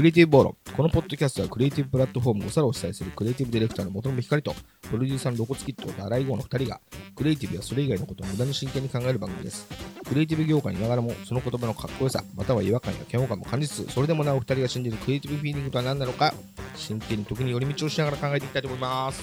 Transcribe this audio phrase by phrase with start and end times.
[0.00, 0.56] クリエイティブ暴論。
[0.74, 4.54] このポッドキャストはクリエイティブプラットフォームをさらを主催するクリエイティブディレクターの元野光と、
[4.90, 6.80] プロデューサーのロコツキットと荒井豪の2人が、
[7.14, 9.68] クリエイティブやそれ以外のことを無駄に真剣に考える番組です。
[10.08, 16.32] クリエイティブ業界にいながらも、その言葉のかっこよさ、または違和感や嫌悪感も感じつつ、それでもなお2人が信じるクリエイティブフィーリングとは何なのか、
[16.76, 19.22] 真剣に時に寄り道をしながら考えていきたいと思います。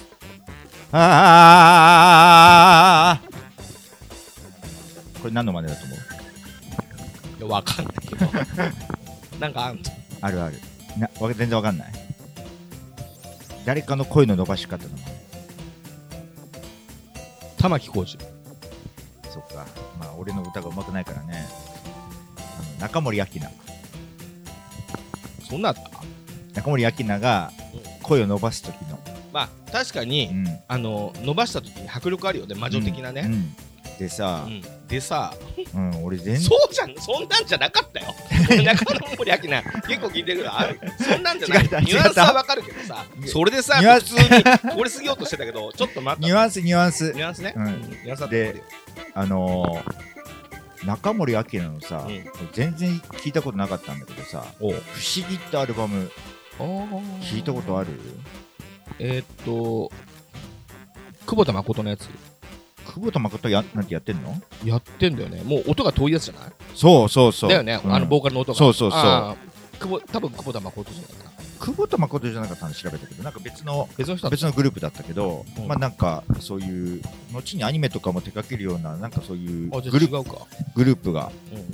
[0.91, 3.46] ああ
[5.27, 5.97] これ何の真似だと思う？
[7.37, 8.25] いや、わかんないけど。
[9.41, 9.81] なんかあんの？
[10.21, 10.55] あるある。
[10.97, 11.91] なわ全然わかんない。
[13.65, 15.03] 誰かの声の伸ばし方の真似。
[17.57, 18.23] 玉置浩二。
[19.29, 19.65] そっか。
[19.99, 21.45] まあ俺の歌が上手くないからね。
[22.37, 22.39] あ
[22.75, 23.51] の中森明菜。
[25.49, 25.81] そんなあった？
[26.53, 27.51] 中森明菜が
[28.01, 28.97] 声を伸ばす時の、
[29.33, 30.47] まあ、確かに、うん。
[30.69, 33.23] あの、伸ばした時に迫力あるよね、魔女的なね。
[33.25, 33.53] うん
[33.99, 34.61] でさう、ん。
[34.87, 35.33] でさ、
[35.73, 36.41] うん俺全然。
[36.41, 38.13] そうじゃん、そんなんじゃなかったよ。
[38.49, 40.79] 俺 中野森明菜、結構聞いてるけど、ある。
[40.99, 41.63] そんなんじゃない。
[41.63, 44.15] 違ったニュアンスはわかるけどさ、それでさ、ニュアンス。
[44.15, 46.27] 普通に通り過ぎようとしてたけど、ちょっと待った。
[46.27, 47.11] ニュアンスニュアンス。
[47.13, 47.53] ニュアンスね。
[47.55, 47.65] うん。
[47.65, 48.61] ニュアンスで
[49.13, 52.23] あのー、中森明菜のさ、うん。
[52.53, 56.11] 全然聞いたことなかったんだけどさおう「不思議」ってアルバム。
[57.21, 57.89] 聞いたことある？
[58.99, 59.91] えーっと、
[61.27, 62.09] 久保田誠のやつ、
[62.87, 64.33] 久保田誠やなんてやってんの？
[64.63, 65.43] やってんだよね。
[65.43, 66.51] もう音が遠いやつじゃない？
[66.73, 67.49] そうそうそう。
[67.49, 67.93] だよね、うん。
[67.93, 68.57] あのボーカルの音が。
[68.57, 69.01] そうそうそう。
[69.79, 71.31] 久保多分久保田誠じゃないかな。
[71.59, 75.67] 久保田誠じゃなかったの調べたけどなんか別の別の別のグループだったけど、うん。
[75.67, 77.01] まあなんかそういう
[77.33, 80.47] 後にアニメとかも手掛けるようななんかそういうグループ違うか。
[80.75, 81.31] グループが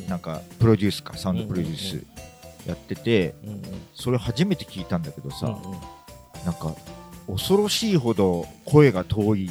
[0.10, 3.62] なんかプロデュースかサウンドプロデュースやっててうんうん。
[3.94, 5.80] それ初めて聞いたんだけどさ、うんうん。
[6.46, 6.74] なんか
[7.28, 9.50] 恐ろしいほど声が遠い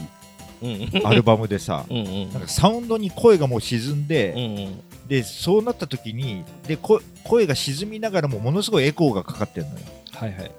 [1.05, 2.32] アルバムでさうんうん。
[2.32, 5.08] なんかサウンドに声がもう沈んで、うんうん。
[5.08, 9.78] でそうなった時にでこ声が沈みながらもものすごいエコーがかかってるのよ。
[10.12, 10.50] はいはい。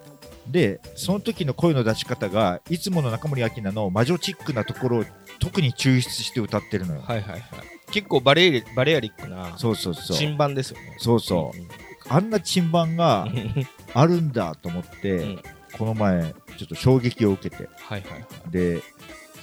[0.47, 5.05] でその時の声の出し方がいつもの中森明菜の魔女チックなところを
[5.39, 7.43] 特に抽出して歌ってるのよ、はいはいはい。
[7.91, 10.17] 結構バレバレアリックなそうそうそう。
[10.17, 10.97] 新版ですよね。
[10.99, 11.57] そうそう。
[11.57, 11.67] うん
[12.09, 15.43] あんな珍版がう んあるんだと思って、うん。
[15.77, 17.69] この前ちょっと衝撃を受けて。
[17.79, 18.25] はいはいはい。
[18.51, 18.81] で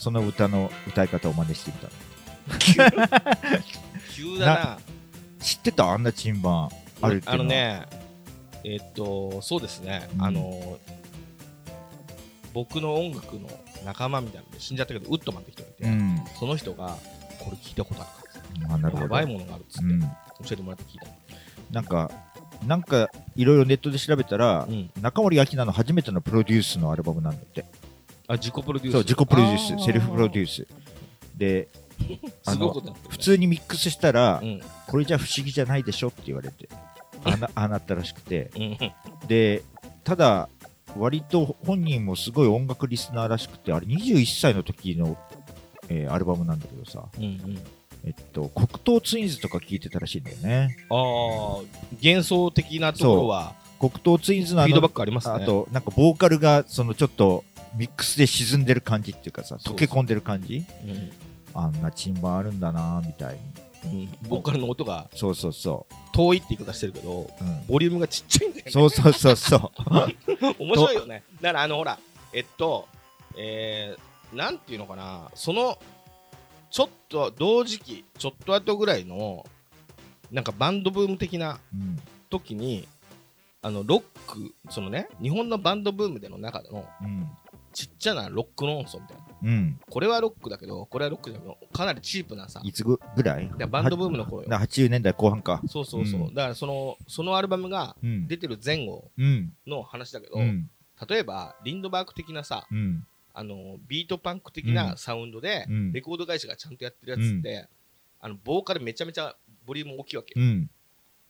[0.00, 3.36] その歌の歌い方を真似してみた。
[4.12, 4.38] 急。
[4.40, 4.78] だな。
[5.40, 6.68] 知ってたあんな珍版
[7.00, 7.34] あるっていうのは？
[7.34, 7.86] あのね、
[8.64, 10.22] えーっと、そうですね、うん。
[10.24, 10.78] あの、
[12.52, 13.48] 僕の音楽の
[13.84, 16.22] 仲間みたいなので死んじゃったけど、ウッドマンって人がいて、うん。
[16.38, 16.96] その人が、
[17.38, 18.68] これ聞いたことあるか？
[18.68, 19.02] らあなるほど。
[19.02, 20.00] やばいものがあるっつって、うん。
[20.00, 20.06] 教
[20.52, 21.06] えてもらって聞いた。
[21.06, 21.12] の。
[21.72, 22.10] なんか
[22.66, 24.90] なんかいろいろネットで調べたら、うん。
[25.00, 27.64] 中森明菜の初めてのプロデュースのアルバムなんだって
[28.30, 28.92] あ、自己プロデュース。
[28.92, 29.80] そう自己プロデュあー。
[29.80, 30.66] スセルフプロデュース。
[31.36, 31.68] で
[32.46, 34.60] あすごいの普通にミックスしたら、うん。
[34.86, 36.68] これじゃ不思議じゃないでしょって言われて
[37.24, 38.50] あな ああなったらしくて。
[38.56, 38.78] うん。
[39.26, 39.62] で
[40.04, 40.48] ただ
[40.96, 45.16] 割と本人もすごい音楽リスナーらしくてあれ21歳の時の、
[45.88, 47.58] えーアルバムなんだけどさ、うんうん。
[48.04, 50.76] えっと、黒糖ツインズとか聞いてたらしいんだよね。
[50.88, 50.98] ああ、
[52.02, 55.34] 幻想的なところは、黒糖ツインズのあフィードバのックありますね。
[55.34, 57.44] あとなんかボーカルがそのちょっと
[57.74, 60.64] ミックスで沈んでる感じっていうかさ溶け込んでる感じ？
[60.84, 61.12] うん。
[61.52, 63.38] あんなチンバンあるんだなみたい
[63.84, 64.08] に。
[64.22, 64.28] うん。
[64.28, 68.70] ボーカルの音がそうそうそ遠いって言い方してるけど、う、うん、ボリュームがちっちゃいんだよね。
[68.70, 69.70] そうそうそうそう。
[70.58, 71.24] 面白いよね。
[71.40, 71.98] だからあのほら、
[72.32, 72.88] えっと、
[73.36, 75.78] えー、なんていうのかな、その、
[76.70, 79.46] ちょっと同時期、ちょっと後ぐらいの、
[80.30, 82.00] なんかバンドブーム的なうん。
[82.28, 82.86] 時に、
[83.62, 87.28] あの、ロック、そのね、日本のバンドブームでの中でのうん
[87.72, 89.24] ちっちゃなロックの音素みたいな。
[89.42, 89.80] うん。
[89.88, 93.50] これはロックだけど、これはロックじゃなくて、かなりチープなさ、いつぐぐらい？
[93.58, 94.48] やバンドブームの頃よ。
[94.48, 95.62] な80年代後半か。
[95.68, 96.20] そうそうそう。
[96.22, 96.34] うん。
[96.34, 98.26] だからその、そのアルバムがうん。
[98.28, 99.52] 出てる前後うん。
[99.66, 100.68] の話だけど、うん。
[101.08, 103.06] 例えば、リンドバーグ的なさ、うん。
[103.32, 105.92] あのビートパンク的なサウンドで、うん。
[105.92, 107.68] レコード会社がちゃんとやってるやつって、
[108.20, 109.34] あのボーカルめちゃめちゃ
[109.64, 110.70] ボリューム大きいわけよ、うん。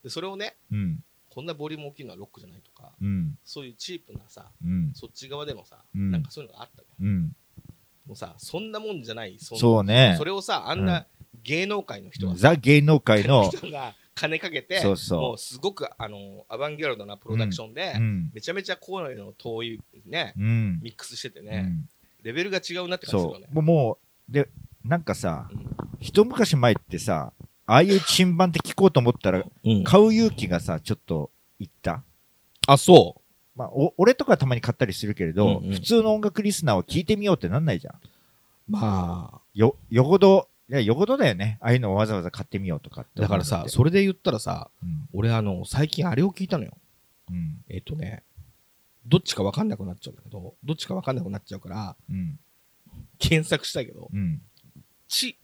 [0.02, 3.38] でそれをねうんこんなボリューム大きいのはロックじゃないとかうん。
[3.44, 4.92] そういうチープなさうん。
[4.94, 6.10] そっち側でのさ、うん。
[6.10, 6.82] なんかそういうのがあった
[8.06, 10.16] もうさそんなもんじゃないそんそうね。
[10.18, 11.06] それをさあんな
[11.42, 15.20] 芸能界の人がさ、ザ芸能界の人が金かけてそうそう。
[15.20, 18.30] もうすごくあのアバンギャルドなプロダクションで、うん。
[18.34, 20.80] めちゃめちゃ声の遠いね、うん。
[20.82, 21.88] ミックスしててね、うん。
[22.24, 23.46] レベルが違うなって感じするよね。
[23.52, 23.62] もう。
[23.62, 23.98] も
[24.28, 24.48] うで
[24.84, 25.66] なんかさうん。
[26.00, 27.32] 一昔前ってさ
[27.70, 32.02] ああいう珍版って聞こうと思ったらうん買う勇気がさちょっといった？
[32.66, 33.20] あそ
[33.54, 37.94] まあ、お俺とかはたまに買ったりするけれど、うんうん普通の音楽リスナーは聞いてみようってなんないじゃん。
[37.94, 37.98] う
[38.68, 41.58] まあよ、よほどいや、よほどだよね。
[41.60, 45.08] ああいうのをわざわざ買ってみようとかってだからさ、それで言ったらさ、うん。
[45.12, 46.76] 俺あの、最近あれを聞いたのよ。
[47.28, 47.64] うん。
[47.68, 48.22] えっ、とね、
[49.06, 52.38] どっちかわかんなくなっちゃうんだけど、どっちかわかんなくなっちゃうから、うん。
[53.18, 54.40] 検索したいけど、うん。
[55.08, 55.36] ち、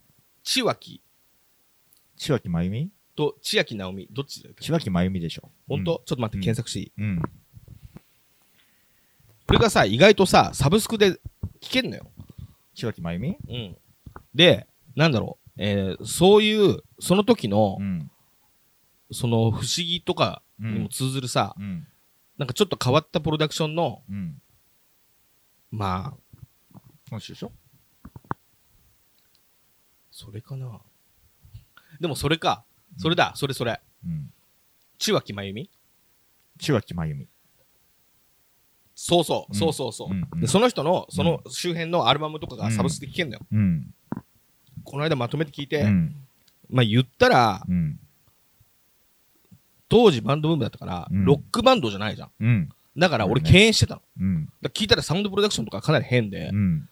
[0.43, 1.01] 千脇
[2.17, 5.51] 千秋真由美と千秋直美、どっちだよ千秋真由美でしょ。
[5.67, 7.21] 本当、ちょっと待って、うん検索していい、うん。
[9.47, 11.11] これがさ、意外とさ、サブスクで
[11.61, 12.11] 聞けんのよ。
[12.75, 13.77] 千秋真由美うん。
[14.35, 18.11] で、なんだろう、えーそういう、その時のう、ん。
[19.11, 20.89] その不思議とかうんにも。
[20.89, 21.87] 通ずるさ、うん。
[22.37, 24.41] なんかちょっと変わったプロダクションの、うん。
[25.71, 26.13] ま
[26.73, 26.79] あ、
[27.09, 27.51] 今週でしょ？
[30.11, 30.81] それかな。
[31.99, 32.63] でもそれか、
[32.97, 33.79] それだ、それそれ。
[34.05, 34.31] うん。
[34.99, 35.69] 千脇真由美
[36.59, 37.27] 千秋真由美。
[38.95, 40.47] そうそう、うんそうそうそう、うんうんで。
[40.47, 43.45] その人の、その周辺のアルバムとかがサブスクで聴けんだよ。
[43.51, 43.93] うん。
[44.83, 46.15] この間まとめて聞いて、うん。
[46.69, 47.99] まあ言ったら、うん。
[49.89, 52.31] 当時バンドブームだったから、うんロックバンドじゃないじゃん。
[52.39, 52.69] うん。
[52.97, 54.01] だから俺敬遠してたの。
[54.19, 54.45] うん。
[54.45, 56.89] だから聞いたらサウンドプロダクションとかかなり変で、うん。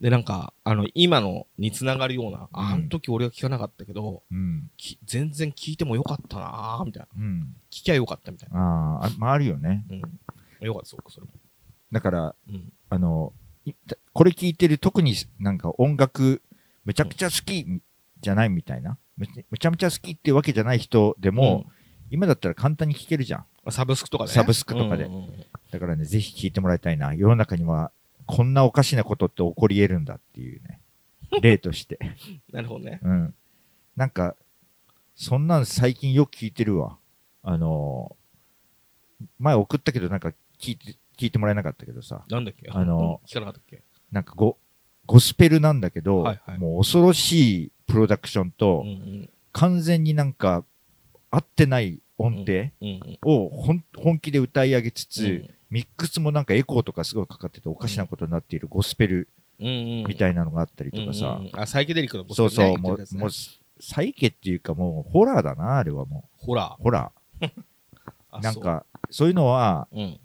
[0.00, 4.70] で、なんか、あの、今のにつながるような、うんあの時俺は聞かなかったけど、うん。
[4.76, 7.08] き全然聞いてもよかったなぁ、みたいな。
[7.16, 7.56] うん。
[7.70, 9.00] 聞きゃよかったみたいな。
[9.00, 9.84] あーあ、まああるよね。
[9.90, 10.66] うん。
[10.66, 11.32] よかった、そうか、それも。
[11.92, 12.72] だから、うん。
[12.90, 13.32] あの、
[13.64, 13.72] い
[14.12, 16.42] これ聞いてる特になんか音楽
[16.84, 17.66] めちゃくちゃ好き
[18.20, 21.66] じゃないみたいな、めちめちゃめちゃ好きっていうわけじゃない人でも、
[22.10, 23.44] 今だったら簡単に聞けるじゃん。
[23.64, 24.34] うん、サブスクとかで、ね。
[24.34, 25.30] サブスクとかでうんうんうん
[25.70, 27.14] だからね、ぜひ聞いてもらいたいな。
[27.14, 27.90] 世の中には
[28.26, 30.80] こんなおかしなことって起こり得るんだっていうね。
[31.42, 31.98] 例として。
[32.52, 33.00] なるほどね。
[33.02, 33.34] うん。
[33.96, 34.36] なんか、
[35.14, 36.98] そんなん最近よく聞いてるわ。
[37.42, 38.24] あのー
[39.38, 42.24] 前送ったけどなんか聞いて、聞いてもらえなかったけどさ。
[42.28, 42.68] なんだっけ？
[42.70, 43.82] あの聞かなかったっけ？
[44.10, 44.58] なんかゴ、
[45.06, 48.92] ゴスペルなんだけど、はいはいもう恐ろしいプロダクションと、うんう
[49.22, 49.30] ん。
[49.52, 50.64] 完全になんか
[51.30, 53.18] 合ってない音程うんうん。
[53.24, 59.28] を本本気で歌い上げつつ、うんミックスもなんかエコーとかすごいかかってておかしなことになっているゴスペル。
[59.58, 63.30] みたいなのがあったりとかさ、うんうんうんあ、サイケデリックのボスそうそう、ねもうもう
[63.80, 66.44] サイケっていうかもうホラーだな、あれはもう。。
[66.44, 66.76] ホラ
[68.30, 68.42] あー。
[68.42, 70.20] なん、か、そういうのは、うん。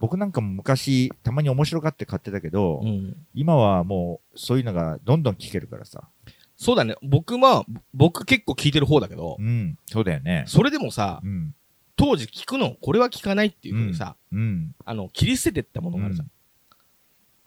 [0.00, 3.16] 僕なんかも昔、たまに面白がって買ってたけど、うん。
[3.34, 6.08] 今はもう、そういうのがどんどん聞けるからさ。
[6.56, 6.94] そうだね。
[7.02, 7.64] 僕は、
[7.94, 10.44] 僕結構聞いてる方だけどう、ん、そうだよね。
[10.46, 11.54] それでもさう、ん、
[12.00, 16.26] 当時聞くの、これは聞かないっていうふうにさ、うん、あの、切り捨ててったものがあるじゃん。
[16.26, 16.30] う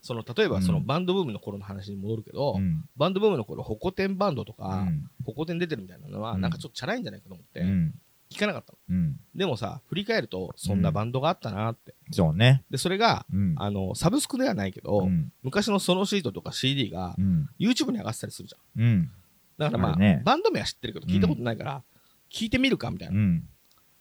[0.01, 6.41] その、例えばそのうんバンドブームの頃の話に戻るけど、うん、バンドブームの頃、ホコ天バンドとうか、ん、ホコ天出てるみたいなのは、うん。
[6.41, 7.93] なんかちょっとチャラいんじゃないかと思って、うん、
[8.29, 8.77] 聞かなかったの。
[8.89, 9.19] うん。
[9.33, 11.95] でもさ、振り返ると、そんなバンドがあったなって。
[12.11, 12.63] そうね。
[12.69, 18.83] で、それが、うん、あの、サブスクではないけど、うん、昔のソロシートとか CD がう、ん、YouTube に上がってたりするじゃん。
[18.83, 19.11] うん、
[19.57, 20.21] だからまあ、ね。
[20.25, 21.83] バンド名は知ってるけど、聞いたことないから、
[22.29, 23.41] 聞いてみるかみたいうな。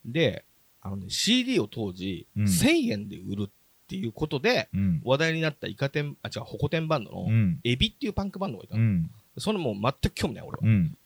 [0.08, 0.44] ん、で、
[0.81, 2.44] あのね、CD を当時、うん。
[2.44, 3.50] 1000円で売るっ
[3.87, 8.82] ていうことで、うん、話題になったイカ天、あ、違う、ホコ天バンドの、うん、エビっていうパンクバンドがいたの。
[8.82, 10.60] うん、そのもう全く興味ない、俺は。
[10.64, 10.96] うん、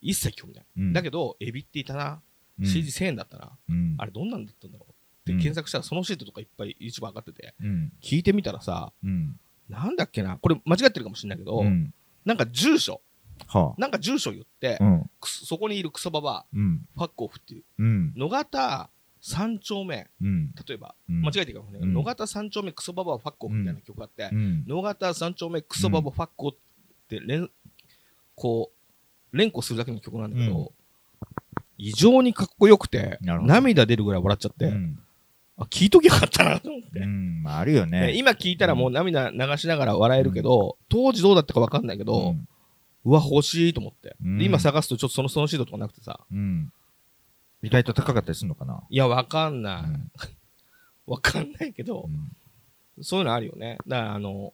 [0.00, 0.64] 一切興味ない。
[0.78, 0.92] うん。
[0.92, 2.20] だけど、エビっていたな、
[2.58, 2.64] うん。
[2.64, 4.94] CD1000 円だったな、うん、あれどんなんだったんだろうっ
[5.24, 5.38] てうん。
[5.38, 9.38] 検索したら、そのシートとかいっぱい YouTube 上がってて、うん、聞いてみたらさ、うん、
[9.68, 11.92] なんだっけな、これ間違ってるかもしれないけど、うん、
[12.24, 13.00] なんか住所、
[13.46, 18.90] はなんか住所言ってあ、、うん、くそそこにいるクソババうん、ア、ファックオフっていう、うん、野方
[19.28, 21.22] 三丁目、うん、例えば、うん。
[21.22, 21.94] 間違えてるかもしれないけど、うん。
[21.94, 27.50] 野方三丁目クソババアファックオフみたいな曲があって、うん、野方三丁目クソババファックオフって連、
[28.36, 28.70] こ
[29.32, 30.68] う、連呼するだけの曲なんだけど、うん。
[31.76, 34.98] 異常にかっこよくて、涙出るぐらい笑っちゃって、うん、
[35.58, 37.00] あ、聞いときゃよかったなと思って。
[37.00, 38.12] うん、まああるよでね。
[38.16, 42.36] 今聞いたらもう涙流しながら笑えるけど、当時どうだったかわかんないけど、
[43.06, 44.16] うわ、欲しいと思って。
[44.22, 46.72] うんで、今探すとちょっとそのそのシートとかなくてさ、うん。
[47.62, 49.82] 意外と高かったりするのかないや、わかんない。
[49.84, 50.10] うん
[51.06, 52.08] わかんないけど
[52.98, 53.78] う、んそういうのあるよね。
[53.86, 54.52] だから、あの、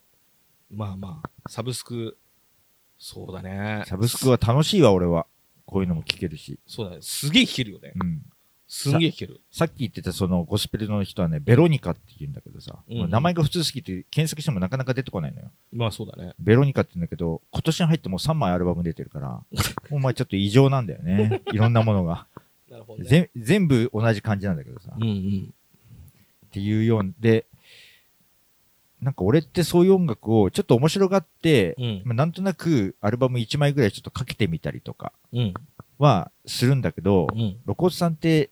[0.70, 2.18] まあまあ、サブスク、
[2.98, 3.84] そうだね。
[3.86, 5.26] サブスクは楽しいわ、俺は。
[5.64, 6.60] こういうのも聞けるし。
[6.66, 6.98] そうだね。
[7.00, 7.94] すげえ聞けるよね。
[7.96, 8.22] うん。
[8.74, 9.42] すんげえ聞ける。
[9.50, 15.50] さっき言ってたそのゴスペルの人はね、ベロニカって言うんだけどさ、うんもう名前が普通すぎて検索してもなかなか出てこないのよ。
[15.74, 16.32] まあそうだね。
[16.38, 19.42] ベロニカって言うんだけど、今年に入ってもう3枚アルバム出てるから、
[19.92, 21.42] お前ちょっと異常なんだよね。
[21.52, 22.26] いろんなものが。
[22.70, 23.08] なるほどね。
[23.10, 24.96] ぜ全部同じ感じなんだけどさ。
[24.96, 25.54] うんうん。
[26.46, 27.44] っていうようで、
[29.02, 32.02] なんか俺ってそういう音楽をちょっと面白がって、うん。
[32.06, 35.54] まあ、なんとなくアルバム1枚ぐらいちょっとかけてみたりとかうん。
[35.98, 37.58] はするんだけど、うん。
[37.66, 38.48] 露骨さんって、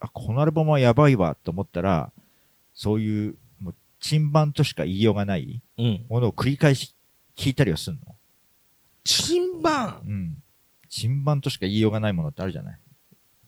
[0.00, 2.12] あ、このアルバムはやばいわと思ったら、
[2.74, 6.06] そういう、もう、珍版としか言いようがないうん。
[6.08, 6.94] ものを繰り返し
[7.36, 8.14] 聞いたりはするの？
[9.04, 10.42] 珍珍版うん。
[10.88, 12.80] 珍版としか言いようがないものってあるじゃない？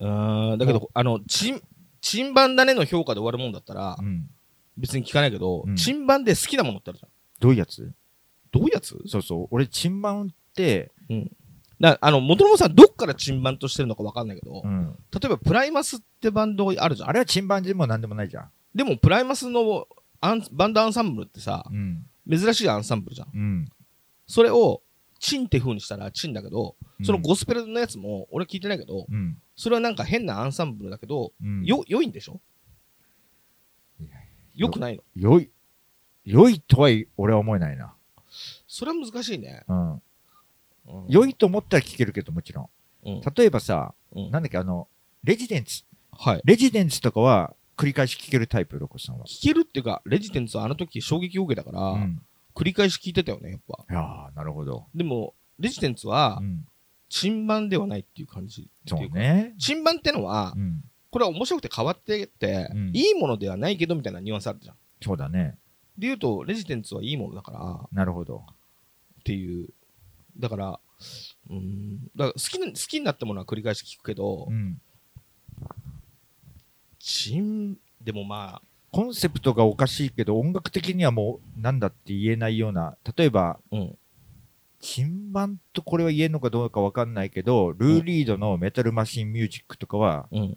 [0.00, 1.62] うーん、だけど、あの、珍、
[2.00, 4.28] 珍版だねの評価で終わるもんだったらう、ん。
[4.76, 7.10] 別に聞かないけどうん、珍版で好きなものってあるじゃん。
[7.38, 7.92] どういうやつ？
[8.50, 8.98] どういうやつ？
[9.06, 9.48] そうそう。
[9.50, 10.90] 俺、珍版って、
[11.80, 14.96] だあの、元々さん、どっから珍版としてるのかわかんないけどう、ん。
[15.12, 17.08] 例えば、プライマスってバンドあるじゃん。
[17.08, 18.50] あれは珍版でもなんでもないじゃん。
[18.74, 19.88] でも、プライマスの
[20.20, 22.06] アンバンドアンサンブルってさ、うん。
[22.30, 23.28] 珍しいアンサンブルじゃん。
[23.34, 23.68] うん。
[24.26, 24.82] それを、
[25.18, 29.38] チンって風にしたらチンだけど、そのうんゴスペルのやつも、俺聞いてないけど、うん。
[29.56, 31.64] それはなんか変なアンサンブルだけど、うん。
[31.64, 32.40] よ、良いんでしょ？
[34.00, 34.16] いや
[34.54, 35.02] 良くないの？
[35.14, 35.50] 良い、
[36.24, 37.94] 良いとは俺は思えないな。
[38.66, 39.62] それは難しいね。
[39.68, 40.02] うん。
[40.86, 42.68] うん良いと思ったら聞けるけど、もちろん。
[43.04, 44.88] うん例えばさ、うんなんだっけ、あの、
[45.24, 45.84] レジデンツ。
[46.12, 46.40] はい。
[46.44, 49.24] レジデンツとかは繰り返し聞けるタイプ、ロコさんは。
[49.26, 52.22] 聞けるっていうか、レジテンツはあの時衝撃を受けたから、うん。
[52.54, 53.84] 繰り返し聞いてたよね、やっぱ。
[53.88, 54.86] いやーなるほど。
[54.94, 56.66] でも、レジテンツはう、ん。
[57.08, 58.68] 珍版ではないっていう感じ。
[58.86, 59.08] そう。
[59.10, 59.54] ね。
[59.58, 60.84] 珍版ってのはう、ん。
[61.10, 64.76] これは面白くて変わってて、うんいいものではないけどみたいなニュアンスあるじゃん。
[65.02, 65.56] そうだね。
[65.98, 68.44] で言うと、レジテンツはいいものだから、なるほど。
[69.20, 69.68] っていう。
[70.40, 70.80] だから、
[71.48, 71.98] うーん。
[72.16, 74.80] だから好きな、好きになったものは繰り返し聞くけどう、ん。
[76.98, 83.98] 珍、でもまあ、コンセプトがおかしいけど、音楽的にはもう、なんだって言えないような、例えば、うん。
[84.80, 90.56] 金版とこれは言えるのかどうかわかんないけど、ルーリードのメタルマシンミュージックとかはうん。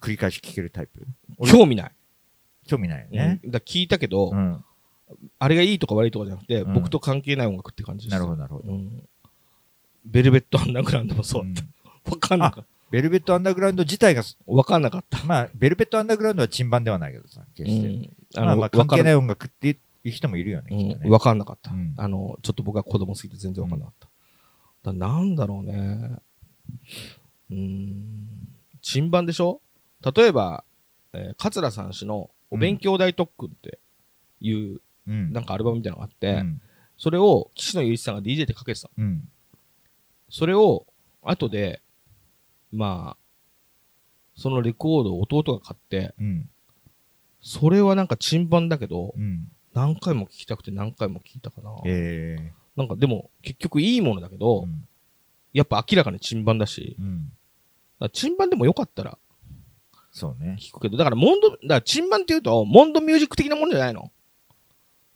[0.00, 1.06] 繰り返し聴けるタイプ。
[1.38, 1.92] 俺興味ない。
[2.66, 3.40] 興味ないようんね。
[3.44, 4.64] だ聞いたけど、うん。
[5.38, 8.12] あれがいいとか悪いとかじゃなくて、うん僕と関係ない音楽って感じです。
[8.12, 8.72] なるほど、なるほど。
[8.72, 9.08] うん。
[10.04, 11.46] ベルベットアンダーグラウンドもそうう。
[11.46, 11.54] ん
[12.10, 14.28] わかんなかっベルベットアンダーグラウンド自体が、た。
[14.46, 15.24] わかんなかった。
[15.24, 17.88] まあ、ベルベットアンダーグラウンドは珍版ではないけどさ、決して。
[17.88, 18.44] うん。
[18.44, 19.68] まあまあ、関係ない音楽って
[20.04, 21.10] いう人もいるよね、んきっとね。
[21.10, 21.94] わかんなかったうん。
[21.96, 24.08] あの、ちょっと僕は子供すぎて全然わかんなかっ
[24.82, 24.90] た。
[24.90, 26.18] だなんだろうね。
[27.50, 28.28] うーん。
[28.82, 29.60] 珍版でしょ？
[30.14, 30.64] 例えば、
[31.14, 33.78] えー桂さん氏のお勉強大特訓って
[34.40, 34.80] いう、うん。
[35.06, 36.60] なんかアルバムみたいなのがあって、うん。
[36.96, 39.04] それを岸野雄一さんが DJ でかけてたの。
[39.04, 39.28] うん。
[40.28, 40.86] それを、
[41.22, 41.82] 後で、
[42.72, 43.16] まあ、
[44.34, 46.48] そのレコードを弟が買って、うん。
[47.40, 49.48] それはなんか珍版だけど、うん。
[49.74, 51.70] 何回も聞きたくて何回も聞いたかな。
[51.86, 54.88] えなんかでも、結局いいものだけえど、うん
[55.52, 56.96] やっぱ明らかに珍版だし、
[58.14, 59.18] 珍版でもよかったら
[60.12, 60.56] そうね。
[60.60, 64.12] 聞くけど、だからモンド、だから珍版って言うと、モンドミュージック的なものじゃないの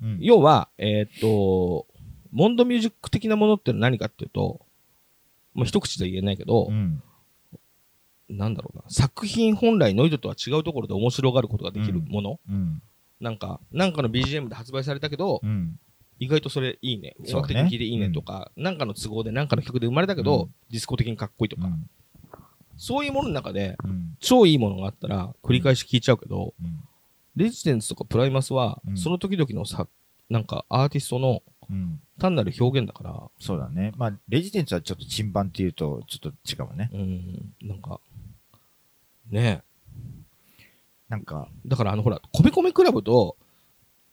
[0.02, 0.18] うん。
[0.20, 1.86] 要は、えーっと、
[2.32, 4.60] モンドミュージック的なものってのは何かっていうと、
[5.54, 7.02] まあ、一口で言えないけどう、ん。
[8.28, 12.82] なんだろうな、作品本来ノイドとは違うところで面白がることができるもの、うん。
[13.20, 15.78] なんか、なんかの BGM で発売されたけど、うん。
[16.18, 17.14] 意外とそれいいね。
[17.28, 21.88] 音楽的に聴いていいねとか、なんかの都合でなんかの曲で生まれたけど、うんディスコ的にかっこいいとか、うん。
[22.76, 24.16] そういうものの中で、うん。
[24.18, 26.80] 超いいものがあったら繰り返し聴いちゃうけど、うん。
[27.36, 29.86] レジデンスとかプライマスは、うんその時々のさ、
[30.28, 32.00] なんかアーティストのうん。
[32.18, 33.92] 単なる表現だから、そうだね。
[33.96, 36.88] まあ、レジデンツはちょっと珍版っていうと、ちょっと違うね。
[36.94, 38.00] うん、なんか、
[39.30, 39.62] ね
[41.08, 41.68] なんか、え。
[41.68, 43.36] だからあのほら、コメコメクラブと、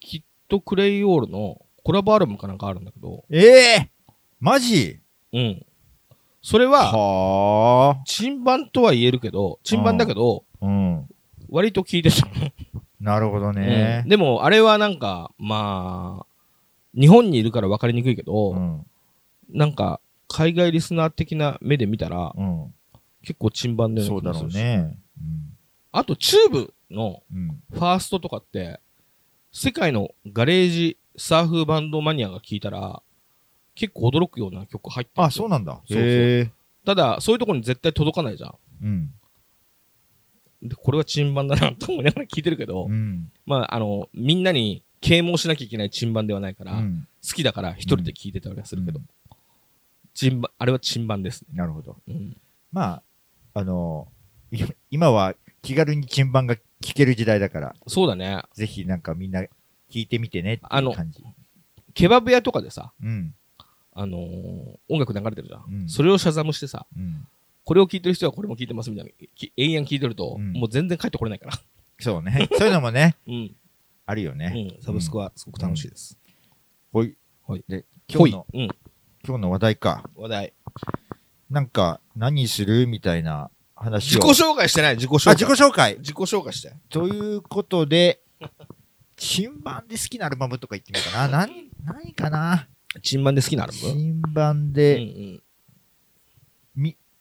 [0.01, 3.39] キットクレイオールのコラボアルバムかなんかあるんだけど、え
[3.75, 3.89] え
[4.41, 4.99] マジ？
[5.31, 5.65] うん。
[6.41, 8.03] それは、はあ。
[8.05, 11.07] 珍版とは言えるけど、珍版だけど、うん。
[11.49, 12.27] 割と聞いてた。
[13.03, 14.09] なるほどうねん。
[14.09, 16.25] でも、あれはなんか、まあ、
[16.97, 18.85] 日本にいるから分かりにくいけど、うん。
[19.49, 22.73] なんか、海外リスナー的な目で見たら、うん。
[23.21, 24.47] 結構珍版でそうだろう。
[24.47, 24.97] ね。
[25.91, 27.39] あと、チューブのうん。
[27.39, 27.61] うん。
[27.71, 28.79] ファーストとかって、
[29.51, 33.03] 世界のガレージサーフバンドマニアが聞いたら、
[33.75, 35.23] 結構驚くような曲入ってる。
[35.23, 35.73] あ、そうなんだ。
[35.87, 36.51] そうそう。
[36.85, 38.55] ただ、そういうところに絶対届かないじゃん。
[38.81, 39.13] うん。
[40.63, 43.31] で、これは珍版だなと思いながら聞いてるけど、うん。
[43.45, 47.07] まあ、あの、みんなに啓蒙しなきゃいけない珍版ではないから、うん。
[47.27, 49.05] 好きだから一人で聞いてたりはするけど、うん
[50.15, 51.47] 珍版、あれは珍版ですね。
[51.53, 51.97] なるほど。
[52.07, 52.37] うん。
[52.71, 53.01] ま
[53.55, 54.07] あ、あの、
[54.51, 56.61] い今は気軽に珍版が聴
[56.93, 58.43] ける時代だから、そうだね。
[58.53, 59.41] ぜひなんかみんな
[59.89, 61.23] 聞いてみてねって感じ。
[61.95, 63.33] ケバブ屋とかでさ、うん。
[63.95, 67.27] あのー音楽流れてるじゃん,、うんそれをシャザムしてさ、うん。
[67.65, 71.59] これを聞いてる人はこれも聞いてますみたいな、き永遠聞いてると、うんもう全然帰ってこれないから。
[71.99, 72.49] そうね。
[72.57, 73.55] そういうのもね、 うん。
[74.05, 74.73] あるよね。
[74.77, 74.83] うん。
[74.83, 76.19] サブスクはすごく楽しいです。
[76.91, 77.15] ほい。
[77.47, 77.85] はいで。
[78.07, 78.61] 今日の、うん。
[79.25, 80.09] 今日の話題か。
[80.15, 80.53] 話題。
[81.49, 84.21] なんか、何するみたいな話を。
[84.21, 85.31] 自己紹介してない自己紹介。
[85.31, 85.97] あ、自己紹介。
[85.99, 86.73] 自己紹介して。
[86.89, 88.21] ということで、
[89.17, 91.45] 新版で好きなアルバムとか言ってみようかな。
[91.45, 92.67] 何、何かな
[93.01, 93.93] チンバンで好きなアルバム？
[93.93, 95.41] 新版うんで、み、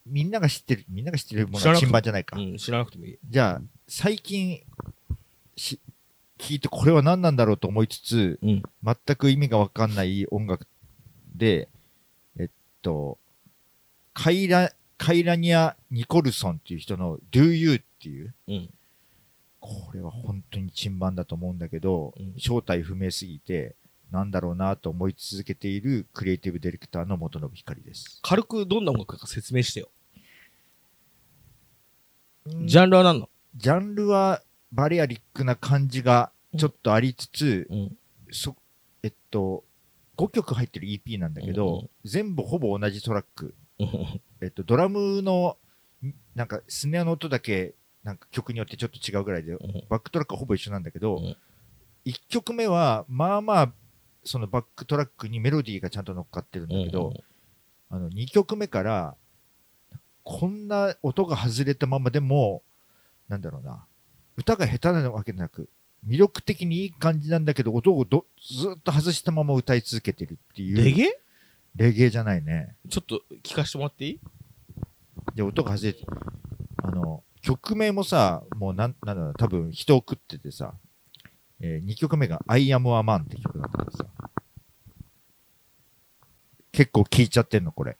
[0.05, 2.35] みんなが知ってる、みんなが知ってるものは新版じゃないか。
[2.37, 3.17] うん、うん、知らなくてもいい。
[3.27, 4.61] じゃあ、最近、
[5.55, 5.79] し、
[6.37, 8.63] 聞いてこれは何なんだろうと思いつつ、うん。
[8.83, 10.67] 全く意味がわかんない音楽
[11.35, 11.69] で、
[12.37, 12.49] えっ
[12.81, 13.17] と、
[14.13, 18.69] カイラ、カイラニア・ニコルソンっていう人の Do You っていう、うん。
[19.59, 23.75] これは本当に珍版だと思うんだけど、うん正体不明すぎて、
[24.13, 28.19] なんだろうなと思い続けているクリエイティブディレクターの元信光です。
[28.21, 29.89] 軽くどんな音楽か説明してよ。
[32.45, 33.29] ジジャンルは何なの？
[33.55, 37.97] ジャンルはバリアリックな感じがちょっとありつつ、うん。
[38.31, 38.55] そ、
[39.01, 39.63] えっと、
[40.17, 43.55] 5曲入ってる EP なんだけど、うんうん全部ほぼ同じトラック。
[43.79, 45.57] うんえっと、ドラムの、
[46.03, 49.57] んなんか、スネアの音だけ、なんか曲によってちょっと違うぐらいで、ん
[49.89, 51.35] バックトラックはほぼ一緒なんだけど、うん
[52.05, 53.71] 1曲目は、まあまあ、
[54.25, 57.13] そのバックトラックにメロディーがちゃんと乗っかってるんだけど、
[57.89, 59.15] あの、2曲目から、
[60.23, 62.63] こんな音が外れたままでも、
[63.27, 63.85] なんだろうな、
[64.37, 65.69] 歌が下手なわけなく、
[66.07, 70.77] 魅力的にいい感じなんだけど、音をどずっと外したまま歌い続けてるっていう。
[70.77, 71.19] レゲエ？
[71.75, 72.75] レゲエじゃないね。
[72.89, 74.19] ちょっと聞かせてもらっていい？
[75.35, 76.05] で、音が外れて、
[76.83, 80.73] あの、曲名もさ、もうなん、なんだろう、多分人を食っててさ、
[81.65, 84.05] え2曲目が I am a man って曲だったからさ、
[86.73, 87.97] 結構聴いちゃってんの、これ。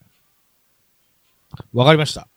[1.72, 2.27] わかりました。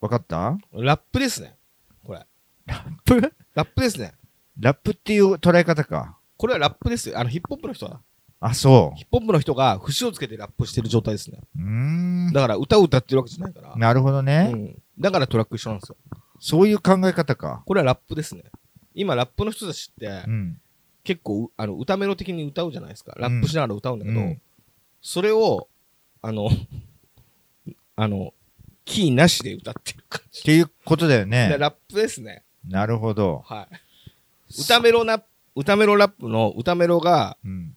[0.00, 0.58] わかった？
[0.72, 1.56] ラップですね。
[2.04, 2.26] これ。
[2.66, 3.34] ラップ？
[3.54, 4.12] ラップですね。
[4.58, 6.18] ラップっていう捉え方か。
[6.36, 7.18] これはラップですよ。
[7.18, 8.02] あの、ヒップホップの人だ。
[8.40, 11.40] あ、そヒップホップの人が節をつけてラップしてる状態ですね。
[11.56, 11.58] う。
[11.58, 12.32] うーん。
[12.32, 13.74] だから歌を歌ってるわけじゃないから。
[13.76, 14.82] なるほどね、うん。
[14.98, 15.96] だからトラック一緒なんですよ。
[16.40, 17.62] そういう考え方か。
[17.66, 18.44] これはラップですね。
[18.94, 20.60] 今、ラップの人たちってう、ん。
[21.04, 23.14] 結構、あの、歌メロ的に歌うじゃないですか。
[23.16, 24.40] ラップしながら歌うんだけど、うん
[25.02, 25.68] それを、
[26.20, 26.50] あの、
[27.96, 28.34] あの、
[28.84, 30.40] キーなしで歌ってる感じ。
[30.40, 31.56] っていうことだよでね。
[31.58, 32.42] ラップですね。
[32.68, 33.42] なるほど。
[33.46, 34.60] はい。
[34.60, 35.22] 歌メロな、
[35.54, 37.74] 歌メロラップの歌メロが、うん。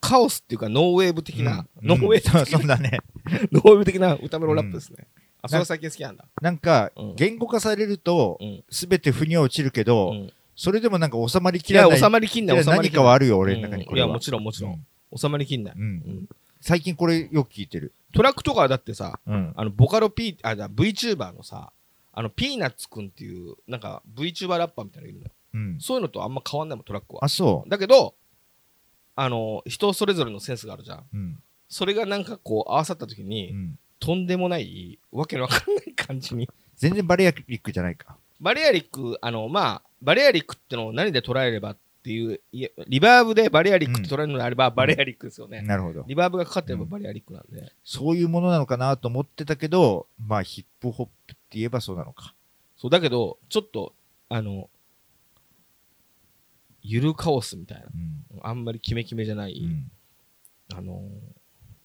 [0.00, 2.98] カオスっていうかノーウェーブ的な、うんノーウェーそうブ的な、そうだね。
[3.52, 5.06] ノーウェーブ的な歌メロラップですね。
[5.42, 6.24] あ、それは最近好きなんだ。
[6.40, 8.64] なんかうん、言語化されるとう、ん。
[8.70, 11.98] すべて腑に落ちるけど、うんそれでもなんか収まりきらない。
[12.00, 13.02] 収まりきんない、いや収まりきんない。
[13.02, 14.06] 何かはあるよ、俺の中にこれは。
[14.06, 14.84] うんいや、もちろん、もちろん。
[15.16, 15.74] 収まりきんない。
[16.60, 17.92] 最近これよく聞いてる。
[18.12, 19.52] トラックとかはだってさ、うん。
[19.54, 21.70] あの、ボカロ P、あ、じゃあ VTuber のさ、
[22.12, 25.30] あの、ピーナッツくんっていう、なんか VTuber ラッパーみたいなのいるのよ。
[25.54, 25.80] うん。
[25.80, 27.28] そういうのとあんま変わんないもん、トラックはあ、。
[27.28, 28.14] そだけど、
[29.14, 30.98] あの、人それぞれのセンスがあるじゃん。
[30.98, 31.02] う。
[31.12, 31.42] うん。
[31.68, 33.78] それがなんかこう合わさった時に、うん。
[34.00, 36.48] とんでもない、わけのわかんない感じに。
[36.76, 38.16] 全然バレアリックじゃないか。
[38.40, 45.62] バレアリック、あの、まあ、バレアリックってのを何で捉えればっていう、いやリバーブでバレアリックって捉えるのであれば、バレアリックですよね。
[45.62, 46.04] なるほど。
[46.06, 47.72] リバーブがかかってればバレアリックなんで。
[47.84, 52.34] そういうものなのかなと思ってたけど、まあヒップホップって言えばそうなのか。
[52.76, 53.92] そう、だけど、ちょっと、
[54.28, 54.70] あの、
[56.82, 57.86] ゆるカオスみたいな。
[57.92, 58.40] うん。
[58.42, 59.90] あんまりキメキメじゃない、うん。
[60.76, 61.02] あの、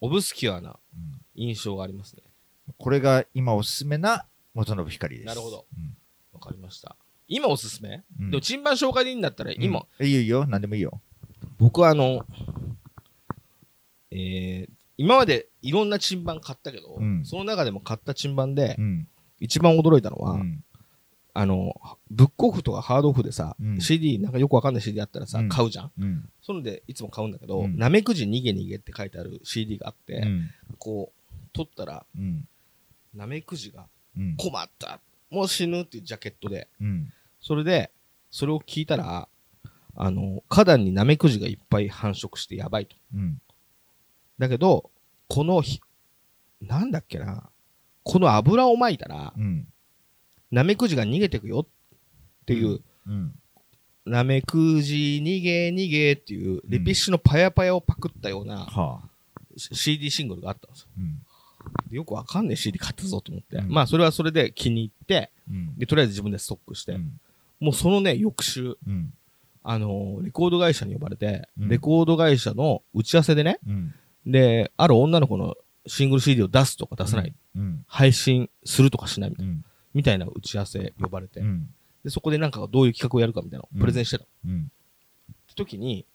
[0.01, 2.23] オブスキュアなうん印象がありますね。
[2.77, 5.27] これが今おすすめな元信光です。
[5.27, 5.95] なるほどうん。
[6.33, 6.95] わかりました。
[7.27, 10.05] 今おすすめ、うんでも、チンバン紹介でいいんだったら、今、うん。
[10.05, 10.45] いいよいいよ。
[10.47, 11.01] 何でもいいよ。
[11.57, 12.25] 僕はあの、
[14.11, 19.07] えー、今までいろんなチンバン買ったけど、うんその中でも買ったチンバンでう、ん。
[19.39, 20.63] 一番驚いたのは、うん。
[21.33, 21.73] あの、
[22.11, 25.91] ブックオフとかハードオフでさ、うん CD、なんかよくわかんない CD あったらさ、うん買うじゃん。
[25.99, 26.29] うん。
[26.41, 30.49] それでいつも買うんだけど、うんなめくじ逃げ逃げって書いてある CD があって、うん。
[30.77, 31.22] こう、
[31.53, 32.47] 取ったら、うん。
[33.13, 33.87] なめくじが
[34.17, 34.35] うん。
[34.37, 37.13] 困った、もう死ぬっていうジャケットで、うん。
[37.41, 37.91] それで、
[38.29, 39.27] それを聞いたら、
[39.95, 42.95] あの、花壇にナメクジがいっぱい繁殖してやばいと。
[43.13, 43.41] うん。
[44.39, 44.89] だけど、
[45.27, 45.81] このひ、
[46.61, 47.49] なんだっけな、
[48.03, 49.67] この油をまいたら、うん。
[50.51, 53.33] ナメクジが逃げてくよっていう、うん。
[54.05, 59.09] ナメクジ逃げ逃げっていう、レピッシュのパヤパヤをパクったようなはあ。
[59.55, 60.87] CD シングルがあったんですよ。
[60.97, 61.25] うん。
[61.89, 63.57] でよくわかんない CD 買ったぞと思って。
[63.57, 65.77] うんまあ、それはそれで気に入って、うん。
[65.77, 67.19] で、とりあえず自分でストックして、うん。
[67.59, 69.13] もうそのね、翌週、うん。
[69.63, 73.93] あのーレコード会社に呼ばれて、うんレコード会社の打ち合わせでね、うん。
[74.25, 75.55] で、ある女の子の
[75.87, 77.85] シングル CD を出すとか出さない、うん。
[77.87, 79.43] 配信するとかしないみた
[80.13, 81.69] いな、たいな打ち合わせ呼ばれて、うん。
[82.03, 84.25] で、そこでなんかどういう企画をやるかみたいなのをプレゼンしてた。
[84.45, 84.71] うん。
[85.31, 86.05] って時に、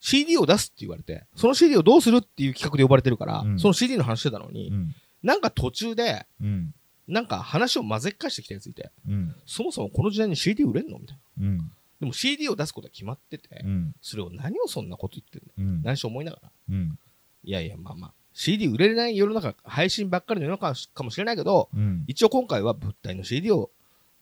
[0.00, 4.94] CD を出すって言われて、その CD をどうするっていう企画で呼ばれてるから、うんその CD の話してたのに、うん。
[5.22, 6.74] なんか途中で、うん。
[7.08, 9.34] なんか話を混ぜっかしてきたやついて、うん。
[9.46, 11.46] そもそもこの時代に CD 売れんのみたいな。
[11.46, 11.58] うん。
[12.00, 13.94] でも CD を出すことは決まってて、うん。
[14.00, 15.82] それを何をそんなこと言ってんのうん。
[15.82, 16.50] 何しろ思いながら。
[16.70, 16.98] うん。
[17.44, 22.04] いやいや、まあまあ、CD 売れない世の中、配信ばっかりの世の中かもしれないけど、うん。
[22.06, 23.70] 一応今回は物体の CD を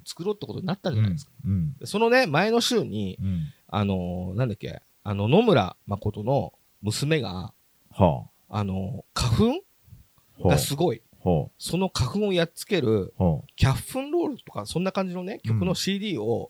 [0.07, 1.33] 作ろうってことになったじゃないですか。
[1.85, 3.43] そのね、前の週に、うん。
[3.69, 7.55] あのーなんだっけ、あの、野村誠の娘が、
[7.93, 9.61] はあのー花あ。
[10.41, 11.03] 粉がすごい。
[11.21, 13.15] ほその花粉をやっつける、
[13.55, 16.49] キャッフンロールとか、そんな感じのね、曲のうん CD を。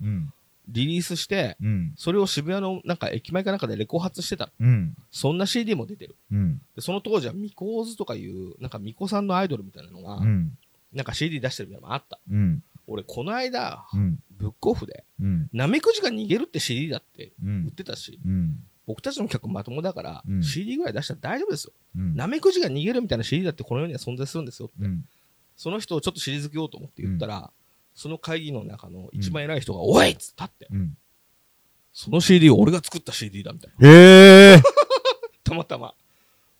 [0.68, 1.92] リリースして、うん。
[1.96, 4.50] それを渋谷のなんか駅前かなんかでレコ発してた。
[4.58, 4.96] うん。
[5.10, 6.16] そんな CD も出てる。
[6.32, 6.58] うん。
[6.74, 10.56] でその当時はミコーズとかいう、なんかミコさんのアイドルみたいなのが、うん。
[10.92, 12.18] なんか CD 出してるみたいなのもあった。
[12.28, 12.64] うん。
[12.86, 14.18] 俺、この間、うん。
[14.30, 15.48] ブックオフで、うん。
[15.52, 17.64] ナメクジが逃げるって CD だってうん。
[17.66, 18.58] 売ってたし、うん。
[18.86, 21.72] 僕たちの客まともだから、うん CD ぐらい出したら大丈夫ですよ。
[21.96, 22.14] うん。
[22.14, 24.70] ナメクジが逃げるみたいな CD だってこの世には存在するんですよ。
[24.80, 25.04] うん。
[25.56, 27.50] その人をちょっと退けようと思って言ったら、
[27.94, 30.96] その会議の中の一番偉い人が、おいっつったって、うん。
[31.92, 33.88] その CD を俺が作った CD だみたいな。
[33.88, 34.62] へえ。
[35.42, 35.94] たまたま。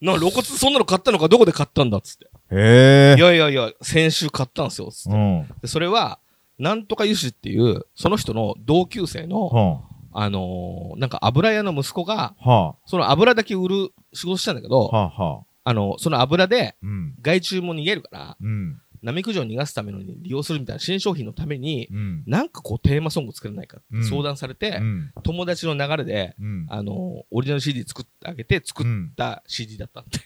[0.00, 2.26] な、露骨そんなの買ったのかどこで買ったんだっつって。
[2.50, 3.20] へえい。
[3.20, 4.90] やいやいや、先週買ったんですよ。
[4.90, 5.48] つってうん。
[5.62, 6.18] でそれは、
[6.58, 9.80] なんとか油脂っていう、その人の同級生の、は
[10.12, 12.50] あのーなんか油屋の息子が、あ。
[12.50, 14.98] はその油だけ売る仕事したんだけど、あ。
[14.98, 15.22] はあ。
[15.22, 15.46] はあ。
[15.68, 17.14] あの、その油でうん。
[17.20, 18.80] 害虫も逃げるから、うん。
[19.06, 22.24] ナメクジを逃がすためのに利用するみたいな新商品のために、うん。
[22.26, 25.12] なんかこうテーマソング作れないかって相談されて、うん。
[25.22, 26.66] 友達の流れで、うん。
[26.68, 29.12] あの、オリジナル CD 作ってあげて作っうん。
[29.16, 30.18] た CD だったんで、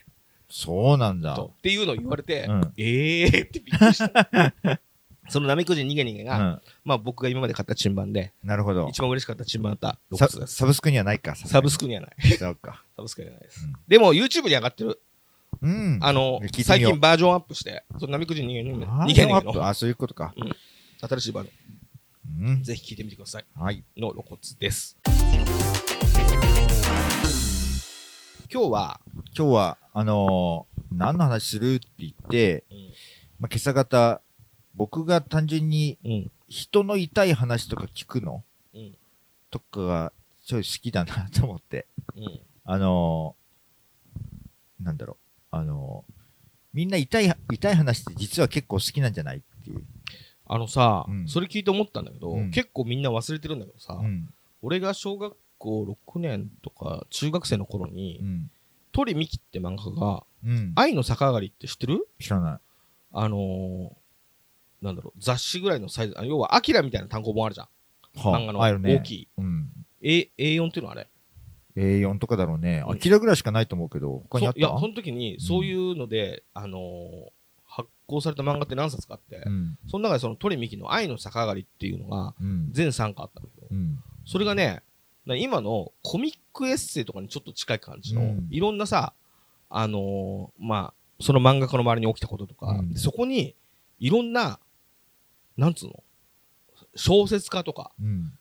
[0.48, 1.36] そうなんだ。
[1.36, 4.80] とっていうのを言われて、うんえーってびっくりした。
[5.28, 6.60] そのナメクジ逃げ逃げが、うん。
[6.84, 8.88] まあ僕が今まで買ったチンバンで、なるほど。
[8.88, 11.36] 一番嬉しかったチンバンだったサブスクにはないか。
[11.36, 12.10] サブスクにはない。
[12.38, 12.54] サ
[12.96, 13.64] ブスクにはないです。
[13.66, 15.00] うんでも YouTube に上がってる。
[15.62, 15.98] うん。
[16.02, 20.34] あの最近バージョンアップして、そのナメクジ逃げ逃げあ逃げ逃げのあ、そういうことか。
[21.00, 21.52] 新しいバージョ
[22.42, 22.62] うんン、。
[22.62, 23.44] ぜひ聞いてみてください。
[23.54, 23.84] はい。
[23.96, 24.96] の露骨です。
[28.52, 29.00] 今日は、
[29.36, 32.76] 今日は、あのー何の話するって言って、うん
[33.38, 34.20] まあ、今朝方、
[34.74, 38.42] 僕が単純にうん、人の痛い話とか聞くの
[38.74, 38.96] うん、
[39.52, 40.12] とかが、
[40.44, 41.86] ちょい好きだなと思って。
[42.16, 45.19] うん、あのーなんだろう。
[45.50, 46.12] あのー
[46.72, 49.82] みんな痛い、痛い話って実は結構好きなんじゃないっていう。
[50.46, 54.28] あのさ、うんそれ聞いて思ったんだけど、うん結構みんな忘れてるんだけどさ、うん。
[54.62, 58.50] 俺が小学校6年とか中学生の頃に、うん。
[58.92, 60.72] 鳥美紀って漫画が、うん。
[60.76, 62.06] 愛の逆上がりって知ってる？
[62.20, 62.58] 知らない。
[63.12, 63.90] あのー、
[64.80, 67.68] なんだろう、雑誌ぐらいのサイズ、あ要は、アキラみたいな単行本あるじゃん。
[68.16, 69.28] は漫画のあるね大きい。
[69.38, 69.68] うん。
[70.02, 71.08] A、A4 っていうのはあれ？
[71.76, 72.82] A4 とかだろうね。
[72.86, 74.56] うんあきらぐらいしかないと思うけど、他にあった？
[74.56, 77.30] そいや、その時に、そういうので、あのー
[77.72, 79.78] 発行された漫画って何冊かあって、うん。
[79.88, 82.68] その中でその鳥美紀の愛の逆上がりっていうのが、うん。
[82.72, 84.00] 全3巻あったんだけど、うん。
[84.26, 84.82] それがね、
[85.24, 89.12] な今のコミックエッセイとかにちょっと近い感じの、うんいろんなさ、
[89.68, 93.54] あのーまあ、その漫画家の周りに起きたこととか、そこに、
[94.00, 94.58] いろんな、
[95.56, 96.02] なんつうの
[96.96, 98.32] 小説家とか、うん。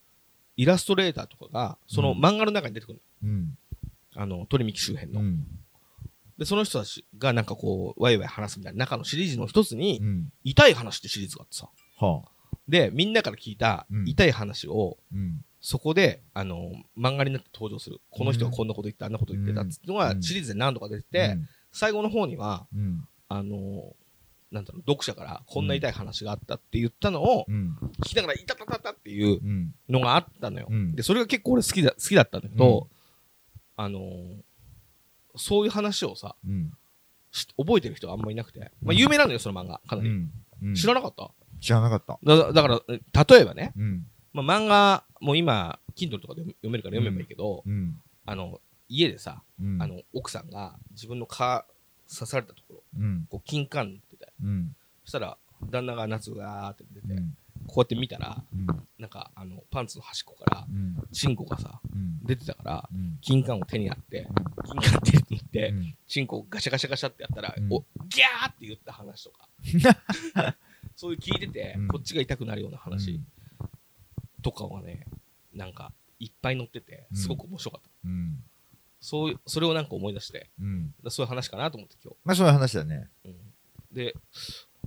[0.59, 3.57] イラストレーターとかが、そのうん漫画の中に出てくるうん。
[4.13, 4.21] の。
[4.21, 5.21] あの、鳥美紀周辺の。
[5.21, 5.47] うん。
[6.37, 10.33] で、その人たちがなんかこう、ワイワイ話すみたいな中のシリーズの一つにう、ん。
[10.43, 11.69] 痛い話ってシリーズがあってさ。
[11.97, 12.29] はあ。
[12.67, 15.45] で、みんなから聞いたうん痛い話を、うん。
[15.61, 18.01] そこで、あの、漫画になって登場する。
[18.09, 21.37] この人がこんなこと言って、あんなこと言ってたっつってのが、うんシリーズで何度か出てて、
[21.71, 23.07] 最後の方には、うん。
[23.29, 23.95] あの、
[24.51, 27.77] なんだろう、読者からこんな痛い話があったって言ったのをうん。
[28.01, 29.73] 聞きながら、いたたたたっていううん。
[29.87, 30.67] のがあったのよ。
[30.69, 32.87] うんで、それが結構俺好きだ、好きだったんだけど、
[33.77, 34.01] あの
[35.35, 36.73] そういう話をさ、うん。
[37.31, 38.71] し覚えてる人があんまいなくて。
[38.81, 39.79] まあ、有名なのよ、その漫画。
[39.87, 40.09] かなり。
[40.09, 40.75] うん。
[40.75, 41.29] 知らなかった？
[41.61, 42.19] 知らなかった。
[42.23, 44.07] だだから、え例えばね、うん。
[44.33, 48.01] まあ、漫画、もう今、Kindle とかで読めるから読めばいいけど、うん。
[48.25, 49.81] あの、家でさ、うん。
[49.81, 51.65] あ、の、奥さんが自分の蚊
[52.11, 53.27] 刺されたところ、うん。
[53.29, 54.08] こう、金柑ってて、
[54.43, 54.75] うん。
[55.03, 55.37] そしたら、
[55.69, 57.35] 旦那が夏がーって出て、うん。
[57.67, 58.67] こうやって見たら、うん。
[58.97, 60.97] なんか、あの、パンツの端っこから、うん。
[61.11, 62.19] チンコがさ、うん。
[62.25, 63.17] 出てたから、うん。
[63.21, 64.27] 金柑を手にあって、
[64.65, 69.47] 金柑手に持って、うんチンコをガシャガシャガシャってやったら、うんお、ギャーって言った話とか、
[70.95, 73.19] そういう聞いてて、うんこっちが痛くなるような話
[74.41, 75.05] とかはね、
[75.53, 77.89] なんか、いっぱい載ってて、すごく面白かった。
[78.05, 78.43] うん。
[79.01, 80.93] そうそれをなんか思い出して、うん。
[81.03, 83.09] だそういう話かなと思って今まあそういう話だね。
[83.23, 83.29] 日。
[83.29, 83.35] うん、
[83.91, 84.15] で、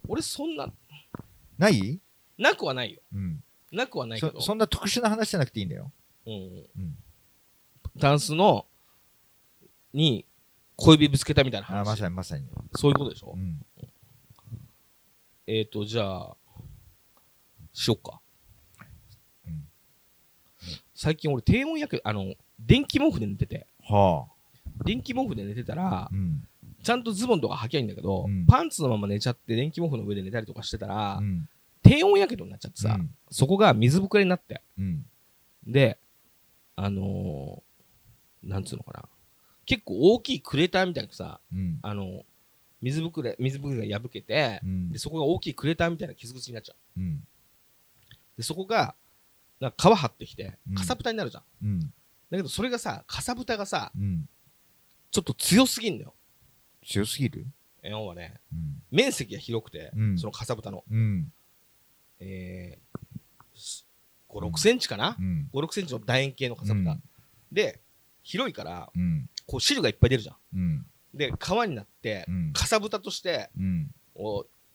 [0.09, 0.73] 俺そんな、
[1.59, 2.01] ない？
[2.39, 3.01] なくはないよ。
[3.13, 3.45] うん。
[3.73, 5.93] なくはないけどそ、そんな特殊な話じゃなくていいんだよ。
[6.27, 6.37] うんう
[6.81, 6.97] ん。
[7.99, 8.67] タンスの、
[9.93, 10.27] に、
[10.77, 11.99] 小指ぶつけたみたいなあ、ま話。
[11.99, 12.47] さにまさに。
[12.75, 13.65] そういうことでしょ、うん。
[15.47, 16.37] えっ、ー、と、じゃあ、
[17.73, 18.21] しよっか。
[19.47, 19.69] うん
[20.95, 24.29] 最近俺低温やけど、あの、電気毛布で寝てて、は
[24.85, 26.09] 電気毛布で寝てたらあ。
[26.13, 26.47] う、ん。
[26.83, 31.49] ちゃんとズボンとか履きゃいいんだけど、うんパンツのまま寝ちゃって電気毛布の上で寝たりとかしてたら、うん。
[31.83, 35.05] 低温やけどになっちゃってさ、うんそこが水ぶくれになって、うん。
[35.67, 35.99] で、
[36.77, 39.05] あのー、なんつうのかな。
[39.65, 41.79] 結構大きいクレーターみたいなさ、うん。
[41.83, 42.25] あの、
[42.83, 47.01] 水ぶくれ、水ぶくれが破けて、うんで、そこが大きいクレーターみたいな傷口になっちゃう。
[47.01, 47.27] うん。
[48.37, 48.95] で、そこが、
[49.61, 51.43] なんか皮張ってきてうん、かさぶたになるじゃん。
[51.65, 51.81] うん。
[51.81, 51.87] だ
[52.33, 54.29] けど、それがさ、かさぶたがさ、うん。
[55.13, 56.15] ちょっと強すぎんだよ。
[56.87, 57.47] 強すぎる？
[57.83, 58.83] 要はね、うん。
[58.91, 60.85] 面積が広くて、うんそのかさぶたの。
[60.91, 61.33] うん。
[62.21, 63.85] えー、
[64.29, 65.49] 5、6センチかな、うん。
[65.53, 66.93] ?5、6センチの楕円形のかさぶた。
[66.93, 67.03] うん
[67.53, 67.83] で、
[68.23, 69.29] 広いから、うん。
[69.47, 70.37] こう汁がいっぱい出るじゃん。
[70.55, 70.87] うん。
[71.13, 73.51] で、皮になって、うんかさぶたとして、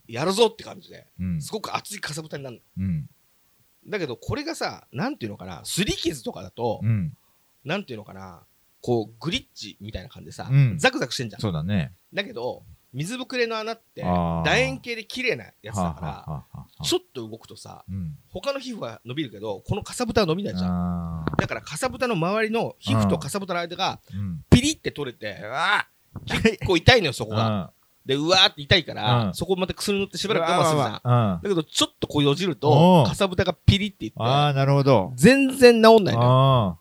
[0.08, 1.41] やるぞって感じで、うん。
[1.41, 3.02] すごく厚いかさぶたになるうん。
[3.02, 3.91] の。
[3.91, 7.17] だけど、これがさ、なんていうのかな、すり傷とかだと、うん。
[7.65, 8.43] なんていうのかな、
[8.81, 11.41] こう、グリッチみたいな感じでさ、うんザクザクしてんじゃん。
[11.41, 11.93] そうだね。
[12.13, 12.63] だけど、
[12.93, 18.15] 水ぶくれの穴って、楕円形で綺麗なやつだから、ちょっと動くとさ、うん。
[18.29, 21.25] 他の皮膚は伸びるけど、このかさぶたは伸びないじゃん。
[21.37, 24.43] だから、かさぶたの周りの皮膚とかさぶたの間が、うん。
[24.49, 27.71] ピリって取れて、うわー結構痛いのよ、そこが。
[28.05, 31.33] で、うわーって痛いから、うんそこまた薬塗ってしばらく我慢するじゃん。
[31.35, 31.41] うん。
[31.43, 35.11] だけど、ちょっとこうよじるおと、うかさぶたがピリっていって、ああ、なるほど。
[35.15, 36.79] 全然治んないのよ。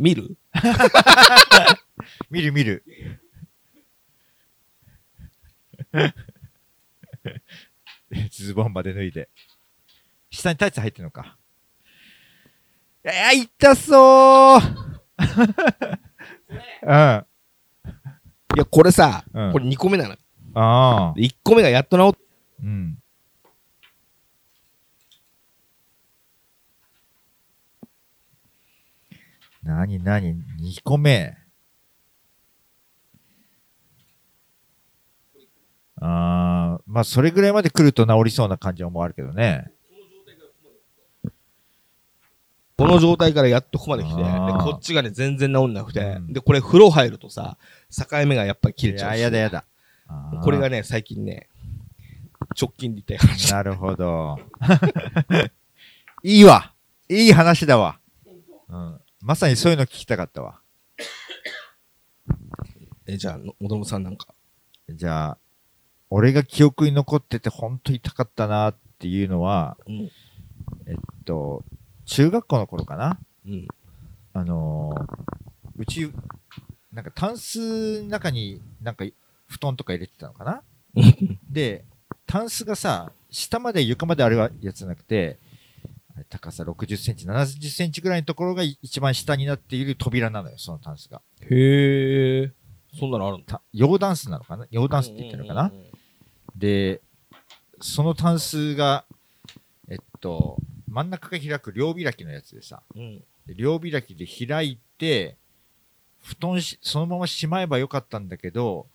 [0.00, 0.02] あ。
[0.02, 0.36] 見る？
[2.30, 2.84] 見る見る。
[8.30, 9.28] ズボンまで脱いで。
[10.30, 11.36] 下にタイツ入ってるのか。
[13.04, 14.60] いや、痛そう
[16.82, 16.90] うん。
[16.90, 17.26] あ
[18.56, 20.16] いや、これさ、うんこれ2個目なの。
[20.54, 21.12] あ。
[21.16, 22.22] で1個目がやっと治っ
[22.64, 22.99] うん。
[29.70, 31.36] なになに ?2 個目。
[36.02, 39.70] ああ、まあ、それぐらいまで来ると治りそうな感じはもうあるけどね。
[42.76, 47.58] この状態からやっとここまで来て、でこっちがね、全然治んなくて、うんで、これ風呂入るとさ、
[47.90, 49.20] 境目がやっぱり切れちゃうし。
[49.20, 49.66] やだやだ。
[50.42, 51.48] これがね、最近ね、
[52.60, 53.52] 直近で言った話。
[53.52, 54.38] なるほど。
[56.24, 56.72] いいわ。
[57.08, 58.00] いい話だわ。
[58.68, 58.99] うん。
[59.22, 60.60] まさにそういうの聞きたかったわ。
[63.06, 64.34] え、じゃあ、のもともさんなんか。
[64.88, 65.38] じゃあ、
[66.08, 69.94] 俺が記憶に残ってて本当に痛かったなっていうのは、うん。
[70.86, 71.62] えっと、
[72.06, 73.68] 中学校の頃かなうん。
[74.32, 75.40] あのー
[75.76, 76.12] うち、
[76.92, 79.06] なんかタンスの中になんか
[79.46, 80.62] 布団とか入れてたのかな
[81.48, 81.84] で、
[82.26, 85.38] タンスがさ、下まで床まであるやつじゃなくて、
[86.28, 91.22] 高さ60センチ、70センチぐらいのところが一番下になっている扉なのよ、そのタンスが。
[91.42, 92.52] へえ。
[92.98, 93.46] そんなのあるんだ。
[93.46, 94.66] た洋ダンスなのかな？
[94.70, 95.72] 洋ダンスって言ってるのかな、
[96.56, 97.00] で、
[97.80, 99.04] そのタンスが、
[99.88, 103.22] えっと、真ん中が開く両開きのやつでさ、うん。
[103.46, 105.36] で両開きで開いて、
[106.22, 108.86] 布団し、そのまましまえばよかったんだけど、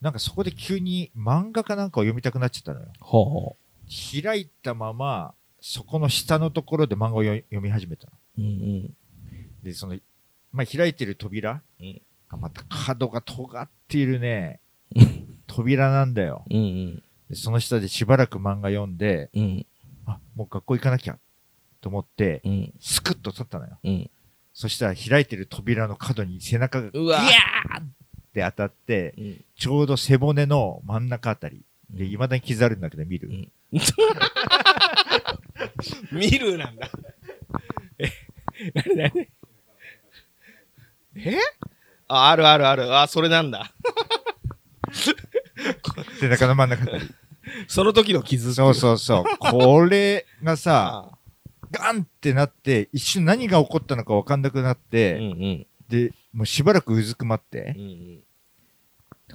[0.00, 2.86] なんかそこで急に漫画かなんかを読みたくなっちゃったのよ。
[3.00, 4.22] はあ。
[4.22, 8.12] 開いたまま、そこの下のところで漫画を読読み始めたの。
[8.38, 8.96] うんうん。
[9.62, 9.98] で、その、
[10.52, 14.60] まあ、開いてる扉うんがまた角が尖っているね、
[15.46, 16.44] 扉なんだよ。
[16.50, 17.02] うんうん。
[17.30, 19.66] でその下でしばらく漫画読んで、うん。
[20.06, 21.18] あ、もう学校行かなきゃ
[21.80, 22.72] と思って、うん。
[22.80, 23.78] スクッと立ったのよ。
[23.82, 24.10] うん。
[24.52, 27.86] そしたら開いてる扉の角に背中がうわギャーっ
[28.34, 29.44] て当たって、うん。
[29.56, 31.62] ちょうど背骨の真ん中あたり。
[31.90, 33.48] で、うん未だに傷あるんだけど見る？
[36.12, 36.88] う ん見るなんだ。
[37.98, 38.08] え、
[38.74, 39.28] なになに
[41.16, 41.36] え？
[42.08, 42.96] あ、あるあるある。
[42.98, 43.72] あ、それなんだ。
[46.20, 46.86] 背中の真ん中。
[47.66, 49.24] その時の傷そうそうそう。
[49.38, 51.18] これがさ、あ
[51.70, 55.66] ガンってなって、一瞬何が起こったのか分かんなくなっうんて、うん。
[55.88, 58.22] で、もうしばらくうずくまってう、ん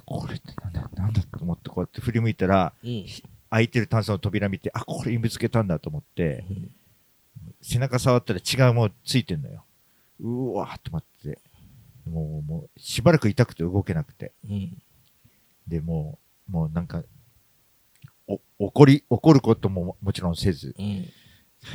[0.04, 3.06] これってなんだ、なんだと思ってこうやって振り向いたら、うん。
[3.54, 3.58] うん。
[3.58, 6.70] 開いてる炭素の扉見て、あ、これにぶつけたんだと思って、うん
[7.66, 9.64] 背中触ったら違うものついてんのよ。
[10.20, 11.38] うわーって待って。
[12.08, 14.32] もう、もう、しばらく痛くて動けなくて。
[14.48, 14.82] うん。
[15.66, 17.02] で、もう、もうなんか、
[18.28, 21.08] お、怒り、怒ることももちろんせず、うん。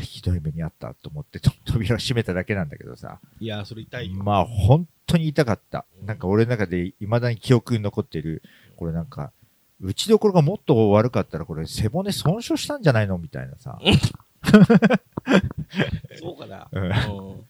[0.03, 3.19] ひどい目にあったと思って、と扉を閉めただけなんだけどさ。
[3.39, 4.23] いや、それ痛いよ。
[4.23, 5.85] まあ、本当に痛かった。
[5.99, 8.43] うんなんか俺の中で未だに記憶に残ってる、
[8.75, 9.31] これなんか、
[9.81, 13.79] 打ちどころがもっと悪かったら、これ背骨損傷したんじゃないのみたいなさ。
[16.19, 16.67] そうかな。
[16.71, 16.87] うんう
[17.35, 17.45] ん。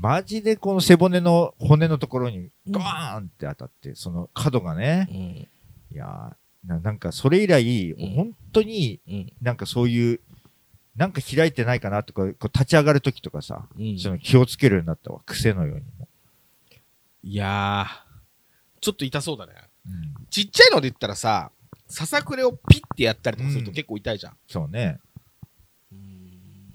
[0.00, 5.16] マジでこの背骨の骨のところにゴーンって当たって、その角がね、うん。
[5.16, 5.48] い
[5.92, 9.32] やーななんかそれ以来、うん本当にうん。
[9.40, 10.20] なんかそういう、
[10.96, 16.08] なんか開いてないかなとか、こう立ち上がるときとかさ、うんその気をつけるようになったわ、癖のようにも。
[17.22, 19.52] いやー、ちょっと痛そうだね。
[19.86, 21.50] うん、ちっちゃいので言ったらさ、
[21.88, 24.36] ささくれをピッてやったりとかするとうん結構痛いじゃん。
[24.46, 24.98] そうね。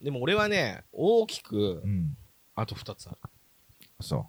[0.02, 2.18] でも俺はね、大きくう、ん。
[2.56, 3.18] あと2つある。
[4.02, 4.28] そ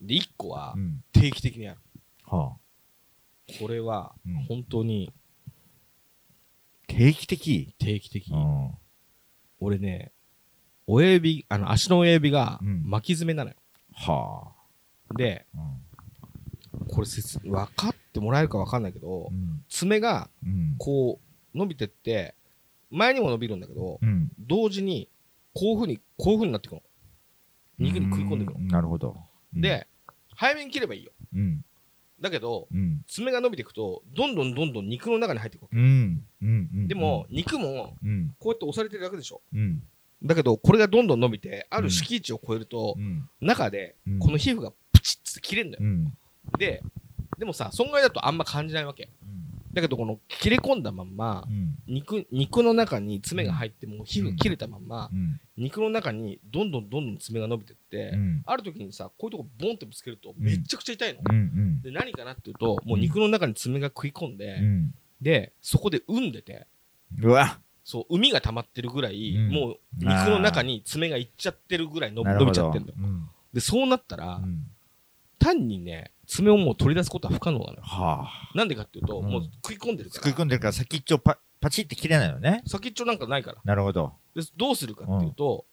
[0.00, 0.78] で、1個はう。
[0.78, 1.04] うん。
[1.12, 1.80] 定期的にある。
[2.24, 3.54] はあ。
[3.58, 5.12] これはうん本当に
[6.86, 7.74] 定期的？
[7.78, 8.30] 定期的。
[8.30, 8.70] うん。
[9.60, 10.12] 俺ね、
[10.86, 13.56] 親指、あの足の親指がうん巻き爪なのよ。
[13.94, 14.52] は
[15.16, 15.58] で、あ。
[16.88, 19.64] これ説分かってもらえるか分かんないけどう、ん。
[19.68, 20.74] 爪がうん。
[20.78, 21.20] こ
[21.54, 22.34] う伸びてって、
[22.90, 24.30] 前にも伸びるんだけど、うん。
[24.38, 25.08] 同時に
[25.54, 26.82] こういうふうに、こういうふうになってくの。
[27.78, 28.58] 肉に食い込んでくの。
[28.60, 29.16] うなるほど。
[29.54, 29.86] うん、で、
[30.34, 31.12] 早めに切ればいいよ。
[31.34, 31.64] うん。
[32.20, 33.02] だけど、うん。
[33.06, 35.76] 爪が伸びていくと、どんどんどんどん肉の中に入っていくわけ。
[36.86, 38.34] でも、肉もうん。
[38.38, 39.40] こうやって押されてるだけでしょ。
[39.52, 39.82] うん。
[40.22, 43.28] だけど、これがどんどん伸びて、ある敷地を超えるとう、ん。
[43.40, 45.84] 中でうんこの皮膚がプチッて切れるんだよ。
[45.84, 46.12] うん。
[46.58, 46.82] で、
[47.38, 49.08] でもさ、損害だとあんま感じないわけ。
[49.72, 51.76] だけど、この切れ込んだまんまう、ん。
[51.86, 55.40] 肉、肉の中に爪が入っても、皮膚が切れたまんまう、ん。
[55.56, 58.42] 肉の中にどんどんどんどん爪が伸びてってう、ん。
[58.44, 61.20] ある時にさ、こういうとこボンってぶつけると、めっちゃくちゃ痛いの。
[61.30, 61.36] うん。
[61.36, 61.82] うん。
[61.82, 64.94] で、何かなっていうと、もう肉の中に爪が食い込んで、うん。
[65.20, 66.66] で、そこで産んでて、
[67.20, 72.98] うわそう、海が溜まってるぐらい、うんもう肉の中に爪がいっちゃってるぐらいの伸びちゃってんだよ。
[72.98, 73.28] うん。
[73.52, 74.64] で、そうなったら、うん
[75.40, 77.78] 単にね、爪をもう取り出すことは不可能なのよ。
[77.82, 78.56] はあ。
[78.56, 80.30] なんでかっていうと、うんもう食い込んでるから。
[80.30, 82.62] 食い込んでるから先っちょパパチって切れないのね。
[82.66, 83.58] 先っちょなんかないから。
[83.64, 84.12] なるほど。
[84.36, 85.64] でどうするかっていうと、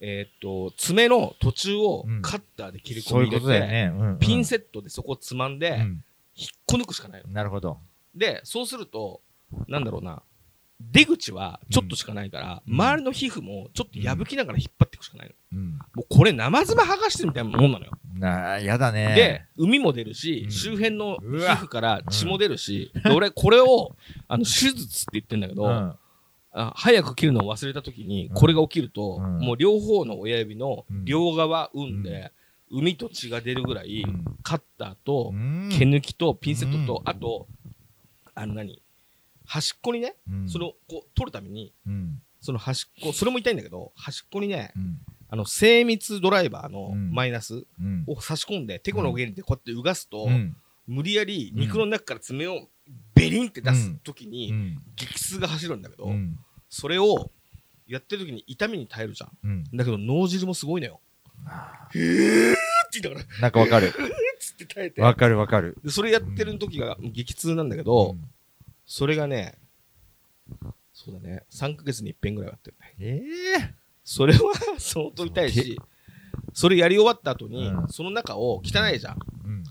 [0.00, 3.92] えーっと、爪の途中をうんカッターで切りそういう込み入れて、ことだよね。
[3.98, 4.18] うん。
[4.18, 7.28] ピンセットでそこをつまんで、うん引っこ抜くしかないの。
[7.30, 7.78] なるほど。
[8.14, 9.20] で、そうすると、
[9.68, 10.22] なんだろうな、
[10.90, 12.74] 出口はちょっとしかないから、うん。
[12.74, 15.58] 周りの皮膚もちょっと破きながら引っ張っていくしかないの。
[15.58, 15.72] うん。
[15.94, 17.92] もうこれ生爪剥がしてるみたいなもんなのよ。
[18.14, 19.14] なあ、やだね。
[19.14, 20.50] で、海も出るし、うん。
[20.50, 23.96] 周辺の皮膚から血も出るし、で俺、これを、
[24.28, 25.94] あの、手術って言ってんだけど、うん。
[26.54, 28.34] あ早く切るのを忘れた時に、うん。
[28.34, 29.38] これが起きると、うん。
[29.38, 31.04] もう両方の親指のうん。
[31.04, 32.02] 両側産ん。
[32.02, 32.32] で、
[32.70, 34.24] 海と血が出るぐらい、うん。
[34.42, 35.68] カッターとう、ん。
[35.70, 37.08] 毛抜きとピンセットと、うん。
[37.08, 37.46] あと、
[38.34, 38.82] あの何？
[39.52, 42.22] 端っこにね、うんそれをこう取るために、うん。
[42.40, 44.98] その端っこ、それも痛いんだけど、端っこにね、うん。
[45.28, 48.04] あの、精密ドライバーのうんマイナスうん。
[48.06, 50.56] を差し込んで、テコの原理でこうやってうがすと、うん。
[50.86, 52.66] 無理やり肉の中から爪を
[53.14, 54.82] ベリンって出すときうに、ん。
[54.96, 56.38] 激痛が走るんだけど、うん。
[56.70, 57.30] それを
[57.86, 59.30] やってるときに痛みに耐えるじゃん。
[59.44, 59.64] うん。
[59.74, 61.00] だけど脳汁もすごいのよ。
[61.94, 62.56] へーっ
[62.90, 63.92] て言いながら、なんかわかる。
[64.40, 65.02] つって耐えて。
[65.02, 65.76] わかるわかる。
[65.84, 68.16] で、それやってる時が激痛なんだけど、
[68.84, 69.58] それがね、
[70.92, 72.94] そうだね、3ヶ月に一遍ぐらいはやってるね。
[72.98, 73.22] え
[73.60, 74.40] えそれは
[74.78, 75.78] 相当痛いし、
[76.52, 79.18] それやり終わった後に、うんその中を汚いじゃん。
[79.44, 79.64] うん。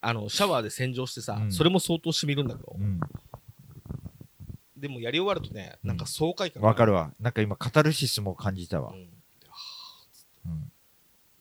[0.00, 2.98] あの、シャワーで洗浄してさ、うんそれも相当染みるんだけど、うん。
[4.76, 6.66] でもやり終わるとね、なんか爽快感る。
[6.66, 7.12] わかるわ。
[7.20, 8.96] なんか今、カタルシスも感じたわう。
[8.96, 9.15] んうん。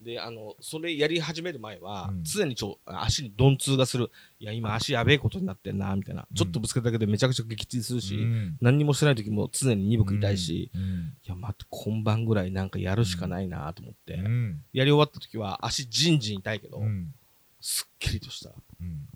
[0.06, 4.12] で、あの、それやり始める前は、うん常にちょ足に鈍痛がする。
[4.39, 6.28] いや、今足やべえことになってんな、みたいな。
[6.36, 10.82] ちょっとぶつけただけでめちゃくちゃ激痛するし、うん何にもしてない時も常に鈍く痛いし、うん。
[10.82, 14.63] いや、待って、今晩ぐらいなんかやるしかないなと思って、うん。
[14.72, 17.12] やり終わった時は足じんじん痛いけど、うん。
[17.60, 19.08] すっきりとしたうん。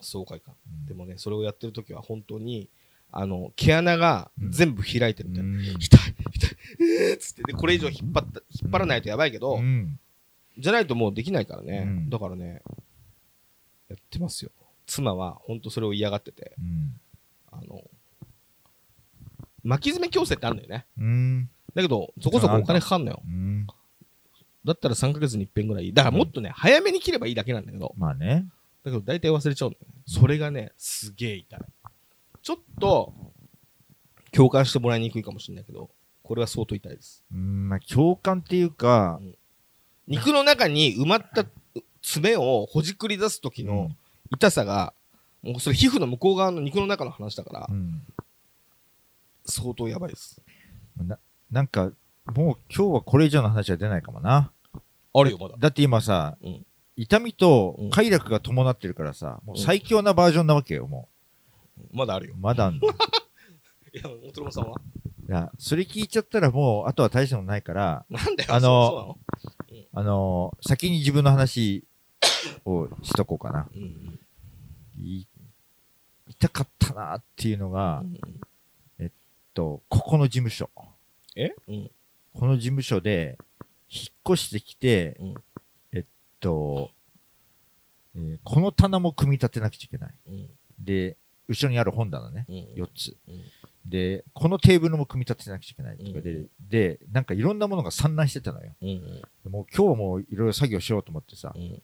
[0.00, 0.54] 爽快感。
[0.66, 2.70] うんでもね、それをやってる時は本当に、
[3.12, 5.50] あの、毛穴が全部開いてるみたいな。
[5.50, 9.98] うん痛い、痛い、えーっつって、で、これ以上引っ張った、引っ張らないとやばいけど、うん。
[10.58, 11.84] じゃないともうできないからね。
[11.86, 12.62] うんだからね、
[13.88, 14.50] やってますよ。
[14.86, 17.00] 妻は本当それを嫌がってて、うん。
[17.50, 17.84] あの、
[19.62, 20.86] 巻き爪矯正ってあるんだよね。
[20.98, 21.50] うん。
[21.74, 23.22] だけど、そこそこお金かかんのよ。
[23.24, 23.66] うん。
[24.64, 25.92] だったら3ヶ月に一遍ぐらい。
[25.92, 28.46] だからもっとね、早めに切ればいいだけなんだけど、まあね。
[28.84, 30.02] だけど大体忘れちゃうんだよね。
[30.06, 31.60] それがね、すげえ痛い。
[32.42, 33.12] ちょっと、
[34.32, 35.90] 共感してもらいにくいかもしれないけど、
[36.22, 37.22] これは相当痛いです。
[37.32, 37.68] うん。
[37.68, 39.20] まあ、共感っていうか、
[40.06, 41.44] 肉の中に埋まった
[42.02, 43.90] 爪をほじくり出す時の
[44.30, 44.94] 痛さが、
[45.42, 48.02] もうそれ皮膚の向こう側の肉の中の話だからう、ん。
[49.44, 50.40] 相当やばいです。
[50.96, 51.18] な
[51.50, 51.92] なんか、
[52.26, 54.52] もう今日はこれ以上の話は出ないかもな。
[55.14, 55.56] あるよ、まだ。
[55.58, 61.08] だって今さ、うん痛みとうん快楽が伴ってるからさ、もううん最強なバージョンなわけよ、も
[61.92, 62.38] まだあるよう。。
[62.38, 62.88] まだあんの？
[62.88, 62.90] い
[63.98, 64.80] いや、大友さんは？
[65.28, 69.18] や、それ聞いちゃったらもう、あとは大したのないから、なんだよ、あの
[69.94, 71.84] あのー先に自分の話
[72.64, 73.68] をしとこうかな。
[73.74, 74.18] うん
[74.98, 75.26] い
[76.28, 78.02] 痛かったなっていうのが、
[78.98, 79.12] うん
[79.54, 80.70] と、ここの事務所。
[81.36, 81.50] え？
[81.68, 81.90] うん
[82.34, 83.36] この事務所で、
[83.90, 85.34] 引っ越してきて、うん
[85.92, 86.04] えっ
[86.40, 86.90] と、
[88.16, 90.14] えーこの棚も組み立てなくちゃいけない。
[90.28, 91.16] うんで、
[91.48, 92.54] 後ろにある本棚ね、うん。
[92.82, 93.16] 4つ。
[93.28, 93.42] うん。
[93.84, 96.48] で、このテーブルも組み立てなくちゃいけないとかで、うん。
[96.60, 98.72] で、なんかいろんなものが散乱してたのよ。
[98.80, 101.82] うんでもう今日もいろいろ作業しようと思ってさう、ん。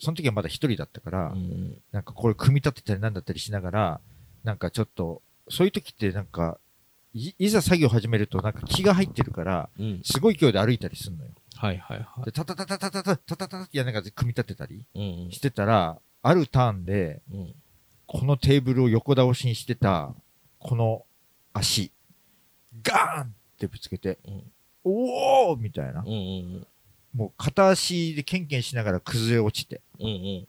[0.00, 4.00] その時はまだ一人だったから、うんなんかこれ組み立てたりなんだったりしながら、
[4.44, 6.58] なんかちょっと、そういう時ってなんか、
[7.14, 10.00] いいざ作業始めるとなんか気が入ってるから、うん。
[10.04, 11.30] すごい勢いで歩いたりするのよ。
[11.56, 14.86] はいはいはで、タタタタタタタタタタってやりながら組み立てたり
[15.30, 17.54] してたら、あるターンで、うん
[18.08, 20.14] このテーブルを横倒しにしてた、
[20.58, 21.04] この
[21.52, 21.92] 足、
[22.82, 23.26] ガーンっ
[23.58, 24.42] てぶつけて、うん
[24.84, 26.00] おーみたいな。
[26.00, 26.08] うん。
[26.08, 26.66] うん
[27.14, 30.46] もう片足でケンケンしながら崩れ落ちて、うん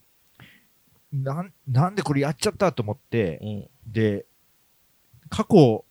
[1.12, 1.24] うん。
[1.24, 3.92] なん、なんでこれやっちゃったと思って、うん。
[3.92, 4.26] で、
[5.30, 5.84] 過去、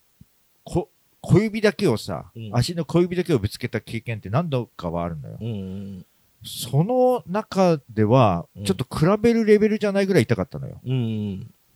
[0.64, 0.90] こ、
[1.22, 2.50] 小指だけをさ、うん。
[2.54, 5.38] 足の小指だけをぶつけた経験って何度かはあるのよ。
[5.42, 5.52] うんう
[6.00, 6.06] ん
[6.46, 10.80] その中ではうん、ちょっと比べるレベルじゃないぐらい痛かったのよ。
[10.86, 10.96] うんう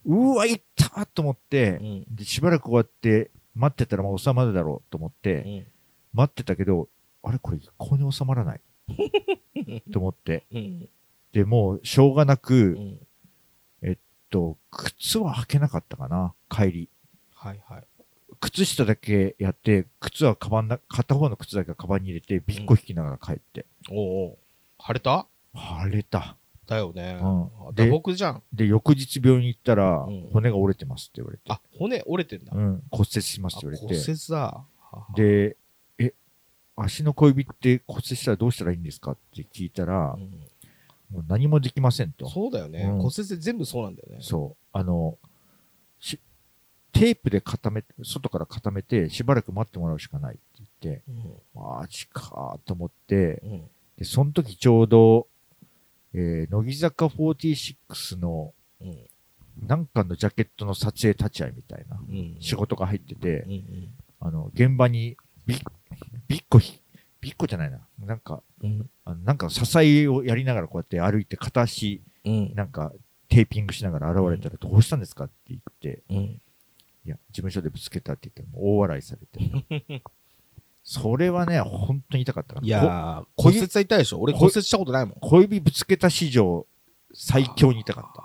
[0.06, 0.62] わ、痛
[1.02, 5.66] っと思ってう、んで、しばらくこうやって待ってたらもう収まるだろうと思って、うん
[6.16, 6.90] 待ってたけど、
[7.24, 8.62] あれこれ一向に収まらない。
[9.92, 10.46] と思って。
[10.52, 10.90] うん
[11.32, 13.00] で、もうしょうがなうく、ん
[14.30, 16.90] と、靴は履けなかったかな、帰り。
[17.34, 17.84] はいはい
[18.40, 23.66] 靴下だけやって、靴はカバンな、片方の靴だけはカバンに入れて、ビッコ引きながら帰って。
[23.90, 24.40] おお
[24.78, 25.28] 晴れた？
[25.56, 26.38] 晴れた。
[26.68, 27.20] だよね。
[27.22, 27.76] うん。
[27.76, 28.44] 打撲じゃん。
[28.54, 30.30] で、翌日病院に行ったら、うん。
[30.32, 31.44] 骨が折れてますって言われて。
[31.50, 32.52] あ骨折れてんだ。
[32.56, 34.12] うん、骨折しますって言われ骨て。
[34.12, 34.38] 折だ。
[34.38, 35.08] はは。
[35.16, 35.58] で、
[36.00, 36.14] え、
[36.76, 40.22] 足の小指って骨折したらどうしたらいいんですかって聞いたらう、ん。
[41.10, 42.30] もう何もできませんと。
[42.30, 42.84] そうだよね。
[42.84, 42.98] うん。
[42.98, 44.18] 骨折って全部そうなんだよね。
[44.22, 44.66] そう。
[44.72, 45.18] あの、
[46.00, 46.20] し、
[46.92, 51.04] テープで固め、外から固めて、しばらく待ってもらうしかないって言って、
[51.54, 53.64] マジかと思って、うんうん。
[53.98, 55.28] で、その時ちょうど、
[56.14, 58.98] えー、乃木坂46のうん。
[59.68, 62.38] なんかのジャケットの撮影立ち会いみたいなうん。
[62.40, 65.62] 仕事が入っててう、んあの、現場にビッ、
[66.28, 66.80] ビッコひ、
[67.22, 67.80] ビッコじゃないな。
[68.00, 68.90] なんか、うん。
[69.24, 72.54] なんか支えをやりながらこうやって歩いて片足うん。
[72.56, 72.94] なんか
[73.30, 76.18] テーピングしながら現れたらどうしたんですかって言って、うん。
[76.18, 76.42] い
[77.06, 80.04] や、事務所でぶつけたって言ったらもう大笑いされて。
[80.84, 82.60] それはね、本当に痛かった。
[82.62, 86.68] いやーこ骨折は痛いでしょ俺骨折したことないもんこ小指ぶつけた史上
[87.14, 88.24] 最強に痛かった。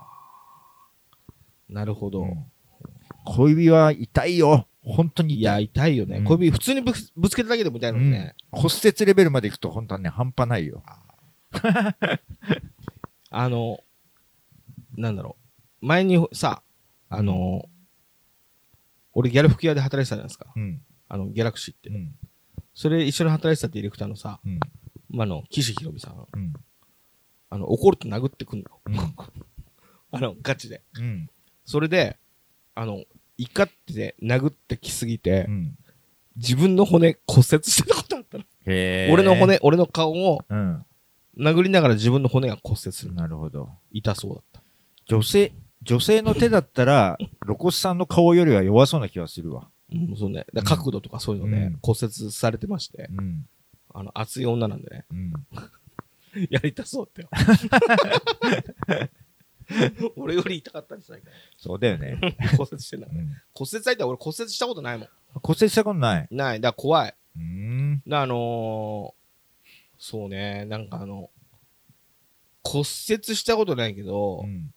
[1.72, 2.44] なるほどうん
[3.24, 4.66] 小指は痛いよ。
[4.82, 5.40] 本当に痛い。
[5.40, 10.82] いや痛いよねうん小指普通にぶぶつけただけでも痛いのにね骨折レベルまでいくと本当はね、半端ないよ。
[13.30, 13.78] あ の
[14.96, 15.36] なんだろ
[15.82, 16.62] う前にさ
[17.09, 17.66] あの
[19.12, 20.82] 俺ギャル服屋で働いてたじゃないですかうん。
[21.09, 22.14] あのギャラクシーってうん。
[22.74, 24.60] それ一緒に働いてたディレクターのさうん。
[25.10, 26.52] まああの岸ひろみさんうん。
[27.50, 28.96] あの怒ると殴ってくんのうん
[30.10, 31.30] あのガチでうん。
[31.64, 32.18] それで
[32.74, 33.04] あの
[33.36, 35.78] 怒って殴ってきすぎてうん。
[36.36, 39.34] 自分の骨骨折してたことあったの俺の。
[39.34, 40.84] 骨俺の顔をうん。
[41.38, 43.70] 殴りながら自分の骨が骨折するなるほど。
[43.92, 44.62] 痛そうだった
[45.06, 45.52] 女性、
[45.82, 49.70] 女性の手だったら、露骨さんの顔よりは弱そうな気がするわ。
[49.93, 50.45] うん、そうね。
[50.53, 53.47] だから角度とかそういうのね、うん骨折されてまして、うん。
[53.95, 55.32] あの、熱い女なんでね、うん。
[56.51, 57.28] やりたそうってよ。
[60.16, 62.18] 俺より痛かったんじゃないかそうだよね。
[62.39, 62.49] な。
[62.57, 63.09] 骨折してんだ。
[63.11, 65.09] うん骨折されたら俺骨折したことないもん。
[65.43, 66.28] 骨折したことない。
[66.30, 66.61] ない。
[66.61, 67.14] だから怖い。
[67.36, 68.03] うーん。
[68.07, 69.12] だあのー、
[69.99, 71.30] そうね、なんかあの、
[72.62, 72.86] 骨折
[73.36, 74.72] したことないけど、うん。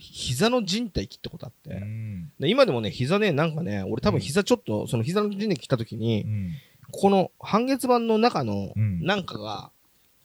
[0.00, 2.32] 膝の靭帯切ったことあって、うん。
[2.40, 6.52] で今でもね、膝ね、なんかね、俺多分膝ちょっと、その膝の靭帯切った時に、うん。
[6.90, 9.70] ここの半月板の中のうんなんかが、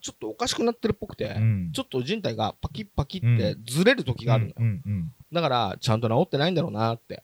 [0.01, 4.55] ちょっとおかしくなってるっぽくて、うんちょっと人体がパキッパキってずれる時があるのよ。
[4.59, 4.81] うん。
[4.85, 5.13] うん。
[5.31, 7.23] だから、ちゃんと治ってないんだろうなって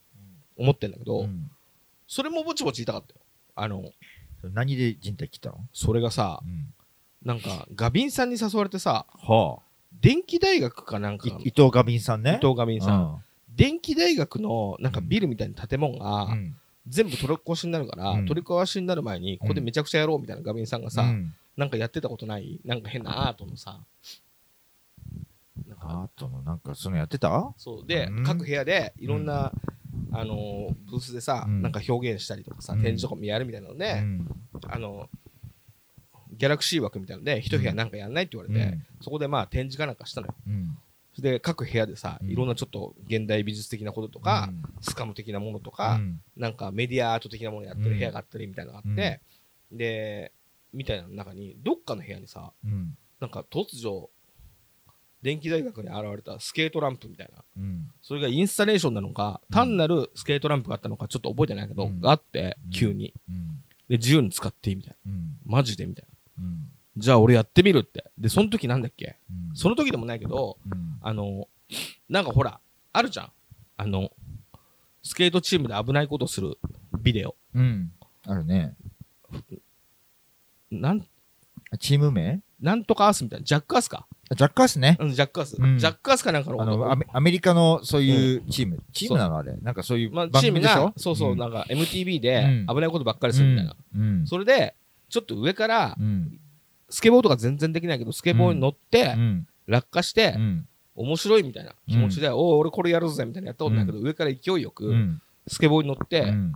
[0.57, 1.49] 思ってんだけど、うん
[2.13, 3.21] それもぼちぼち痛かったよ。
[3.55, 3.93] あの、
[4.53, 5.59] 何で人体切ったの？
[5.71, 6.73] それがさう、ん。
[7.23, 9.59] なんか、ガビンさんに誘われてさ、は
[9.99, 11.33] 電気大学かなんかあ。
[11.33, 12.39] の、い伊藤ガビンさんね。
[12.41, 13.23] 伊藤ガビンさん、ん。
[13.55, 16.55] 電気大学のなんかビルみたいな建物がうん。
[16.87, 18.25] 全部取り壊しになるから、うん。
[18.25, 21.35] 取り壊しになる前にここでめちゃくちゃやろうみたいなガビンさんがさ、うん。
[21.55, 22.59] なんかやってたことない？
[22.65, 23.79] なんか変なアートのさ
[25.67, 25.87] なんか。
[25.87, 27.53] あとのなんかそのやってた？
[27.57, 27.85] そう。
[27.85, 28.23] で、うん。
[28.23, 29.51] 各部屋でいろんな、
[30.11, 31.61] あのーブースでさ、うん。
[31.61, 32.79] なんか表現したりとかさ、うん。
[32.79, 34.27] 展示とかもやるみたいなので、うん。
[34.67, 35.07] あの
[36.41, 40.35] ギャラクシー枠みたいなので、一部屋なんかやんないって言われて、うんそこでまあ展示かなんかしたのよ。
[40.47, 40.75] うん。
[41.13, 44.49] それで各部屋でさ、うんいろんなちょっと現代美術的なこととか、
[44.81, 49.21] スカム的なものとか、うんなんかメディアアート的なものやってる部屋があったりみたいなのがあって、
[49.71, 50.31] で、
[50.73, 52.97] みたいなの中に、どっかの部屋にさ、うん。
[53.19, 54.09] なんか突如、
[55.21, 57.43] 電気大学に現れたスケートランプみたいな。
[57.57, 57.91] うん。
[58.01, 63.13] それがインスタレーションなのか、うん単なるスケートランプがあったのかちょっと覚えてないけど、うんがあってう、ん急に。
[63.29, 63.63] うん。
[63.89, 65.11] で、自由に使っていいみたいな。
[65.11, 65.37] うん。
[65.45, 66.07] マジでみたいな。
[66.09, 66.10] うん。
[66.97, 68.11] じゃあ俺やってみるって。
[68.17, 69.17] で、その時なんだっけ？
[69.29, 69.55] うん。
[69.55, 70.97] その時でもないけど、うん。
[71.01, 71.47] あの、
[72.09, 72.59] なんかほら、
[72.91, 73.31] あるじゃん。
[73.77, 74.11] あの、
[75.01, 76.57] スケートチームで危ないことする
[77.01, 77.35] ビデオ。
[77.55, 77.91] うん。
[78.27, 78.75] あるね。
[80.69, 81.05] なん、
[81.79, 82.41] チーム名？
[82.59, 83.45] なんとかアースみたいな。
[83.45, 84.05] ジャックアースか？
[84.29, 84.97] あジャックアースね。
[84.99, 85.55] うん、ジャックアース。
[85.57, 88.79] うんジャックアースかなんかのあのアメ、アメリカのそういうチーム。
[88.93, 89.55] チームなのあれ。
[89.61, 90.85] なんかそういうまあ、番チーム組でしょ？
[90.87, 93.75] が、そうそう、んなんか MTV でうん危ないことばっかりするみたいな。
[93.95, 94.27] うん。
[94.27, 94.75] それで、
[95.11, 96.39] ちょっと上からう、ん。
[96.89, 99.47] スケボーとか全然できないけど、スケボーに乗ってう、ん。
[99.67, 100.67] 落下してう、ん。
[100.95, 105.21] 面白いみたいな気持ちで、おお、俺これやるぜみたいなやったことないけど、上から勢いようく、ん。
[105.47, 106.53] スケボーに乗っうて、ん。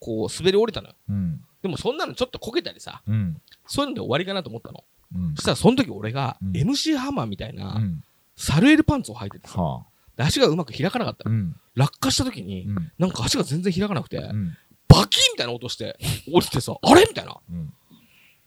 [0.00, 0.94] こう、滑り降りたのよ。
[1.10, 1.40] うん。
[1.62, 3.40] でもそんなのちょっとこけたりさ、うん。
[3.66, 4.84] そういうので終わりかなと思ったの。
[5.14, 8.02] うんそしたらその時俺がうん MC ハマーみたいなうん。
[8.34, 9.84] サルエルパンツを履いててさ、
[10.16, 11.30] 足がうまく開かなかった。
[11.74, 12.92] 落下した時にう、ん。
[12.98, 14.56] なんか足が全然開かなくて、うん。
[14.92, 15.96] バキーみたいな音して
[16.30, 17.06] 降りてさ、あれ？
[17.08, 17.36] みたいな。
[17.50, 17.72] うん。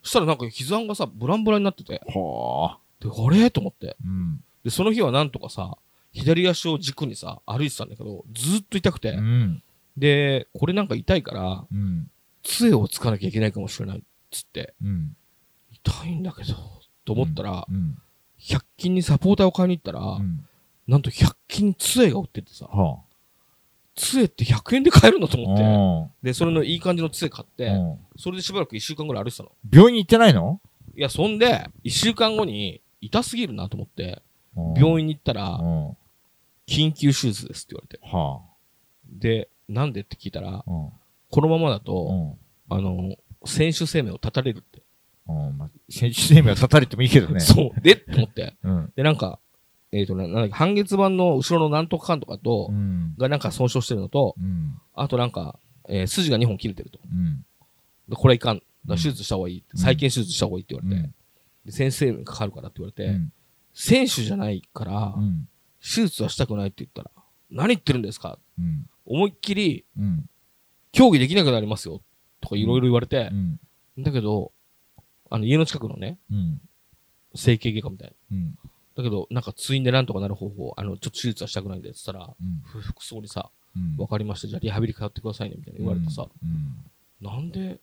[0.04, 2.80] そしたらなんか膝がさ、ブランブランになってて、はあ。
[3.00, 3.50] で、あれ？
[3.50, 3.98] と思って。
[4.06, 4.44] うん。
[4.64, 5.78] で、その日はなんとかさ、
[6.14, 9.64] 左足を軸にさ、歩いてたんだけど、ずーっと痛くて、うん。
[9.98, 12.10] で、これなんか痛いから、うん。
[12.44, 15.16] 杖をつかなきゃいけないかもしれないっつって、うん。
[15.72, 16.54] 痛いんだけど、
[17.06, 17.98] と思ったら、うん。
[18.40, 20.46] 100均にサポーターを買いに行ったら、うん。
[20.88, 23.00] なんと100均に杖が売っててさ、は
[23.96, 25.42] 杖って100円で買えるのとあ。
[25.42, 29.52] 思って、うんで、それのいい感じの杖買って、うんそれでしばらく1週間ぐらい歩いてたの。
[29.72, 30.62] 病院に行ってないの？
[30.96, 34.22] いや、そんで、1週間後に、痛すぎるなと思って、
[34.56, 35.98] 病病院に行ったら、うん。
[36.68, 38.00] 緊急手術ですって言われて。
[38.04, 38.42] は
[39.06, 40.64] で、なんでって聞いたら。
[40.66, 40.94] こ
[41.42, 42.38] のままだうと、ん。
[42.70, 43.16] あの、
[43.46, 44.82] 選手生命を絶たれるって。
[45.90, 47.42] 選手生命は立たれてもいいけどね。
[47.42, 47.82] そう。
[47.82, 48.56] でと思って。
[48.64, 48.94] うん。
[48.96, 49.40] で、なんか、
[49.98, 53.16] えっ、とね、なん半月板の後ろのなんとかかんとかと、うん。
[53.18, 54.80] がなんか損傷してるのと、うん。
[54.94, 57.00] あとなんか、えー筋が2本切れてると。
[57.04, 57.46] うん。
[58.10, 58.62] でこれはいかん。
[58.90, 61.08] 手術した方がいい再建手術した方がいいって言われて。
[61.08, 61.16] うん
[61.66, 63.34] で先生にかかるからって言われて、うん。
[63.74, 65.48] 選手じゃないから、うん。
[65.82, 67.10] 手術はしたくないって言ったら、
[67.50, 68.38] 何言ってるんですか？
[68.60, 68.88] うん。
[69.08, 70.30] 思いっきり、うん。
[70.92, 72.02] 競技できなくなりますよ。
[72.40, 73.60] とかいろいろ言われてう、ん。
[73.98, 74.52] だけど、
[75.32, 76.62] あの、家の近くのね、うん。
[77.34, 78.38] 整形外科みたいな。
[78.98, 79.04] うん。
[79.04, 82.62] だけど、なんかツインでなんとかなる方法、あの、ちょっと手術はしたくないんで、って言ったら、うん。
[82.64, 83.96] ふ服装にさ、うん。
[83.98, 87.26] わかりました、じゃあリハビリ通ってくださいね、みたいな言われてさ、うん。
[87.26, 87.80] なんで、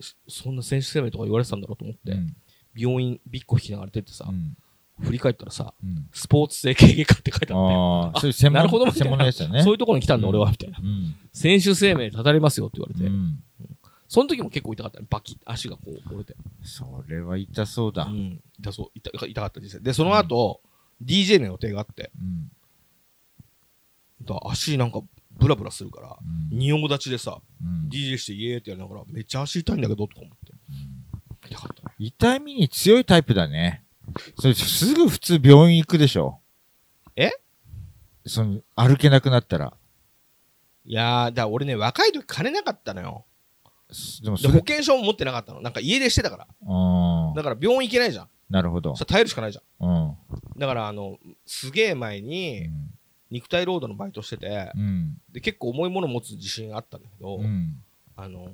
[0.00, 2.36] しそんな選手生命とか言われてたんだろうと思って、うん。
[2.74, 4.56] 病院、ビッコ引きながら出てさ、うん。
[5.00, 6.08] 振り返ったらさ、うん。
[6.12, 9.62] スポーツ整形外科って書いてあって、あなるほどみたいな。
[9.62, 10.78] そういうところに来たんだ、うん俺は、みたいな。
[10.80, 11.16] うん。
[11.32, 13.42] 選手生命絶たれますよって言われて、うん。
[14.12, 16.36] その時も結構痛かったね、バキッ、足がこう折れて。
[16.62, 18.10] それは痛そうだう。
[18.10, 18.42] ん。
[18.60, 19.82] 痛そう、痛痛かった実際。
[19.82, 20.60] で、その後、
[21.02, 22.52] DJ の予定があって、うん。
[24.26, 25.00] だ足なんか
[25.38, 26.58] ブラブラするから、うん。
[26.58, 27.88] 仁王立ちでさ、うん。
[27.88, 30.52] DJ してイエーってやりながら、めっちゃ足痛いんだけど、とか思って。
[31.48, 31.94] 痛かったね。
[31.98, 33.82] 痛みに強いタイプだね。
[34.38, 36.38] それすぐ普通病院行くでしょ。
[37.16, 37.30] え？
[38.26, 39.72] その、歩けなくなったら。
[40.84, 43.24] いやー、だから俺ね、若い時金なかったのよ。
[44.20, 45.60] で、でもそれ、保険証も持ってなかったの。
[45.60, 46.46] なんか家出してたから。
[46.60, 47.34] うん。
[47.34, 48.28] だから病院行けないじゃん。
[48.50, 49.88] なるほど耐えるしかないじゃん。
[49.88, 50.16] うん。
[50.58, 52.68] だから、あの、すげえ前に、
[53.30, 55.16] 肉体労働のバイトしてて、うん。
[55.32, 57.82] で、結構重いもの持つ自信があったんだけど、うん。
[58.16, 58.50] あの、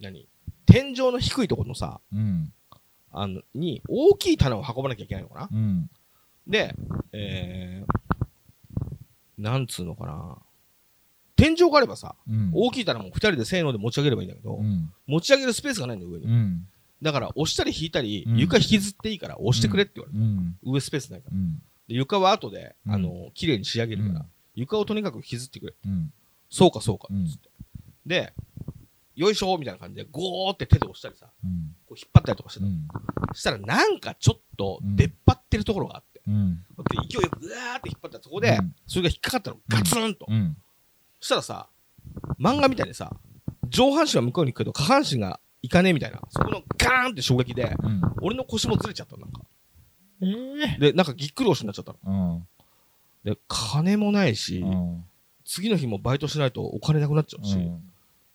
[0.00, 0.26] 何？
[0.64, 2.52] 天井の低いところのさ、うん。
[3.12, 5.48] あの、に大きい棚を運ばなきゃいけないのかな？
[5.52, 5.90] うん。
[6.46, 6.74] で、
[7.12, 10.38] えー、なんつうのかな？
[11.40, 12.50] 天井があればさ、うん。
[12.52, 14.92] 大きい棚も二人でせーので持ち上げればいいんだけど、うん。
[15.06, 16.26] 持ち上げるスペースがないんだよ、上に。
[16.26, 16.68] うん。
[17.02, 20.58] だから、押したり引いたり、うん床引きずっていいから押してくれって言われて、うん。
[20.74, 21.36] 上スペースないから。
[21.36, 21.54] うん。
[21.88, 24.26] で床は後で、うんあの、綺麗に仕上げるから、うん
[24.56, 25.74] 床をとにかく引きずってくれ。
[25.86, 26.12] うん。
[26.50, 27.48] そうか、そうか、うんつって。
[28.04, 28.32] で、
[29.14, 31.74] よいしょみたいな感じで、ゴーって手で押したりさ、うん。
[31.86, 33.34] こう引っ張ったりとかしてた。
[33.34, 40.26] したら、なんかちょっとうん出っ張ってるところがあって、勢いよくうわーって引っ張ったらそこで、うんそれが引っかかったの、ガツンと。
[41.20, 41.22] うん。
[41.22, 41.68] そしたらさ、
[42.38, 43.12] 漫画みたいにさ、
[43.68, 48.00] 上半身は向こうに行くけど、下半身が行かねえみたいな、そこのガーンって衝撃で、うん。
[48.22, 49.42] 俺の腰もずれちゃったのなんか。
[50.22, 50.78] ええ。
[50.78, 52.44] で、なんかぎっくり腰になっちゃったの。
[53.24, 53.32] うん。
[53.32, 55.04] で、金もないし、うん。
[55.44, 57.82] 次の日もバイトしないとお金なくなっちゃうし、うん。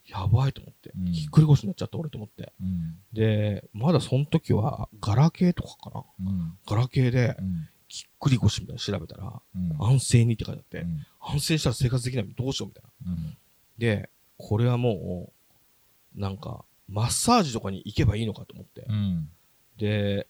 [0.07, 2.53] やばいと思って、うんぎっくり腰になっちゃった俺と思って。
[2.61, 2.95] うん。
[3.13, 6.57] で、まだその時は、ガラケーとかかなうん。
[6.67, 7.67] ガラケーでう、ん。
[7.87, 9.75] ぎっくり腰みたいなの調べたら、うん。
[9.79, 13.11] 安静にって書いてあって、うん安静したら生活できないどうしようみたいな。
[13.11, 13.37] うん。
[13.77, 15.33] で、これはも
[16.15, 18.85] う、なんか、マッサージとかに行けばいいのかと思って。
[18.87, 19.29] うん。
[19.77, 20.27] で、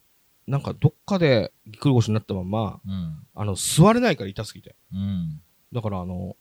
[0.47, 3.27] なんかどっかでぎっくり腰になったまま、うん。
[3.35, 4.75] あの、座れないから痛すぎて。
[4.93, 5.41] うん。
[5.73, 6.37] だからあの、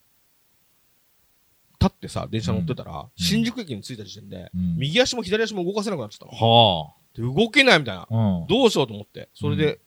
[1.80, 6.48] 立ってさ、電車乗ってたら、新宿駅に着いた時点で、うん右足も左足も動かせなくなっちゃったの。
[6.48, 8.06] はで動けないみたいな。
[8.48, 9.28] どうしようと思って。
[9.34, 9.80] それで、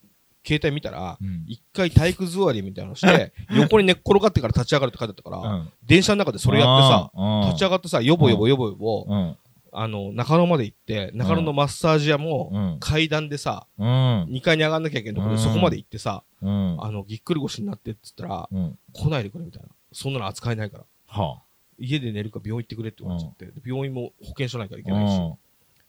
[0.48, 1.43] 携帯見たら、うん。
[1.45, 5.70] 一回体育座りみたいなのして、 横に寝っ転がってから立ち上がるって書いてあったから、うん。
[5.86, 9.38] 電車の中でそれやってさ、さ立ち上がってさ、よぼよぼよぼよぼ、うん。
[9.74, 12.78] あの、中野まで行って、中野のマッサージ屋も、うん。
[12.80, 13.88] 階段でさ、うん。
[14.30, 16.78] 2階に上がんなきゃいけないところで、うんそこまで行ってさ、うん。
[16.80, 18.80] あの、ぎっくり腰になってって言ったら、うん。
[18.93, 19.70] 来ないでくれみたいな。
[19.91, 20.84] そんなの扱えないから。
[21.08, 21.41] は
[21.80, 25.00] 家で寝るか病院行ってくれって言われちゃって、で病院も保険証ないから行あ。
[25.00, 25.38] けないし、う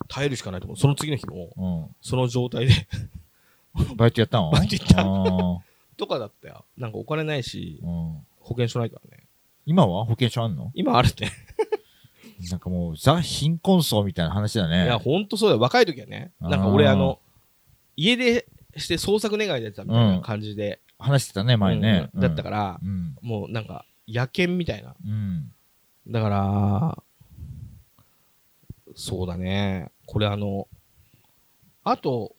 [0.08, 0.76] 耐えるしかないと思う。
[0.76, 1.94] その次の日も、ん。
[2.00, 3.08] その状態で、うん。
[3.96, 5.04] バイトやったのバイト行ったあ
[5.96, 6.64] とかだったよ。
[6.76, 7.80] なんかお金ないし。
[7.82, 9.24] 保険証ないからね。
[9.66, 10.04] 今は？
[10.04, 10.70] 保険証あんの？
[10.74, 11.28] 今あるって。
[12.50, 14.84] なんかもう、ザ・貧困層みたいな話だね。
[14.84, 15.60] いや、ほんとそうだよ。
[15.60, 16.32] 若い時はね。
[16.40, 17.18] なんか俺あの、
[17.96, 22.08] 家出して捜索願いでやってたみたいな感じで、話してたね、前ね。
[22.14, 23.16] うんだったから、うん。
[23.22, 24.94] もうなんか、野犬みたいな。
[25.04, 25.52] うん。
[26.06, 27.02] だから、
[28.94, 29.90] そうだね。
[30.06, 30.68] これあの、
[31.84, 32.34] あと、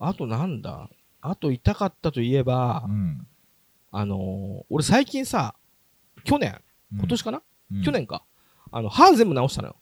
[0.00, 0.88] あとなんだ？
[1.20, 3.26] あと痛かったといえば、うん。
[3.92, 5.54] あのー俺最近さ、
[6.24, 6.60] 去年、
[6.96, 7.42] 今年かな、
[7.72, 8.22] うん去年か。
[8.72, 9.76] あの、歯全部直したのよ。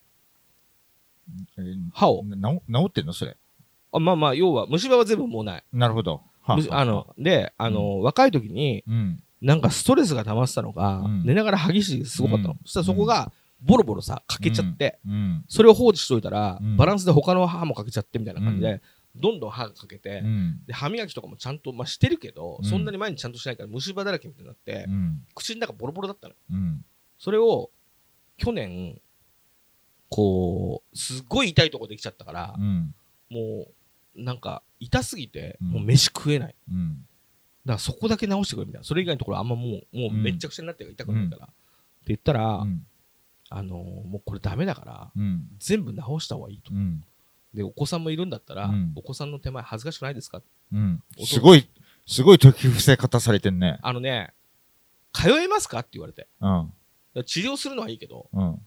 [1.59, 2.25] えー歯を。
[2.25, 3.13] な治ってんの？
[3.13, 3.37] それ。
[3.93, 5.65] あまあまあ、要は、虫歯は全部もうない。
[5.73, 6.23] なるほど。
[6.45, 9.23] あの、で、あのー若い時に、うん。
[9.41, 12.51] なんかストレスが溜まってたのが、うん寝ながら激しいすごかったの。
[12.51, 13.31] うんそしたらそこが、
[13.63, 15.45] ボロボロさ、欠けちゃって、うん。
[15.49, 18.81] それを放置しといたら、うんバランスで他の歯も欠けちゃってみたいな感じで、
[19.21, 20.61] どんどん歯が欠けて、うん。
[20.67, 25.27] で歯磨きとかもちゃんと、まあ、してるけど、うんそんなに毎日ちゃんとしないから虫歯だらけみたいになって、うん。
[25.35, 26.35] 口の中ボロボロだったの。
[26.51, 26.85] うん。
[27.19, 27.71] それを、
[28.37, 29.01] 去年、
[30.09, 32.95] こう、すっごい痛いとこできちゃったから、うん。
[33.31, 33.67] も
[34.17, 36.55] う、なんか、痛すぎて、うんもう飯食えない。
[36.71, 37.07] うん。
[37.65, 38.85] だからそこだけ直してくれみたいな。
[38.85, 41.47] それ以外のところあんまもう、もうめっちゃくちゃになってるから痛くないから。
[41.47, 41.55] って
[42.07, 42.87] 言ったら、うん。
[43.51, 45.49] あのーもうこれダメだから、うん。
[45.59, 46.73] 全部直した方がいいと。
[47.55, 47.59] うん。
[47.59, 50.43] で、お子さんもいるんだったら、うんお子さんの手前恥ずかしくないですか？
[50.73, 51.03] うん。
[51.17, 51.69] 音すごい、
[52.07, 53.79] すごい解き伏せ方されてんね。
[53.83, 54.33] あのね、
[55.13, 55.81] 通えますか？
[55.81, 56.29] って言われて。
[56.41, 56.73] うん。
[57.25, 58.59] 治療するのはいいけど、うん。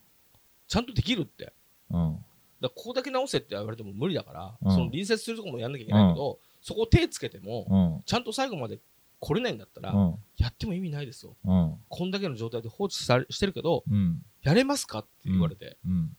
[0.67, 1.53] ちゃんとできるって。
[1.89, 2.17] うん。
[2.61, 8.03] だここだけ直せって言われても無理だから、うんその隣接するとこもやんなきゃいけないけど、そこを手つけても、うん。
[8.05, 8.79] ちゃんと最後まで
[9.19, 10.15] 来れないんだったら、うん。
[10.37, 11.35] やっても意味ないですよ。
[11.45, 11.75] うん。
[11.87, 14.21] こんだけの状態で放置されしてるけど、うん。
[14.43, 14.99] やれますか？
[14.99, 16.15] って言われて、うん。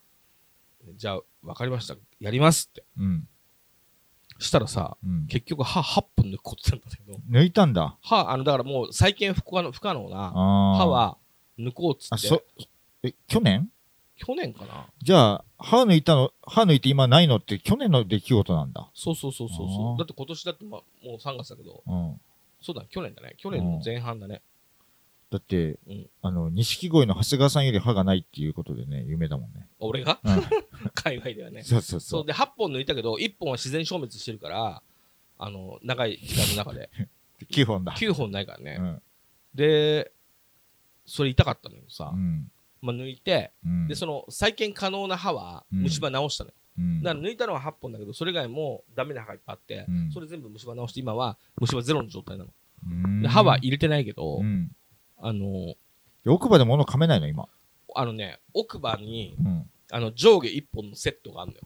[0.97, 1.97] じゃあ、わかりました。
[2.21, 2.85] やりますって。
[2.99, 3.29] うん。
[4.39, 5.27] したらさ、うん。
[5.27, 7.97] 結局歯8本抜くことなんだけど、抜いたんだ。
[8.03, 10.31] 歯、あの、だからもう再建不可能不可能な。
[10.79, 11.17] 歯は
[11.59, 12.43] 抜こうっつあ、って、そ、
[13.03, 13.69] え、去年？
[14.17, 18.89] 去年かなじゃあ、歯抜いたの、歯抜いて今ないのって去年の出来事なんだ。
[18.95, 19.99] そうそうそうそうそう。
[19.99, 22.21] だって今年だって、まあ、もう3月だけど、うん。
[22.61, 23.35] そうだ、去年だね。
[23.39, 24.43] 去年の前半だね。
[25.33, 29.67] だって、うんあの、錦鯉の長谷川さんより歯がないっていうことでね、有名だもんね。
[29.79, 30.21] 俺が？
[30.23, 30.43] うん。
[30.93, 31.63] 海外ではね。
[31.63, 32.27] そうそうそそうう。
[32.27, 34.83] で、8本抜いたけど、1本は自然消滅してるから、
[35.39, 36.91] あの、長い時間の中で。
[37.51, 37.93] 9本だ。
[37.93, 38.77] 9本ないからね。
[38.79, 39.03] うん。
[39.55, 40.13] で、
[41.07, 42.17] それ痛かったのよさう。
[42.19, 42.51] ん。
[42.83, 43.89] まあ、抜いて、うん。
[43.89, 46.55] で、その再建可能な歯はうん虫歯直したのよ。
[46.79, 47.03] うん。
[47.03, 52.51] だから抜いたのは8本だけど、それ以外もダメな歯がいっぱいあって、うんそれ全部虫歯直して、今は虫歯ゼロの状態なの。
[52.85, 54.71] うんで歯は入れてないけど、うん。
[55.23, 55.75] あの、
[56.25, 57.49] で奥歯で物噛めないの、今？
[57.95, 59.71] あのね、奥歯にうん。
[59.91, 61.63] あの上下1本のセットがあるのよ。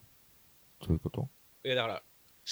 [0.83, 1.29] どういうこと？
[1.65, 2.03] えだから、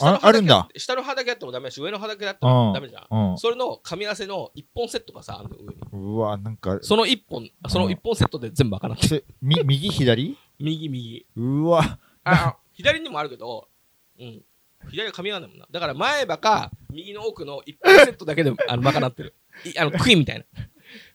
[0.00, 3.30] ああるんだ下の歯だけあってもダメだし、上の歯だけだってもダメじゃん。
[3.32, 3.38] うん。
[3.38, 5.82] それの噛み合わせの1本セットがさ、あるのよ上に。
[5.92, 9.08] うわ、なんか、その1本、その1本セットで全部赤なってる。
[9.08, 10.38] せみ右、左？
[10.58, 11.26] 右、右。
[11.36, 11.98] うわ。
[12.24, 13.68] あ、左にもあるけど、
[14.18, 14.42] うん。
[14.90, 15.66] 左は噛み合わないもんな。
[15.70, 19.34] だから前歯か、右の奥の1本セットだけで、あの、 バカなってる。
[19.64, 20.44] いあの、杭みたいな。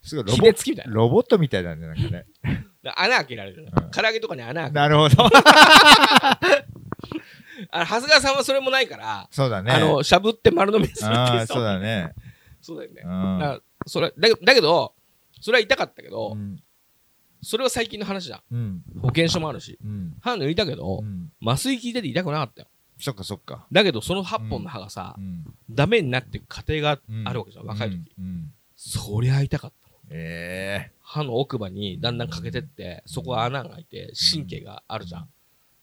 [0.02, 0.94] すごい、ロひボねつきみたいな。
[0.94, 2.26] ロボットみたいだね、なんかね。
[2.84, 3.72] だから穴開けられるの。
[3.84, 5.24] うん唐揚げとかに穴開けなるほど。
[7.72, 9.72] あの、長谷川さんはそれもないから、そうだね。
[9.72, 12.14] あの、しゃぶって丸飲みするああ、ってそうだね。
[12.62, 13.40] そうだよねう。
[13.40, 14.94] だそれ、だけだけど、
[15.42, 16.62] それは痛かったけど、うん。
[17.42, 18.42] それは最近の話じゃん。
[18.52, 18.84] うん。
[19.02, 19.78] 保険証もあるし。
[19.84, 20.14] うん。
[20.22, 21.32] 歯抜いたけどう、ん。
[21.46, 22.68] 麻酔効いてて痛くなかったよ。
[23.00, 23.66] そっかそっか。
[23.72, 25.46] だけど、その8本の歯がさう、ん。
[25.70, 28.00] ダメになっていく過程がうんあるわけじゃん、若い時。
[28.76, 29.79] そりゃ痛かった。
[30.10, 35.30] ええ歯の奥歯にだんだん欠けてって、そこは穴が開いて、神経があるじゃん。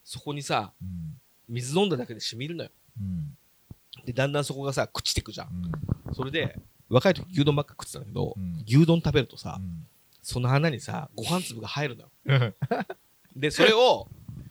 [0.05, 1.19] そこにさ、うん。
[1.49, 2.71] 水飲んだだけで染みるのよ。
[3.01, 3.37] うん。
[4.05, 5.49] で、だんだんそこがさ、朽ちてくじゃん。
[6.07, 6.15] うん。
[6.15, 6.57] それで、
[6.89, 8.63] 若い時牛丼ばっか食ってたんだけど、うん。
[8.67, 9.87] 牛丼食べるとさ、うん。
[10.23, 12.03] その穴にさ、ご飯粒が入るの
[12.35, 12.55] よ。
[13.35, 14.09] で、それを、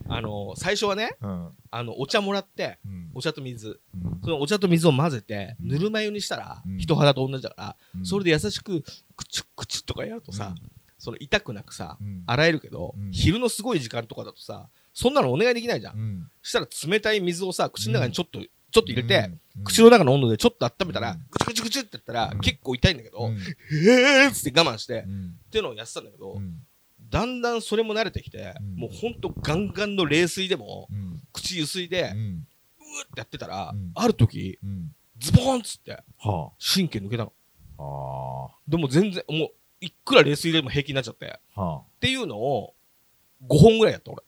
[0.07, 3.11] あの、最初はね、うんあの、お茶もらって、うん。
[3.13, 3.81] お茶と水。
[3.93, 4.21] うん。
[4.23, 5.67] そのお茶と水を混ぜて、うん。
[5.67, 6.77] ぬるま湯にしたら、うん。
[6.77, 8.05] 人肌と同じだから、うん。
[8.05, 8.81] それで優しく、
[9.17, 10.55] くちゅくちゅとかやるとさ、
[10.97, 12.23] その痛くなくさ、うん。
[12.25, 13.11] 洗えるけど、うん。
[13.11, 15.97] 昼のすごい時間とかだとさ、そんなのお願いできないじゃん。
[15.97, 16.31] うん。
[16.41, 19.63] したら冷たい水をさ、口の中にちょっと、ちょっと入れて、うん。
[19.65, 21.25] 口の中の温度でちょっと温めたら、うん。
[21.29, 22.39] ぐちゅぐちゅぐちゅってやったら、うん。
[22.39, 23.33] 結構痛いんだけど、うん。
[23.33, 25.35] へーっつって我慢して、っうん。
[25.51, 26.55] ていうのをやってたんだけど、うん
[27.09, 28.75] だんだんそれも慣れてきて、うん。
[28.75, 31.21] もうほんとガンガンの冷水でも、うん。
[31.33, 32.47] 口ゆすいで、うーっうん
[33.13, 33.91] てやってたら、うん。
[33.95, 34.91] ある時、うん。
[35.19, 37.33] ズボーンっつって、は神経抜けたの。
[37.77, 38.55] ああ。
[38.67, 39.49] でも全然、もう、
[39.81, 41.25] いくら冷水でも平気になっちゃって。
[41.25, 41.61] っあ。
[41.61, 42.73] はていうのを、
[43.49, 44.23] 5本ぐらいやった俺。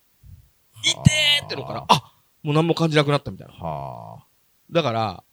[0.84, 1.11] 痛
[1.41, 2.13] えってのから、あ
[2.43, 3.53] もう何も感じなくなったみたいな。
[3.53, 4.25] はあ。
[4.71, 5.23] だから、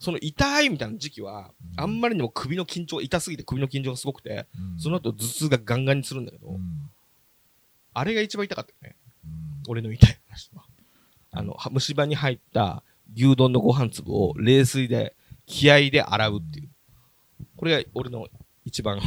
[0.00, 6.90] その痛いみたいな時期は、うんあんまりにも首の緊張、痛すぎて首の緊張がすごくて、うんその後頭痛がガンガンにするんだけど、うん
[7.92, 8.96] あれが一番痛かったよね。
[9.24, 9.30] うん
[9.68, 10.64] 俺の痛い話は。
[11.32, 12.82] あの、は虫歯に入った
[13.14, 15.14] 牛丼のご飯粒を冷水で、
[15.46, 16.68] 気合で洗うっていう。
[17.56, 18.26] これが俺の
[18.64, 19.00] 一番、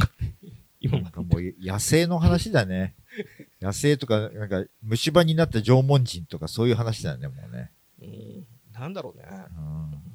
[0.80, 2.94] 今 まなんかもう野生の話だね。
[3.60, 7.70] 野生とか、なんか虫歯になった縄文人とかそういう話だよね、もうね。
[7.98, 8.06] で。
[8.06, 9.24] うん、なんだろうね。
[9.56, 10.13] うん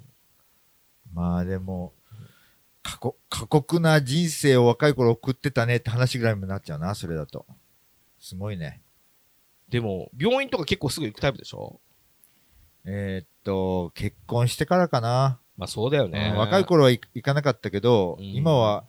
[1.19, 1.93] まあでも、
[2.81, 7.45] 過酷過酷な人生を若い頃送ってたねって話ぐらいにもなっちゃうな、それだと。
[8.19, 8.81] すごいね。
[9.69, 11.79] でも、病院とか結構すぐ行くタイプでしょ？
[12.85, 15.39] えーっと、結婚してからかな。
[15.57, 16.31] まあそうだよね。
[16.33, 18.85] うん若い頃は行行かなかったけど、うん今は、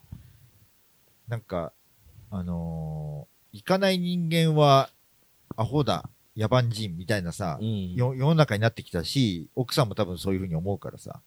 [1.27, 1.73] なんか、
[2.31, 4.91] あのー行かない人間は
[5.57, 7.95] アホだ、野蛮人みたいなさ、うん。
[7.95, 11.21] よ世の中になってきたし、奥さんも多分そういうふうに思うからさ、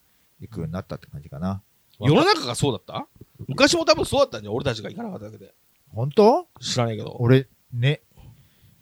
[0.47, 1.61] 行くようになったって感じかな。
[1.99, 3.07] 世の中がそうだった？
[3.47, 4.55] 昔も多分そうだったんじゃん。
[4.55, 5.53] 俺たちが行かなかっただけで。
[5.89, 6.47] 本当？
[6.59, 7.15] 知らないけど。
[7.19, 8.01] 俺、ね、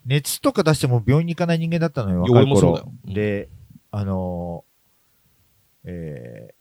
[0.06, 2.92] 熱とか出しても病院に行かない人間だったのよ、いや若い頃俺もそうだよ。
[3.06, 3.48] うんで、
[3.90, 6.54] あのーえー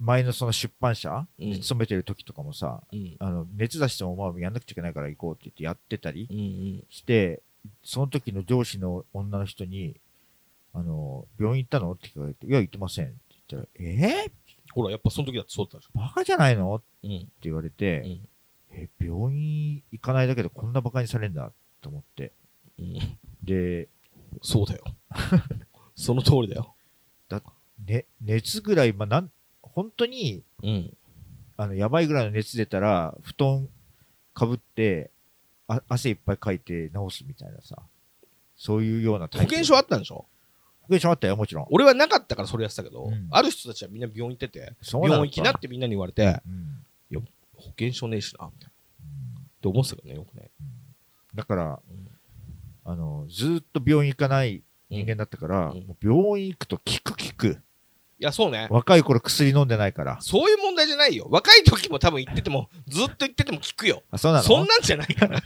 [0.00, 3.16] 前のその出版社うんに勤めてる時とかもさ、うん。
[3.18, 6.84] あの、熱出してもまあやんなくちゃいけないから行こうって言ってやってたりうんうん。
[6.88, 7.42] して、
[7.82, 9.96] その時の上司の女の人に、
[10.72, 11.90] あの、病院行ったの？
[11.90, 13.14] って聞かれて、いや、行ってませんって
[13.48, 14.30] 言ったら、えー、
[14.72, 16.74] ほら、やっぱその時だってそうだったでしバカじゃないの？
[16.76, 17.10] ってょ。
[17.10, 17.28] うん。
[17.42, 18.28] 言われて、うん
[18.70, 21.50] え、病院行かないだけでこんなバカにされんだ
[21.80, 22.32] と思って。
[22.78, 22.98] うん。
[23.42, 23.88] で、
[24.42, 24.84] そうだよ。
[25.96, 26.74] その通りだよ。
[27.86, 29.30] ね、熱ぐらい、まあ、なん、
[29.62, 30.96] 本当に、うん。
[31.56, 33.68] あの、やばいぐらいの熱出たら、布団
[34.34, 35.10] かぶって、
[35.68, 37.80] あ汗いっぱいかいて治すみたいなさ、
[38.56, 40.26] そういうようなタイプ保険証あったんでしょ？
[40.88, 41.66] 保険証あったよ、もちろん。
[41.70, 46.84] 俺はなかったからそれやってたけど、うんある人たちはみんな病院行ってて、そうなのか病院行きなってみんなに言われて、うん
[47.54, 48.72] 保険証ねえしな、みたいな。
[49.00, 50.48] うんって思ってたけどね、よくね。
[51.34, 52.08] だから、うん
[52.84, 57.60] あの、ずーっと病院行かない人間だったから、うんもう病院行くと効く効く。
[58.20, 58.66] いや、そうね。
[58.70, 60.18] 若い頃薬飲んでないから。
[60.20, 61.28] そういう問題じゃないよ。
[61.30, 64.02] 若い時も多分行ってても、ずっと行ってても効くよ。
[64.10, 64.44] あ、そうなの？
[64.44, 65.40] そんなんじゃないから。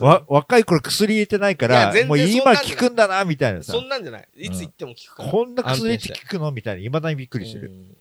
[0.00, 3.72] わ若い頃薬入れてないからもう今効くんだな、みたいなさ。
[3.72, 3.80] そ。
[3.80, 4.28] んなんじゃない。
[4.36, 5.30] いつ行っても効くから。
[5.30, 6.52] こんな薬ってて効くの？
[6.52, 7.70] みたいな、未だにびっくりしてる。
[7.70, 7.96] うん。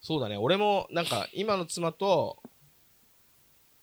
[0.00, 0.36] そうだね。
[0.36, 2.42] 俺も、なんか、今の妻と、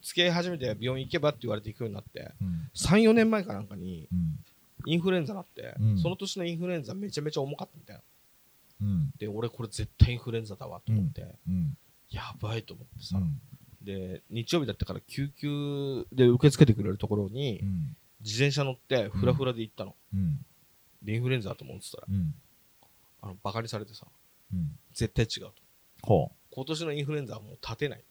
[0.01, 2.69] 付き合い始めて病院行けばって言われて行くようになって、うん。
[2.75, 4.39] 3、4年前かなんかに、うん。
[4.85, 5.99] インフルエンザになって、うん。
[5.99, 8.01] その年のインフルエンザめちゃめちゃ重かったみたいな。
[8.81, 9.11] うん。
[9.19, 11.77] で、俺これ絶対インフルエンザだわと思って、うん。
[12.09, 13.39] やばいと思ってさ、うん
[13.87, 17.95] で、日曜日だったから救急で受け付けてくれるところにう、ん。
[18.19, 19.95] 自転車乗ってフラフラで行ったの。
[20.13, 20.45] うん。
[21.01, 22.35] で、インフルエンザだと思ってたら、うん。
[23.21, 24.05] あの、バカにされてさ、
[24.53, 24.77] うん。
[24.93, 25.53] 絶対違うと。
[26.01, 28.03] ほ今年のインフルエンザはもう立てない。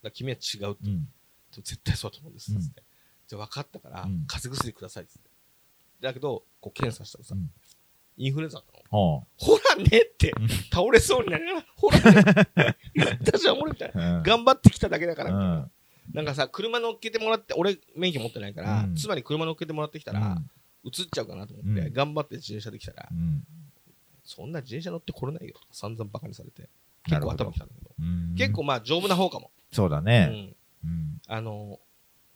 [0.00, 1.08] だ君は違うってうん。
[1.50, 2.82] 絶対そうだと思うんですっつって、
[3.26, 4.24] じゃあ分かったから、うん。
[4.28, 5.30] 風邪薬くださいっつって。
[6.00, 7.50] だけどこう検査したらさ、うん
[8.20, 8.84] インフルエンザだったの？
[8.90, 11.98] ほほらねってうん倒れそうになりながらほら
[12.34, 14.22] ね私は俺みたいな。
[14.22, 15.70] 頑張ってきただけだから、うん。
[16.12, 18.94] なんかさ車乗っけてもらって俺免許持ってないから、うん。
[18.96, 20.36] 妻に車乗っけてもらってきたら、
[20.84, 21.92] 映っちゃうかなと思って、うん。
[21.94, 23.42] 頑張って自転車で来たら、うん。
[24.24, 25.54] そんな自転車乗ってこれないよ。
[25.54, 26.68] とか散々バカにされて
[27.08, 28.34] な結構頭きたんだけど、うん。
[28.36, 30.54] 結構まあ丈夫な方かも、うそうだね。
[31.28, 31.78] あの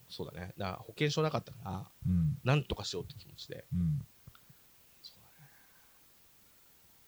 [0.09, 0.53] そうだね。
[0.57, 2.39] だ保険証なかったからうん。
[2.45, 4.01] なんとかしようって気持ちでうん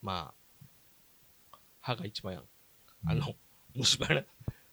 [0.06, 0.34] まま
[1.52, 2.42] あ歯が一番やん
[3.06, 3.34] あの
[3.74, 4.22] 虫歯な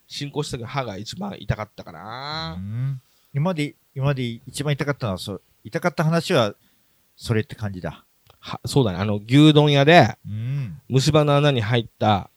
[0.07, 2.53] 進行した時歯が一番痛かったかうな。
[2.55, 3.01] ん
[3.33, 6.53] 今まで、今まで一番痛かったのは、そう、痛かった話は、
[7.15, 8.05] それって感じだ。
[8.39, 8.99] はそうだね。
[8.99, 10.81] あの、牛丼屋で、うん。
[10.87, 12.29] 虫歯の穴に入った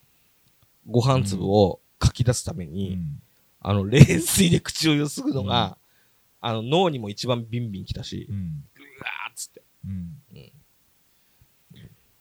[0.88, 3.20] ご飯粒をかき出すためうに、ん。
[3.61, 5.76] あの、冷水で口をゆすぐのが、
[6.40, 8.36] あの、脳にも一番ビンビンきたしう、ん。
[8.36, 8.38] う
[9.03, 9.62] わーっつって。
[9.84, 9.92] うん
[10.32, 10.53] うん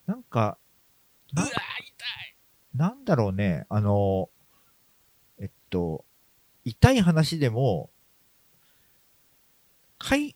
[0.06, 0.60] なんか、
[1.36, 1.50] うわー
[2.78, 4.30] なんだろうね、あの、
[5.40, 6.04] えっと、
[6.66, 7.90] 痛い話でも、
[9.98, 10.36] 快、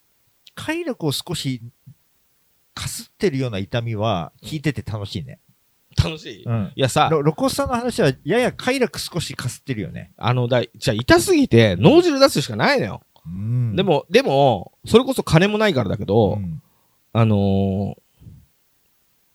[0.55, 1.61] 快楽を少し
[2.73, 5.39] かすってるような痛みは聞いてて楽しいね。
[6.01, 6.71] 楽しい、いうん。
[6.77, 10.13] やさ、ロロコスさんの話はやや快楽少しかすってるよね。
[10.17, 13.01] あの、だい、じゃあ痛すぎて脳汁出すしかないのよ。
[13.25, 16.61] うんで、も、でも、それこそ金もないからだけど、うん
[17.11, 17.95] あのー、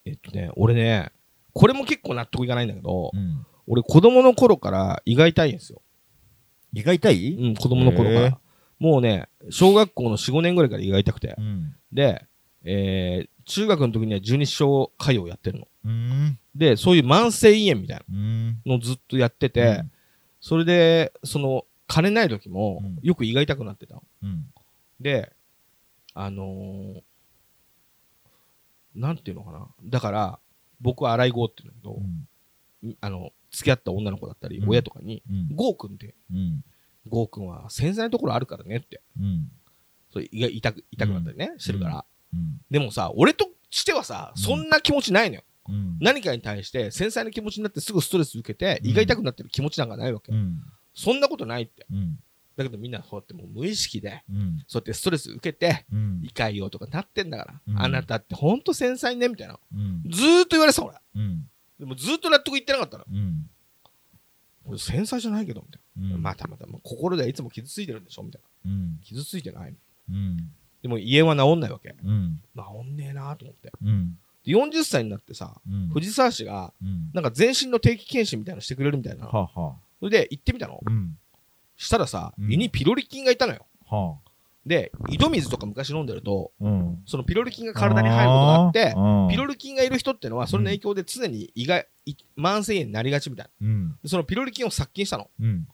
[0.06, 1.10] えっとね、俺ね、
[1.54, 3.46] これも結構納得いかないんだけど、うん。
[3.66, 5.80] 俺子供の頃から胃が痛いんですよ。
[6.74, 7.36] 胃が痛い？
[7.40, 8.38] うん、子供の頃から。
[8.78, 11.40] もうね、小学校の4、5年ぐらいから胃が痛くてう。
[11.40, 11.76] ん。
[11.92, 12.26] で、
[12.64, 15.68] えー、中学の時には十二指腸潰瘍やってるの。
[15.84, 16.38] うん。
[16.54, 18.46] で、そういう慢性胃炎みたいうん。
[18.48, 19.84] なのをずっとやってて、
[20.40, 24.02] それで、その、金ない時もうん、よく胃が痛くなってたの。
[24.22, 24.46] うん。
[25.00, 25.32] で、
[26.14, 27.02] あのー、
[28.94, 29.68] なんていうのかな。
[29.84, 30.38] だから、
[30.80, 32.02] 僕は洗い子って言うんだけど
[32.82, 32.96] う、ん。
[33.00, 35.56] あの、付き合った女の子だったり、うん親とかに、うん。
[35.56, 36.64] ゴーくんって、うん。
[37.08, 39.50] ゴーくんは繊細なところあるからねって、うん。
[40.12, 42.04] それ胃が痛く、痛くなったりね、してるから。
[42.32, 42.60] うん。
[42.70, 45.42] でもさ、俺としてはさ、うんそんな気持ちないのよ。
[45.68, 45.96] うん。
[46.00, 50.32] 何かに対して繊細な気持ちになってすぐストレス受けて、うん胃が痛くなってる気持ちなんかないわけ。
[50.32, 50.60] うん。
[50.94, 51.86] そんなことないって。
[52.56, 52.64] うん。
[52.64, 54.64] だけどみんなそうやってもう無意識で、うん。
[54.66, 56.20] そうやってストレス受けて、うん。
[56.22, 59.58] 胃かいよとかなってんだから、うんあなたってほんと繊細ねみたいな。
[59.74, 60.02] うん。
[60.10, 60.96] ずーっと言われてた俺。
[61.16, 61.48] うん。
[61.78, 63.04] でもずーっと納得いってなかったの。
[63.10, 63.48] うん。
[64.66, 66.14] 俺繊細じゃないけど、みたいな。
[66.16, 66.22] うん。
[66.22, 68.70] またまた、もう心ではいつも傷ついてるんでしょみたいな。
[68.70, 69.00] うん。
[69.02, 69.74] 傷ついてない。
[70.10, 70.36] うん。
[70.82, 71.94] でも家は治んないわけ。
[72.02, 72.40] うん。
[72.56, 73.72] 治んねえなと思って。
[73.82, 74.18] うん。
[74.44, 75.88] で40歳になってさ、うん。
[75.88, 77.10] 藤沢市が、うん。
[77.12, 79.26] なんか全身の定期検診みたいなのしてくれるみたいな。
[79.26, 80.80] はあ、はそれで行ってみたの。
[80.84, 80.90] あ。
[80.90, 81.18] うん。
[81.76, 83.66] したらさ、うん胃にピロリ菌がいたのよ。
[83.86, 84.16] は
[84.66, 86.64] で、井戸水とか昔飲んでると、あ。
[86.64, 87.02] うん。
[87.04, 88.94] そのピロリ菌が体に入ることがあって、
[89.30, 93.68] ピロリ、リ菌がいる人ってのは、それの影響で常に胃が、い慢性炎になりがちみたいな。
[93.68, 93.98] うん。
[94.02, 95.28] でそのピロリ菌を殺菌したの。
[95.38, 95.68] うん。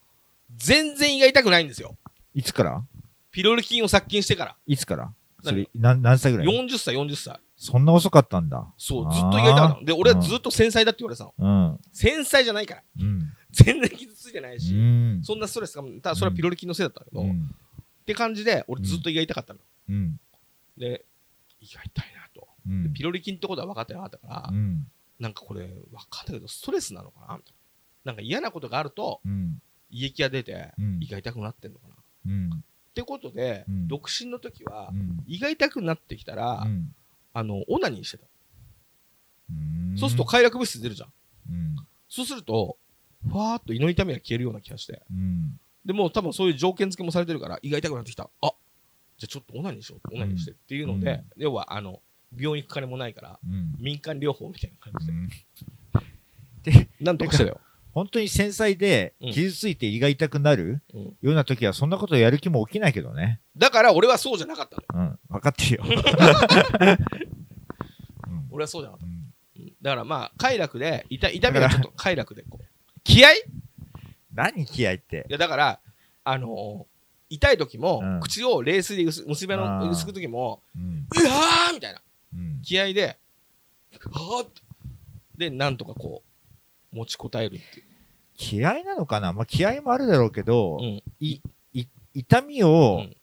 [0.56, 1.96] 全然胃が痛くないんですよ。
[2.34, 2.82] いつから？
[3.30, 4.56] ピロリ菌を殺菌してから。
[4.66, 5.12] いつから？
[5.74, 6.18] 何？
[6.18, 7.38] 歳ぐらい？40歳、40歳。
[7.56, 8.66] そんな遅かったんだ。
[8.76, 9.84] そう、ずっと胃が痛かったの。
[9.84, 11.34] で、俺はずっと繊細だって言われてたの。
[11.38, 11.80] うん。
[11.92, 12.82] 繊細じゃないから。
[13.00, 13.22] うん。
[13.52, 15.22] 全然傷ついてないうし、ん。
[15.22, 17.54] そんなストレスが、ただそれはピロリ菌のせいだったけど、っうん。
[18.06, 19.60] て感じで、俺ずっと胃が痛かったの。
[19.88, 20.20] うん。
[20.76, 21.04] で、
[21.60, 22.48] 胃が痛いなと。
[22.94, 24.86] ピロリ菌ってことは分かってなかったから、うん。
[25.18, 25.74] なんかこれ分
[26.08, 27.54] かったけど、ストレスなのかなみたい
[28.04, 28.12] な。
[28.12, 29.60] なんか嫌なことがあると、うん。
[29.90, 31.94] 胃液が出てうん、胃が痛くなってんのかな。
[31.94, 31.96] っ
[32.26, 32.64] うん。
[32.94, 35.24] てことで、うん独身の時はう、ん。
[35.26, 36.94] 胃が痛くなってきたら、うん。
[37.32, 38.26] あの、オナニーしてた。
[39.50, 41.12] うんそうすると、快楽物質出るじゃん。
[42.08, 42.76] そうすると、
[43.28, 45.02] ふわーっと胃の痛みが消えるような気がして。
[45.10, 45.58] うん。
[45.84, 48.30] でもう多分そういう条件付けもされてるから、胃が痛くなってきた。
[48.42, 48.52] あ
[49.18, 50.14] じゃあちょっとオナニーしよう。
[50.14, 52.00] オナニーしてっていうので、要は、あの、
[52.38, 53.74] 病院行く金もないから、うん。
[53.78, 54.92] 民間療法みたいな感
[56.64, 57.60] じで、 で、なんとかしてたよ。
[57.92, 63.40] 本当に繊細でうん傷ついて胃が痛くなるうんような時はそんなことやる気も起きないけどね。
[63.56, 65.10] だから俺はそうじゃなかったのよ。
[65.10, 65.34] うん。
[65.34, 65.84] 分かってるよ。
[68.28, 69.16] うん俺はそうじゃなかっうんた。
[69.16, 72.59] うんだからまあ、快楽で、痛痛みがちょっと快楽で、こう。
[73.04, 73.32] 気合？
[73.32, 73.44] い
[74.34, 75.26] 何気合いって？
[75.28, 75.32] い。
[75.32, 75.80] や、だから、
[76.24, 76.90] あのー
[77.32, 81.06] 痛い時も、うん口を冷水で薄結びあーの薄く時も、うん。
[81.16, 82.02] うわーみたいな
[82.34, 82.60] うん。
[82.62, 83.18] 気合で、
[84.10, 84.62] はーって。
[85.36, 86.22] で、なんとかこ
[86.92, 87.86] う、持ちこたえるっていう。
[88.36, 89.32] 気合なのかな？
[89.32, 91.02] まあ気合もあるだろうけど、うん。
[91.20, 91.40] い、
[91.72, 93.16] い、痛みを、うん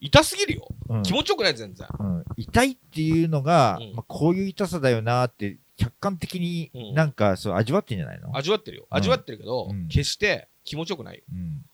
[0.00, 0.68] 痛すぎるよ。
[0.90, 1.88] うん気持ちよくない、全然。
[1.98, 8.86] うん痛いっていうのが、うんまあ、こういう痛さだよなって、客観的にうんなんかそう味わってんじゃないの、味わってるよ。
[8.90, 11.22] うん味わってるけど、うん決して気持ちよくないよ。
[11.32, 11.64] うん、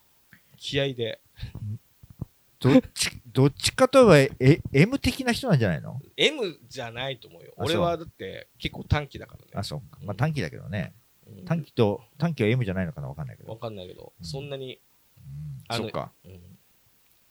[0.57, 1.21] 気合で。
[2.61, 7.53] どっち、 どっちかといえば、え、M 的な人なんじゃないの？M じゃないと思うよ。
[7.59, 9.51] あそう俺はだって結構短期だからね。
[9.55, 9.99] あ、そうか。
[10.03, 10.95] まあ短期だけどね。
[11.27, 13.09] うん短期と、短期は M じゃないのかな？
[13.09, 13.51] わかんないけど。
[13.51, 14.79] わかんないけど、うんそんなに、
[15.17, 16.13] うんあのそっか。
[16.25, 16.41] うん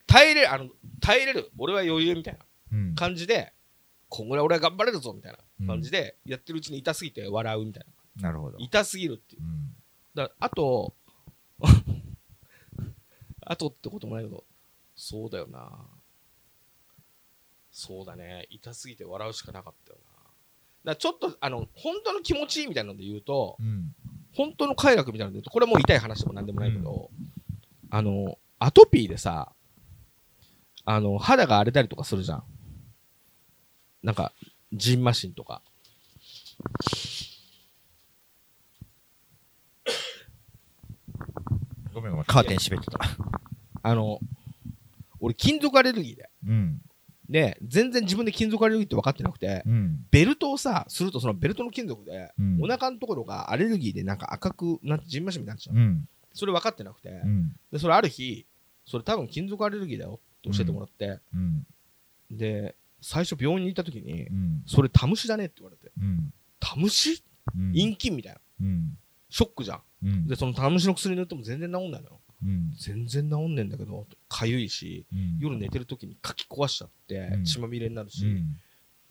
[0.05, 0.69] 耐えれる、あの、
[0.99, 2.93] 耐えれる、俺は余裕みたいなうん。
[2.95, 3.51] 感じで、
[4.09, 7.85] こんぐらい俺は頑張れるぞみたいな感じで、やってるうちに痛すぎて笑うみたい
[8.17, 8.29] な。
[8.29, 8.57] なるほど。
[8.59, 9.41] 痛すぎるっていう。
[9.43, 9.75] うん。
[10.13, 10.93] だからあと、
[13.41, 14.45] あとってこともないけど、
[14.95, 15.85] そうだよな。
[17.71, 18.47] そうだね。
[18.49, 19.99] 痛すぎて笑うしかなかったよ
[20.85, 20.91] な。
[20.91, 23.95] だちょっと、あの、本当の気持ちいいみたいなので言うと、うん。
[24.35, 27.09] 本当の快楽みたいなので言うと、これはもう痛い話でもなんでもないけど、
[27.89, 29.53] あの、アトピーでさ、
[30.85, 32.43] あの、肌が荒れたりとかするじゃん。
[34.03, 34.33] なんか、
[34.73, 35.61] ジンマシンとか。
[41.93, 42.99] ごめんごめん、カーテン閉めてた。
[43.83, 44.19] あの、
[45.19, 46.29] 俺金属アレルギーで。
[46.47, 46.81] うん。
[47.29, 50.05] で、全然自分で金属アレルギーって分かってなくて、うん。
[50.11, 55.75] ベルトをさ、するとそのベルトの金属で、うんお腹のところがアレルギーでなんか赤くなって、ジンマシンになっちゃう。
[55.75, 56.07] うん。
[56.33, 57.55] それ分かってなくて、うん。
[57.71, 58.45] で、それある日、
[58.85, 61.65] それ多分金属アレルギーだよって教えてもらって、うん。
[62.31, 64.63] で、最初病院に行った時に、うん。
[64.65, 66.33] それタムシだねって言われて、うん。
[66.59, 67.21] タムシ？
[67.55, 67.73] うん。
[67.73, 68.39] 陰菌みたいな。
[68.61, 68.97] うん。
[69.29, 69.81] ショックじゃん。
[70.03, 70.27] うん。
[70.27, 72.21] で、そのタムシの薬塗っても全然治んないのよ。
[72.41, 72.71] うん。
[72.79, 75.37] 全然治んねえんだけど、かゆいし、うん。
[75.39, 78.55] 夜寝てる時にかき壊しちゃってう、ん血まみれになるし、うん。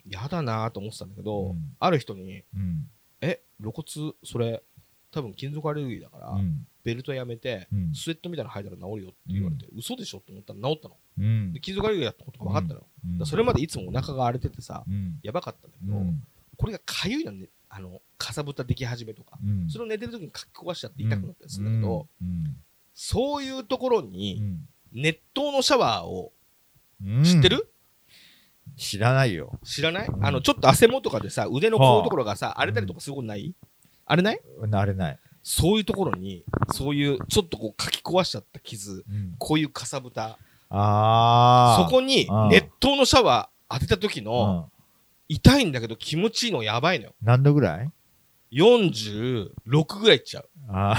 [0.09, 2.87] やだなと思ってたんだけど、うんある人に、うん。
[3.21, 4.63] え、露骨、それ、
[5.11, 6.65] 多分金属アレルギーだから、うん。
[6.83, 10.97] ベルトやめて、うんスウェットみたいなの履いたら治るよって言われて、嘘でしょって思ったら治ったの。
[11.19, 11.59] うんで、。
[11.59, 15.19] 金属アレルギーだったことが分かったのうんらそれまでいつもお腹が荒れててさ、うん。
[15.23, 16.23] やばかったんだけど、うん。
[16.57, 19.69] これがかゆいのね、あの、かさぶたでき始めとか、うん。
[19.69, 22.57] それを寝てる時にかき壊しちゃって痛くなったりするんだけど、うん。
[22.93, 24.67] そういうところうに、ん。
[24.91, 26.31] 熱湯のシャワーを
[27.03, 27.67] うん知ってる、
[28.77, 29.59] 知らないよ。
[29.63, 33.53] 知らない、うんあの、ちょっと汗もとかでさ、腕のこういうところがさ、荒れたりとかすることない、
[34.05, 34.39] あれない？
[34.71, 35.19] あれない。
[35.43, 39.35] そういうところに、そういう、ちょっとこう、かき壊しちゃった傷、うん。
[39.37, 40.39] こういうかさぶた、
[40.69, 41.85] ああ。
[41.85, 44.73] そこに熱湯のシャワー当てた時の、うん。
[45.29, 47.15] 痛いんだけど気持ちいいのやばいのよ。
[47.21, 47.89] 何度ぐらい
[48.51, 50.49] ？46ぐらいいっちゃう。
[50.69, 50.93] あ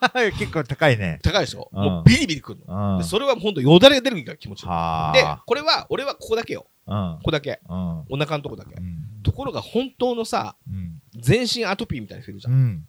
[0.00, 0.10] あ。
[0.38, 1.18] 結構高いね。
[1.22, 2.96] 高いでしょ、うんもうビリビリくるうの。
[2.96, 2.98] ん。
[2.98, 4.68] でそれはほんとよだれが出るから気持ちいい。
[4.68, 6.66] はで、これは、俺はここだけよ。
[6.86, 7.16] あ。
[7.18, 7.60] ここだけ。
[7.68, 8.00] うん。
[8.10, 8.74] お腹のとこだけ。
[8.74, 9.22] うん。
[9.22, 11.00] ところが本当のさ、うん。
[11.18, 12.50] 全身アトピーみたいな人いるじゃ。
[12.50, 12.88] うんん。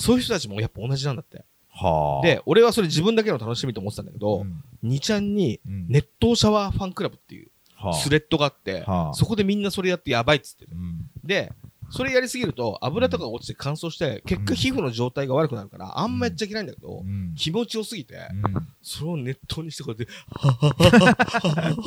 [0.00, 1.44] そういう人たちもやっぱ同じなんだって。
[1.68, 2.26] はあ。
[2.26, 4.44] で、俺はそれ自分だけの楽しみと思ってたんだけど、
[4.82, 10.72] うん、2ちゃんにうん熱湯シャワーファンクラブっていうはあスレッドがあって、はあそこでみんなそれやってやばいっつってる。
[10.72, 11.10] うん。
[11.24, 11.52] で、
[11.90, 17.34] それやりすぎると油とかが落ちて乾燥して、結果皮膚の状態が悪くなるから、あんまやっちゃいけないんだけど、うん。
[17.36, 18.68] 気持ちよすぎて、うん。
[18.80, 21.14] それを熱湯にしてこうやって、はははは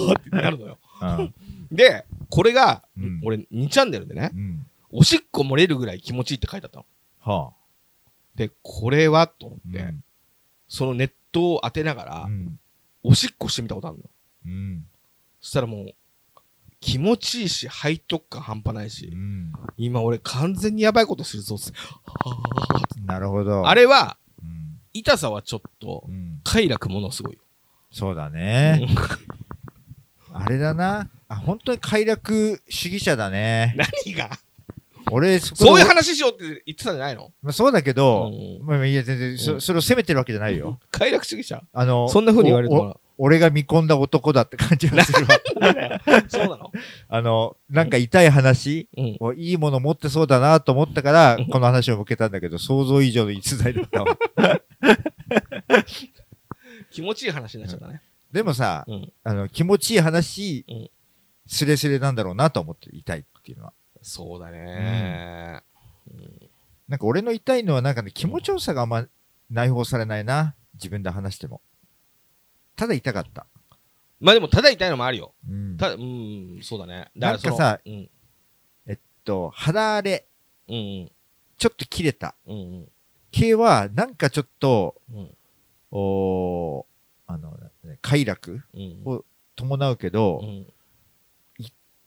[0.07, 0.77] はってなるのよ。
[1.01, 1.33] うん。
[1.71, 4.65] で、これが、うん俺2チャンネルでね、うん。
[4.91, 6.85] おしっこ漏れるぐらい気持ちいいって書いてあったの。
[7.19, 7.62] はあ。
[8.35, 10.03] で、これはと思って、うん
[10.69, 12.59] その熱湯を当てながら、うん。
[13.03, 14.03] おしっこしてみたことあるの。
[14.45, 14.85] うん。
[15.39, 15.93] そしたらもう、
[16.79, 19.53] 気持ちいいし、背徳感半端ないし、うん。
[19.77, 21.71] 今俺完全にやばいことするぞって。
[21.75, 22.37] は
[23.05, 23.67] なるほど。
[23.67, 24.79] あれは、うん。
[24.93, 26.41] 痛さはちょっとう、ん。
[26.43, 27.39] 快楽ものすごいよ。
[27.91, 28.87] そうだね。
[30.31, 31.07] あれだな。
[31.27, 33.75] あ、本当に快楽主義者だね。
[34.05, 34.31] 何が？
[35.13, 37.31] 俺、そういう話しようって言ってたんじゃないの？
[37.41, 40.79] まあそうだけど、うんまあいや、全然、そ、うんそれを責めてるわけじゃないよ。
[40.91, 41.63] 快楽主義者？
[41.71, 45.39] あの、そんな風に言われるらお俺が見込んだ男だって感じがするわ。
[46.27, 46.71] そうなの？
[47.09, 49.39] あの、なんか痛い話、うん。
[49.39, 54.17] いいもの持ってそうだなと思ったから、この話を向けたんだけど、想像以上の逸材だったわ。
[56.91, 58.01] 気持ちいい話になっちゃったね。
[58.31, 59.13] でもさ、うん。
[59.23, 60.89] あの、気持ちいい話、うん
[61.45, 63.73] スレスレなんだろうなと思ってる痛いっていうのは。
[64.03, 65.63] そうだね。
[66.87, 69.07] なんか俺の痛いのはなんかね、気持ちよさがあんま
[69.49, 70.55] 内包されないな。
[70.75, 71.61] 自分で話しても。
[72.75, 73.47] ただ痛かった。
[74.19, 75.33] まあでも、ただ痛いのもあるよ。
[75.49, 75.77] うん。
[75.77, 76.93] ただ、うん、そうだね。
[76.93, 78.09] だからなんかさうん。
[78.87, 80.25] えっと、肌荒れ、
[80.67, 81.11] うんうん。
[81.57, 82.91] ちょっと切れたうんうん。
[83.31, 85.29] 系は、なんかちょっと、うん
[85.95, 86.85] おー
[87.27, 87.51] あの、
[87.83, 89.01] ね快楽うん。
[89.05, 89.23] お
[89.55, 90.67] 伴うけど、うん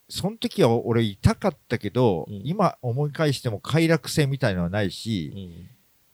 [0.08, 2.42] その時は俺痛かったけど、うん。
[2.44, 5.68] 今思い返しても快楽性みたいのはないし、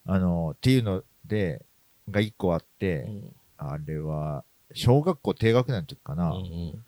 [0.07, 0.14] うん。
[0.14, 1.62] あの、っていうので、
[2.11, 3.34] が一個あって、うん。
[3.59, 6.84] あれは、小学校低学年の時かな、うん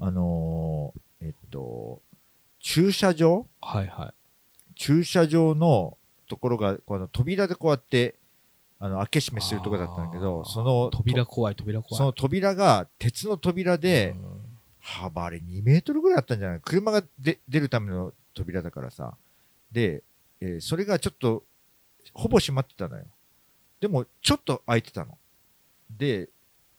[0.00, 2.00] あのーえっと、
[2.60, 3.46] 駐車場？
[3.60, 4.14] はいはい。
[4.74, 8.14] 駐車場のところが、この扉でこうやって、
[8.78, 11.98] あの、開け閉めするところだったんだけど、その、扉怖い、扉怖い。
[11.98, 14.37] その扉が鉄の扉で、うん
[14.88, 16.60] 幅あれ2メートルぐらいあったんじゃない？
[16.60, 19.16] 車がで出るための扉だからさ。
[19.70, 20.02] で、
[20.40, 21.44] えーそれがちょっと、
[22.14, 23.04] ほぼ閉まってたのよ。
[23.80, 25.18] でも、ちょっと開いてたの。
[25.90, 26.28] で、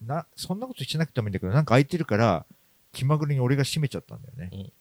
[0.02, 2.46] な、そんなことしなくてもいいんだけど、なんか開いてるから、
[2.94, 4.50] 気まぐれに俺が閉めちゃったんだよね。
[4.52, 4.72] うん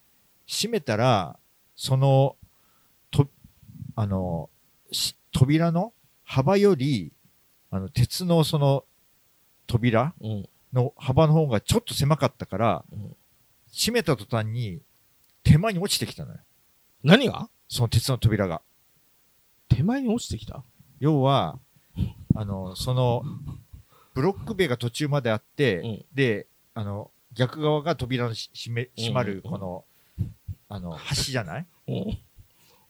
[0.51, 1.37] 閉めたら、
[1.75, 2.35] その、
[3.11, 3.27] と、
[3.95, 4.49] あの、
[4.91, 7.11] し扉の幅より、
[7.69, 8.83] あの、鉄のその、
[9.67, 13.15] 扉うんの幅の方がちょっと狭かったから、うん
[13.71, 14.81] 閉めた途端に
[15.43, 16.39] 手前に落ちてきたのよ。
[17.03, 17.49] 何が？
[17.67, 18.61] その鉄の扉が。
[19.69, 20.63] 手前に落ちてきた？
[20.99, 21.59] 要は、
[22.35, 23.23] あの、その、
[24.13, 26.05] ブロック塀が途中まであって、うん。
[26.13, 29.51] で、あの、逆側が扉のし閉め閉まる、うん。
[29.51, 29.85] この、
[30.67, 31.65] あの、橋じゃない？
[31.87, 32.19] うん。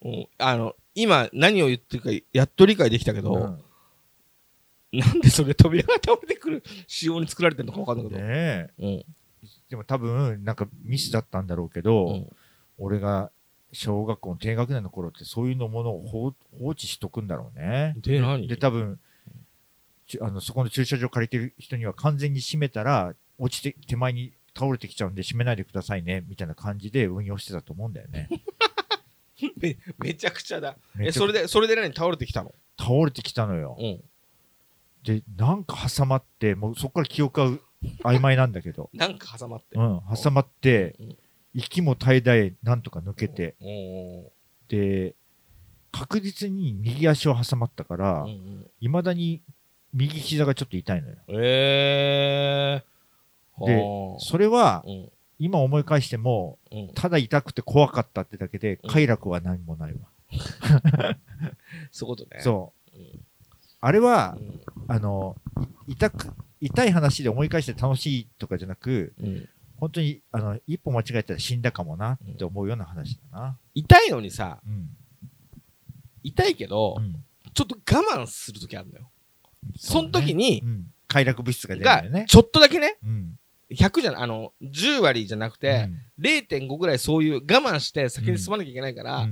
[0.05, 0.27] うん。
[0.37, 4.99] あの、今何を言ってるかやっと理解できたけど、うん。
[4.99, 8.19] なんでそれ扉が倒れてくる仕様に作られてるのかわかんないけど。
[8.19, 9.05] ねえ。
[9.69, 9.71] うん。
[9.71, 12.27] でも多分、なんかミスだったんだろうけど、うん
[12.81, 13.29] 俺が
[13.73, 17.93] 小学校の低学年の頃ってそういうのものを放放置しとくんだろうね。
[17.97, 18.47] で、何？
[18.47, 18.99] で、多分、
[20.07, 28.29] ちあのそこの駐車場借りてる人には完全に閉めたら、落ちて、手前に倒れてきちゃうんで閉めないでくださいね、みたいな感じで運用してたと思うんだよね。
[29.57, 30.77] めめちゃくちゃだ。
[30.99, 31.93] え、それで、それで何？
[31.93, 32.55] 倒れてきたの？
[32.79, 33.75] 倒れてきたのよ。
[33.77, 34.03] うん。
[35.03, 37.51] で、なんか挟まって、もうそこから記憶は
[38.03, 39.75] 曖昧なんだけど、なんか挟まって。
[39.75, 41.17] うん、挟まってうん、
[41.53, 43.55] 息も絶え絶えなんとか抜けて、
[44.67, 45.15] で、
[45.91, 49.41] 確実に右足を挟まったからうんう、ん未だに
[49.93, 51.15] 右膝がちょっと痛いのよ。
[51.29, 53.65] えー。
[53.65, 55.09] ではあそれは、うん
[55.41, 59.99] 今思い返しても、うんただ痛くて怖かったってだけで、うん快楽は何もないわ。
[61.91, 62.41] そういうことね。
[62.41, 62.97] そう。
[62.97, 63.25] うん。
[63.79, 65.37] あれはう、んあの、
[65.87, 69.49] い痛く、痛い話で思い返して楽しいとかじゃなく、うん
[69.79, 73.57] 本当に、あの、一歩間違えたら死んだかもなって思うような話だな。
[73.73, 74.89] 痛いのにさ、うん。
[76.21, 77.15] 痛いけどう、ん。
[77.53, 79.09] ちょっと我慢するときあるのよ。
[79.77, 80.87] その時にう、ん。
[81.07, 82.25] 快楽物質が出るんがだよね、。
[82.27, 83.39] ちょっとだけね、うん。
[83.71, 89.31] 100じゃない、あの、10割じゃなくて、うん0.5ぐらいそういう我慢して先に進まなきゃいけないから、うんっ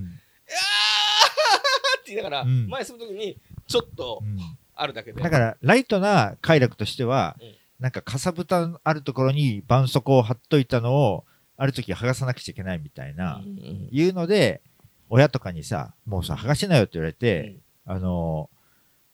[2.05, 5.21] て言いながら、うん前進むときに、ちょっとうんあるだけで。
[5.21, 7.55] だから、ライトな快楽としては、うん。
[7.79, 11.25] なんか、かさぶたあるところに絆創膏を貼っといたのを、
[11.57, 14.61] ある時剥がさなくちゃいけないみたいな、うんうんいうので、
[15.09, 17.55] 親とかにさ、もうさ、剥がしなよって言われて、
[17.85, 18.49] あの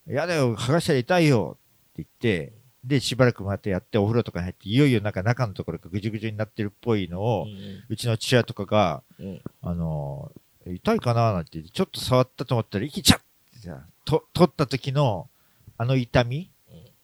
[0.08, 1.58] ー、やだよ、剥がしたら痛いよ
[1.92, 2.54] って言って、
[2.84, 7.46] で、しばらくまたやって、お風呂とかに入って、いよいよなんか中のところがぐじゅぐじゅになってるっぽいのを、
[7.90, 9.26] うちの父親とかが、うん。
[9.28, 13.22] うんあのー、痛いかななんて言って、ちょっと触ったと思ったら、息ちゃっ
[13.54, 15.30] ってさ、と、取った時の、
[15.78, 16.50] あの痛み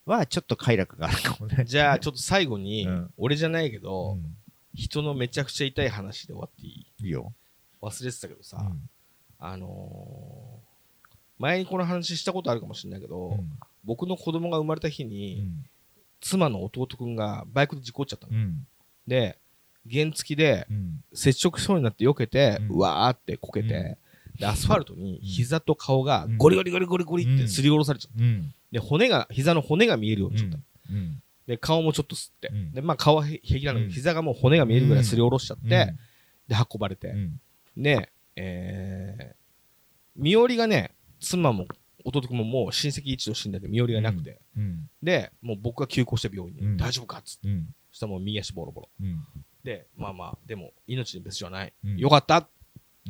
[0.06, 1.66] は、ちょっと快楽があるかもね。
[1.66, 3.14] じゃあ、ちょっと最後に、うん。
[3.18, 4.24] 俺じゃないけうど、ん、
[4.74, 6.86] 人のめちゃくちゃ痛い話で終わっていい？
[7.06, 7.34] いいよ。
[7.82, 8.90] 忘れてたけどさ、うん。
[9.40, 10.70] あのー
[11.42, 13.50] 前にこの話したことあるかもしれないけど、うん。
[13.86, 15.66] 僕の子供が生まれた日うに、ん。
[16.20, 18.34] 妻の弟くんがバイクで事故っちゃったの。
[18.34, 18.68] うん。
[19.08, 19.38] で、
[19.90, 21.04] 原付きでうん。
[21.14, 23.98] 接触しそうになって避けて、ううんわーってこけて、うん
[24.40, 26.38] で、アスファルトに膝と顔がうん。
[26.38, 28.24] ゴリゴリゴリゴリゴリってすりおろされちゃった。
[28.24, 28.54] うん。
[28.72, 30.94] で、骨が、膝の骨が見えるようになっちゃった。
[30.94, 31.22] うん。
[31.46, 32.50] で、顔もちょっと吸って。
[32.52, 32.72] うん。
[32.72, 33.92] で、まあ顔はへ平気なのに、うん。
[33.92, 35.70] 膝がもう骨が見えるぐらいすりおろしちゃって、うん。
[35.70, 35.96] で、
[36.56, 37.10] 運ばれて。
[37.10, 37.42] うん。
[37.78, 39.36] で、えー、
[40.16, 41.68] 身寄りがね、妻も
[42.06, 44.90] 弟君ももう親戚一同死んでて身寄りがなくて、うん。
[45.04, 46.78] で、もう僕が急行して病院に、うん。
[46.78, 47.68] 大丈夫かっつって、うん。
[47.92, 48.90] そしたらもう右足ボロボロ。
[49.02, 49.20] うん。
[49.64, 51.74] で、まあまあ、でも命に別状はない。
[51.84, 51.98] うん。
[51.98, 52.38] よかった。
[52.38, 52.44] うん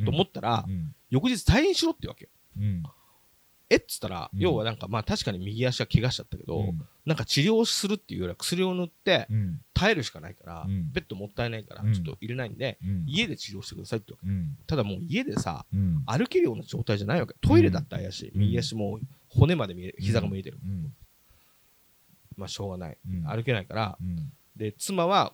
[0.05, 0.93] と思ったら、うん。
[1.09, 2.29] 翌日退院しろってわけよ。
[2.57, 2.83] うん。
[3.71, 4.39] えっつったら、うん。
[4.39, 6.81] 要はなんかまあ確かに右足は怪我しちゃったけど、うん。
[7.05, 9.61] なんか治療するっていうよりは薬を塗ってうん。
[9.73, 10.91] 耐えるしかないから、うん。
[10.91, 11.93] ベッドもったいないからうん。
[11.93, 13.03] ちょっと入れないんで、うん。
[13.07, 14.55] 家で治療してくださいってわうん。
[14.59, 16.03] けただもう家でさ、うん。
[16.05, 17.35] 歩けるような状態じゃないわけ。
[17.41, 18.41] トイレだったらやし、うん。
[18.41, 20.59] 右足も骨まで見える、膝が見えてる。
[20.63, 20.93] うん。
[22.37, 22.97] まあしょうがない。
[23.07, 23.23] うん。
[23.27, 24.31] 歩けないから、うん。
[24.55, 25.33] で、妻は、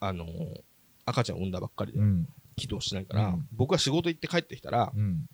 [0.00, 0.60] あのー
[1.08, 2.00] 赤ちゃん産んだばっかりで。
[2.00, 3.48] うん起動してないから、うん。
[3.52, 5.26] 僕は仕事行って帰ってきたら、うん。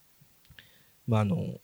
[1.06, 1.58] まああのー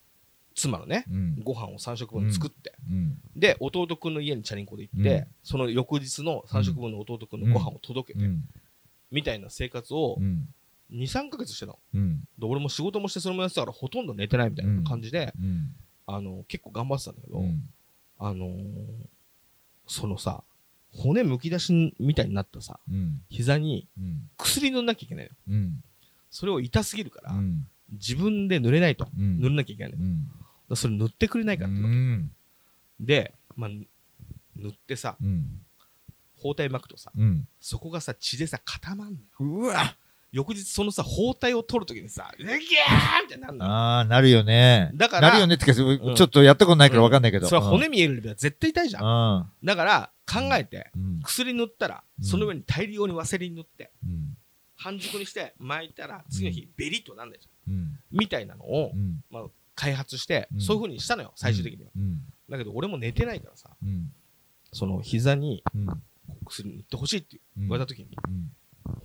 [0.55, 1.37] 妻のね、うん。
[1.45, 3.17] ご飯を3食分作って、うん。
[3.37, 5.27] で、弟くんの家にチャリンコで行って、うん。
[5.45, 8.43] その翌日の3食分の弟くんのご飯を届けて、うん。
[9.13, 10.49] みたいな生活をうん。
[10.91, 11.79] 2、3ヶ月してたの。
[11.95, 12.21] うん。
[12.39, 15.77] で、俺も仕事もしてそれもやってたからほとんど寝てないみたいな感じで、うん。
[16.07, 17.69] あの結構頑張ってたんだけど、うん。
[18.19, 18.57] あのー
[19.87, 20.43] そのさ、
[20.93, 25.55] 骨むき出しみたいになったさ、うん膝にうん薬塗んなきゃいけないの。
[25.55, 25.85] うん
[26.31, 29.09] それを痛すぎるから、うん自分で塗れないと。
[29.16, 29.98] うん塗らなきゃいけないの。
[29.98, 30.28] うん
[30.69, 31.86] らそれ塗ってくれないかってわけ。
[31.86, 32.31] うん
[33.01, 33.70] で、まあ、
[34.56, 35.60] 塗ってさ、うん
[36.40, 39.27] 包帯巻くとさ、うんそこがさ、血でさ、固まんのよ。
[39.40, 39.97] うわ
[40.31, 42.59] 翌日そのさ、包帯を取るときにさ、うぎゃー
[43.23, 43.65] みたいになるの？
[43.65, 43.71] よ。
[43.73, 44.91] ああなるよね。
[44.95, 45.89] だからなるよねってかちん。
[45.89, 47.47] ょっとやったことないからわかんないけど。
[47.47, 49.05] それは骨見えるレベルは絶対痛いじゃん。
[49.05, 49.67] うん。
[49.67, 51.21] だから、考えて、うん。
[51.23, 52.25] 薬塗ったら、うん。
[52.25, 54.37] その上に大量にワセリン塗って、うん。
[54.77, 57.75] 半熟にして巻いたら、次の日、ベリッとなんないじゃん。
[57.75, 57.99] うん。
[58.13, 59.25] みたいなのをう、ん。
[59.31, 59.45] まあ、
[59.75, 60.61] 開発して、うん。
[60.61, 61.91] そういう風にしたのよ、最終的には。
[61.97, 62.21] うん。
[62.51, 64.13] だけど、俺も寝てないからさ、うん。
[64.73, 65.87] その膝にうん。
[66.45, 68.53] 薬塗ってほしいってうん言われた時に、うん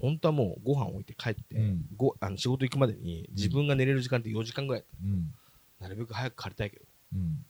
[0.01, 1.85] 本当はもうご飯置いて帰って、うん。
[1.95, 5.34] ごあの仕事行くまでに自分が寝れる時間って4時間ぐらいうん。
[5.80, 6.85] なるべく早く帰りたいけど、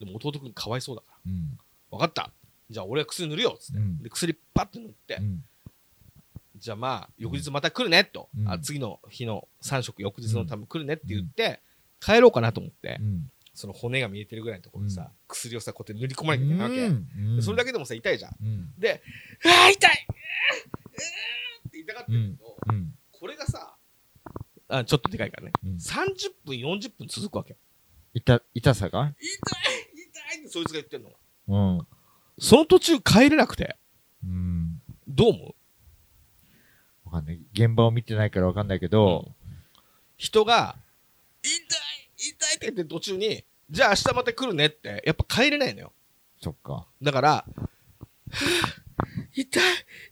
[0.01, 0.10] うん。
[0.10, 1.57] も弟くんかわいそうだからうん
[1.91, 2.31] 分かった。
[2.69, 4.01] じゃあ俺は薬塗るよっつって、うん。
[4.01, 5.43] で薬パッと塗って、うん。
[6.57, 8.49] じゃあまあ翌日また来るねと、うん。
[8.49, 11.60] あ次の日の3食翌日のため来るねって言って、
[11.99, 13.30] 帰ろうかなと思って、うん。
[13.53, 15.07] その骨が見えてるぐらいのところにさ、うん。
[15.27, 16.95] 薬をさこうやって塗り込まなきゃいけないわ
[17.38, 18.35] け、それだけでもさ痛いじゃん。
[18.41, 18.73] うん。
[18.80, 19.03] で
[19.45, 20.07] 「うわー痛い!
[21.84, 23.76] 痛がってるけど、うんこれがさ
[24.68, 25.76] あちょっとでかいからね、うん。
[25.76, 27.55] 30分40分続くわけ
[28.14, 29.14] 痛痛さが？
[29.19, 29.38] 痛い
[29.95, 31.10] 痛いってそいつが言ってんの。
[31.10, 31.15] が
[31.47, 31.88] うん。
[32.39, 33.77] その途中帰れなくて。
[34.23, 34.81] うん。
[35.07, 35.55] どう思う？
[37.05, 37.39] わかんない。
[37.53, 39.31] 現場を見てないからわかんないけど
[40.18, 40.76] 人が
[41.43, 41.53] 痛い
[42.18, 45.93] 痛いって言って途中にじゃあ明日また来るねってやっぱ帰れないのよ。
[46.41, 46.88] そっか。
[47.01, 48.82] だからはぁ
[49.35, 49.64] 痛い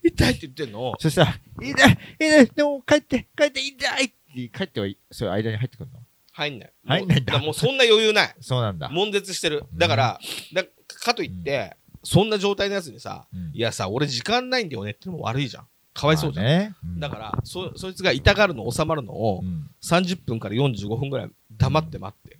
[0.02, 0.30] 痛い。
[0.30, 0.90] って言ってんの？
[0.90, 4.04] をそしたら痛い痛いでも帰って帰って痛い。
[4.04, 4.14] って
[4.48, 5.98] 帰ってはいそういう間に入ってくるの？
[6.32, 6.72] 入んない。
[6.86, 7.38] 入んないんだ。
[7.38, 8.34] もうそんな余裕ない。
[8.40, 8.88] そうなんだ。
[8.88, 9.64] 悶絶してる。
[9.74, 10.20] だから
[10.54, 13.50] だかといってそんな状態のやつにさうん。
[13.54, 15.66] いやさ俺時間ないんだよねってのも悪いじゃん。
[15.94, 16.74] かわいそうじゃん、まあね。
[16.82, 17.00] うん。
[17.00, 19.68] だからそそいつが痛がるの収まるのをうん。
[19.82, 22.38] 30分から45分ぐらい黙って待って。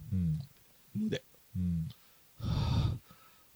[0.96, 1.22] で。
[1.56, 1.88] うん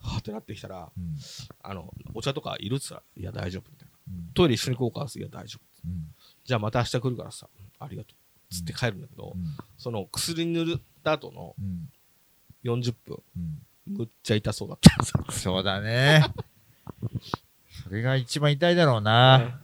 [0.07, 1.17] はぁってなってきたらうん。
[1.63, 3.95] あのお茶とかいるっつったらいや大丈夫みたいな。
[4.09, 4.33] うん。
[4.35, 6.15] トイレ一緒に行こうかいや大丈夫うん。
[6.45, 8.15] じゃあまた明日来るからさありがと
[8.51, 9.45] うつって帰るんだけど、うん。
[9.77, 11.89] その薬塗った後のうん。
[12.65, 13.97] 40分うん。
[13.99, 15.05] むっちゃ痛そうだった。
[15.05, 16.25] さ そうだね。
[17.85, 19.61] それが一番痛いだろうな。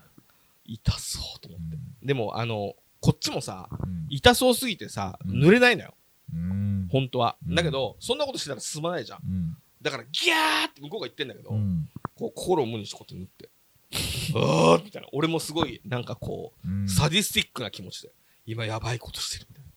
[0.65, 2.07] 痛そうと思うって、ん。
[2.07, 4.07] でもあのこっちもさうん。
[4.11, 5.41] 痛そうすぎてさうん。
[5.41, 5.95] 塗れないのよ、
[6.33, 6.89] うん。
[6.91, 7.55] 本当は、うん。
[7.55, 11.89] だけどそんなことしてたら進まないじゃんだからギャーって向こうが言ってんだけど、うん。
[12.17, 13.51] こう心を無にしてこうやって塗って
[14.39, 16.89] あーみたいな俺もすごいなんかこう、うん。
[16.89, 18.11] サディスティックな気持ちで
[18.47, 19.71] 今やばいことしてるみたいな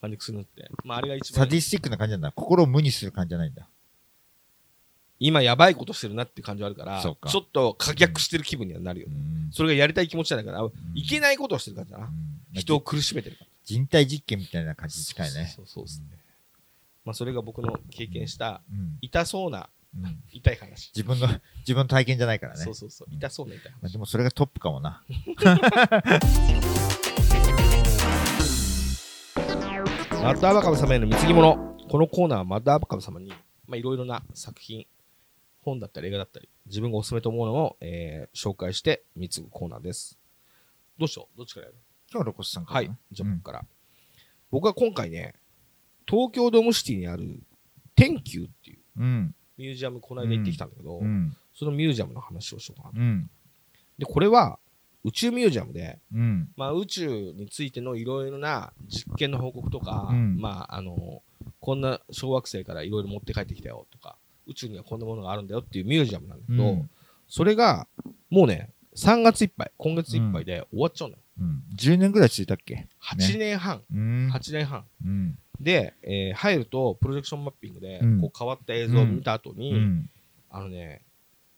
[0.00, 2.32] 感じで薬塗ってまああれが一番サディスティックな感じなんだ。
[2.32, 3.68] 心を無にする感じじゃないんだ。
[5.22, 9.08] 今やばいことしてるなって感じはあるからちょっと可逆してる気分にはなるよ。
[9.08, 9.18] ね、う
[9.50, 9.52] ん。
[9.52, 12.58] それがやりたい気持ちじゃないから、いけないことをしてる感じだな、うん。
[12.58, 15.52] 人を苦しめてるから人体実験みたいな感じに近いね。
[15.54, 16.06] そうそうそうですね、
[17.04, 18.98] まあそれが僕の経験したうん。
[19.00, 20.22] 痛そうなうん。
[20.32, 21.26] 痛い話、自分の
[21.58, 22.60] 自分の体験じゃないからね。
[22.64, 23.08] そうそうそう。
[23.14, 25.02] 痛そうな痛いまあ話でもそれがトップかもな。
[30.22, 31.56] マッドアバカム様への貢ぎ物。
[31.88, 33.30] このコーナーはマッドアバカム様に
[33.66, 34.86] まあいろいろな作品
[35.62, 40.18] 本だったり映画だったり自分がおすすめと思うのを、えー紹介して貢ぐコーナーです。
[40.98, 41.38] どうしよう？
[41.38, 41.78] どっちからやる？
[42.12, 42.76] 今日はロコスさんから。
[42.76, 42.96] はいな。
[43.10, 43.64] じゃあ僕から。
[44.50, 45.34] 僕は今回ね、
[46.10, 47.40] 東京ドームシティにある
[47.94, 49.34] 天球っていううん。
[49.56, 51.36] ミュージアムこの間行ってきたんだけど、うん。
[51.54, 53.00] そのミュージアムの話をしようかなと。
[53.00, 53.30] うん。
[53.98, 54.58] で、これは
[55.04, 56.48] 宇宙ミュージアムで、うん。
[56.56, 60.38] まあ、宇宙についてのいろいろな実験の報告とか、うん。
[60.38, 61.22] まあ、あの、
[61.60, 64.16] こんな小惑星からいろいろ持って帰ってきたよとか、
[64.46, 66.90] 宇宙にはこんなものがあるんだよっていうミュージアムなんだけど、うん。
[67.28, 67.86] それが
[68.30, 71.22] もうね、3月いっぱい、今月いっぱいで終わっちゃうのよ。
[71.40, 71.62] うん。
[71.76, 74.30] 10年ぐらい続いたっけ？8年半、うん。
[74.32, 74.84] 8年半。
[75.04, 78.20] うんで、えー入るとプロジェクションマッピングで、うん。
[78.20, 80.10] こう変わった映像を見た後に、うん。
[80.50, 81.02] あのね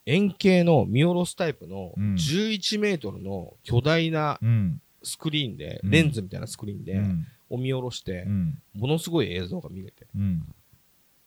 [0.04, 2.14] 円形の見下ろすタイプのうん。
[2.14, 4.80] 11メートルの巨大なうん。
[5.04, 5.90] スクリーンで、うん。
[5.90, 7.26] レンズみたいなスクリーンで、うん。
[7.50, 8.58] を見下ろしてう、ん。
[8.74, 10.42] ものすごい映像が見れてうん。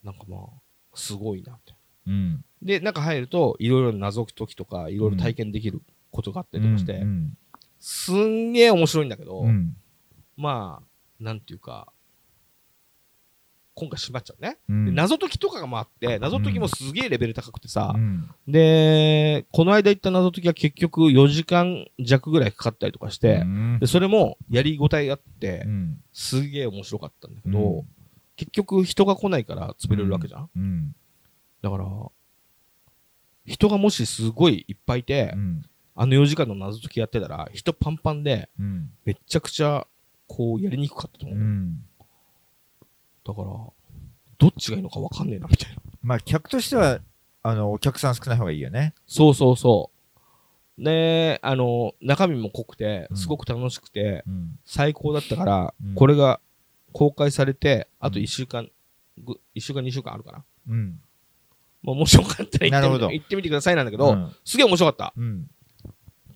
[0.04, 0.50] なんかまあ
[0.94, 1.74] すごいなって。
[2.08, 2.44] うん。
[2.62, 5.82] で中入るといろいろ謎解きとかいろいろ体験できる
[6.12, 7.38] ことがあったりとかして、うん。
[7.80, 9.76] すんげえ面白いんだけど、うん。
[10.36, 11.88] まあなんていうか
[13.76, 14.86] 今回閉まっちゃうね、うん。
[14.86, 18.30] で謎解きとかがもあって謎解きもすげえレベル高くてさ、うん。
[18.48, 23.78] でこの間行った謎解きは結局4時間弱ぐらいかかったりとかして、うん。
[23.82, 25.98] でそれもやりごたえがあって、うん。
[26.14, 27.86] すげえ面白かったんだけど、うん。
[28.38, 30.96] 結局人が来ないから潰れるわけじゃん、うん。
[31.62, 31.86] だから
[33.46, 35.66] 人がもしすごいいっぱいいて、うん。
[35.98, 38.90] あの4時間の謎解きやってたら人パンパンでうん。
[39.04, 39.86] めっちゃくちゃ
[40.28, 41.80] こうやりにくかったと思う、うん
[43.26, 43.48] だから
[44.38, 45.82] どっちがいいのか分かんねえなみたいな。
[46.04, 47.00] まあ客としては
[47.42, 48.94] あのお客さん少ない方がいいよね。
[49.08, 49.92] そうそうそ
[50.78, 50.84] う。
[50.84, 53.18] であの中身も濃くてうん。
[53.18, 54.60] すごく楽しくて、うん。
[54.66, 55.96] 最高だったから、うん。
[55.96, 56.40] これが
[56.92, 58.70] 公開されてあとうん1週間
[59.18, 61.00] ぐ、1週間2週間あるかなうん。
[61.82, 64.36] まあ、もしよかったら行ってみてくださいなんだけど、うん。
[64.44, 65.14] すげえ面白かった。
[65.16, 65.50] うん。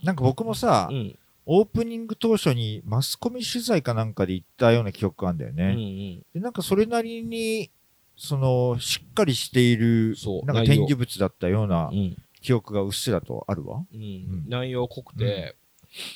[0.03, 1.19] なんか僕もさうん。
[1.51, 5.73] オープニング当初にマスコミ取材かなんかで行ったような記憶があるんだようんうね。
[5.73, 6.19] ん。
[6.31, 7.71] で、なんかそれなりに、
[8.15, 10.15] その、しっかりしている、
[10.45, 12.15] なんか展示物だったようなうん。
[12.41, 13.83] 記憶がうっすらとあるわ。
[13.91, 15.55] うんん内容濃くて、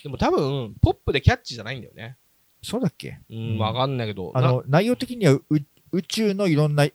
[0.03, 2.15] でも多分、ポップでキャッチじゃないんだよね。
[2.61, 3.19] そうだっけ？
[3.29, 5.43] うん、うんわかんないけど、なあの、内容的にはう
[5.91, 6.85] 宇宙のいろんな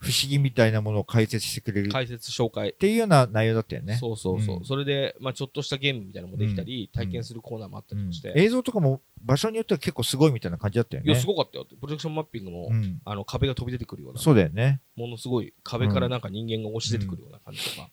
[0.00, 2.72] 不思議みたいなものを解説してくれるっ解説紹介。
[2.72, 3.96] ていうような内容だったよね。
[3.96, 4.56] そうそうそう。
[4.56, 8.32] うんそれで、まあちょっとしたゲームみたいなのもできたり、うん体験するコーナーもあったうんりして。
[8.34, 11.12] 映像とかも場所によっては結構すごいみたいな感じだったよね。
[11.12, 11.66] いや、すごかったよ。
[11.66, 13.00] プロジェクションマッピングも、うん。
[13.04, 14.80] あの壁が飛び出てくるような、そうだよね。
[14.96, 17.90] ものすごい壁からなんか人間が押し出てくるような感じとか、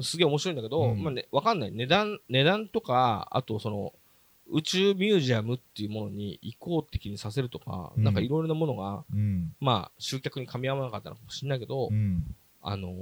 [0.00, 1.72] すげえ面白いんだけど、うんまあね、わかんない。
[1.72, 3.92] 値段、値段とか、あとその、
[4.50, 9.54] 宇宙ミュージアムっていうものに移行的にさせるとか、うんなんかいろいろなものが、うん。
[9.60, 12.24] まあ集客に噛み合わなかったのかもしれないけど、うん。
[12.62, 12.92] あのー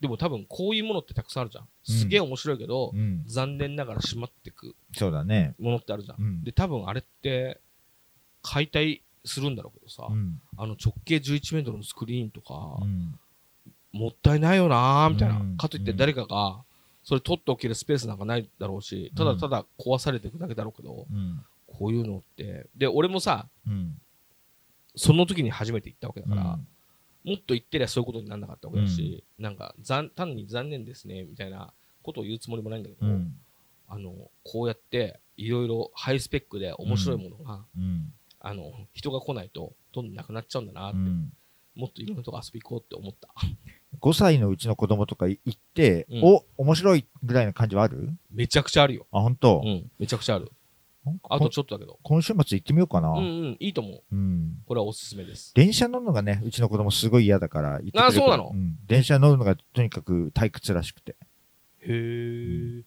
[0.00, 1.68] でも多分こういうものってたくさんあるじゃん。
[1.82, 3.24] すげえ面白いけど、うん。
[3.26, 5.54] 残念ながら閉まってくそうだね。
[5.58, 6.16] ものってあるじゃん。
[6.20, 7.58] うんで、多分あれって、
[8.42, 10.40] 解体するんだろうけどさ、うん。
[10.56, 13.18] あの直径11メートルのスクリーンとか、うん。
[13.92, 15.40] もったいないよなーみたいな。
[15.40, 16.62] うんかといって誰かが、
[17.08, 21.42] それ取っておけるスペースなんかないだろうし、ただただ壊されていくだけだろうけど、うん。
[21.66, 22.66] こういうのって。
[22.76, 23.98] で、俺もさ、うん。
[24.94, 26.68] その時に初めて行ったわけだから、うん
[27.24, 33.34] もっと言ってりゃそういうことにならなかったわけだし、なんか残、単に残念ですね、みたいなことを言うつもりもないんだけど、うん。
[33.86, 38.12] あの、こうやって、いろいろハイスペックで面白いものが、うん。
[38.40, 41.32] あの、人が来ないと、どんどんなくなっちゃうんだなって、うん。
[41.74, 43.28] もっといろんなとこ遊び行こうって思った。
[44.00, 48.10] 5歳のうちの子供とか行って、うんお、面白いぐらいの感じはある？
[48.30, 49.06] めちゃくちゃあるよ。
[49.12, 49.62] あ、本当？
[49.64, 50.52] うん、めちゃくちゃある。
[51.30, 51.98] あとちょっとだけど。
[52.02, 53.08] 今週末行ってみようかな。
[53.10, 54.02] うんうん、いいと思う。
[54.12, 54.58] うん。
[54.66, 55.52] これはおすすめです。
[55.54, 58.50] 電車乗るのがね、うちの子供すごい嫌だから行ってくれるあそうなの？
[58.50, 58.76] ん。
[58.86, 61.16] 電車乗るのがとにかく退屈らしくて。
[61.80, 62.82] へー。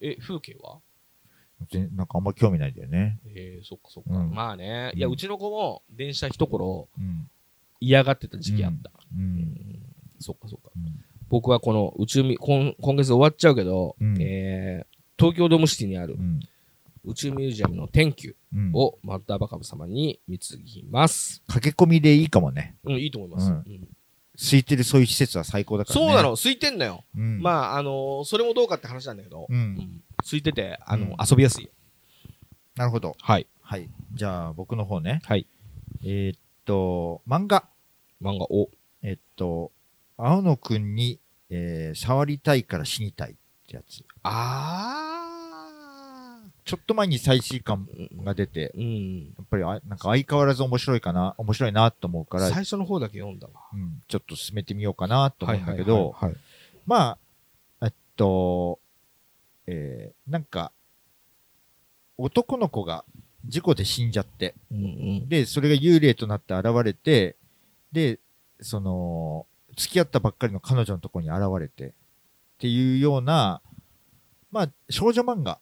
[0.00, 0.78] え、風景は？
[1.70, 3.20] でなんかあんま興味ないんだよね。
[3.26, 4.18] えー、そっかそっか。
[4.18, 4.90] うんまあね。
[4.94, 7.30] いや、うんうちの子も電車一頃うん。
[7.78, 8.90] 嫌がってた時期あった。
[8.90, 8.92] う。
[9.16, 9.80] うんん
[10.20, 10.70] そっかそっか。
[10.76, 16.40] うん僕はこの宇宙み、今今月終わっちゃうけど、うんえー、東京ドームシティにあるうん。
[17.04, 18.72] 宇宙ミュージアムの天球うん。
[18.74, 21.40] をマッターバカブ様に貢ぎます。
[21.46, 22.74] 駆け込みでいいかもね。
[22.82, 23.46] うん、いいと思います。
[23.46, 23.88] うんうん
[24.42, 26.06] 空いてるそういう施設は最高だからね。
[26.06, 27.04] そうなの、空いてんのよ。
[27.14, 27.42] うん。
[27.42, 29.54] まあ、あのーそれもどうかって話なんだけど、う。
[29.54, 31.68] うんん空いてて、あのうん遊びやすい。
[32.74, 33.14] なるほど。
[33.20, 33.46] はい。
[33.60, 33.88] はい。
[34.14, 35.20] じゃあ、僕の方ね。
[35.24, 35.46] はい。
[36.02, 37.68] えーっと、漫画。
[38.22, 38.70] 漫画を。
[39.02, 39.72] えっと、
[40.22, 41.18] 青野くんに、
[41.50, 43.34] えー触りたいから死にたいっ
[43.66, 44.04] てやつ。
[44.22, 45.10] あ
[46.64, 48.22] ちょっと前に最新刊ー。
[48.22, 49.18] が出て、うん。
[49.36, 53.54] やっぱりあなんか相変わらず面白いかな、面白いなと思うから、最初の方だけ読んだわ。
[53.72, 56.14] うん、ちょっと進めてみようかなと思うんだけど、
[56.86, 57.18] ま
[57.80, 58.78] あ、えっと、
[59.66, 60.70] えーなんか、
[62.18, 63.04] 男の子が
[63.46, 64.86] 事故で死んじゃって、うんう
[65.24, 65.28] ん。
[65.28, 67.36] で、それが幽霊となって現れて、
[67.90, 68.20] で、
[68.60, 69.46] その、
[69.80, 71.92] 付き合ったばっかりの彼女のところに現れて、っ
[72.58, 73.62] ていうような、
[74.50, 75.58] まあ、少女漫画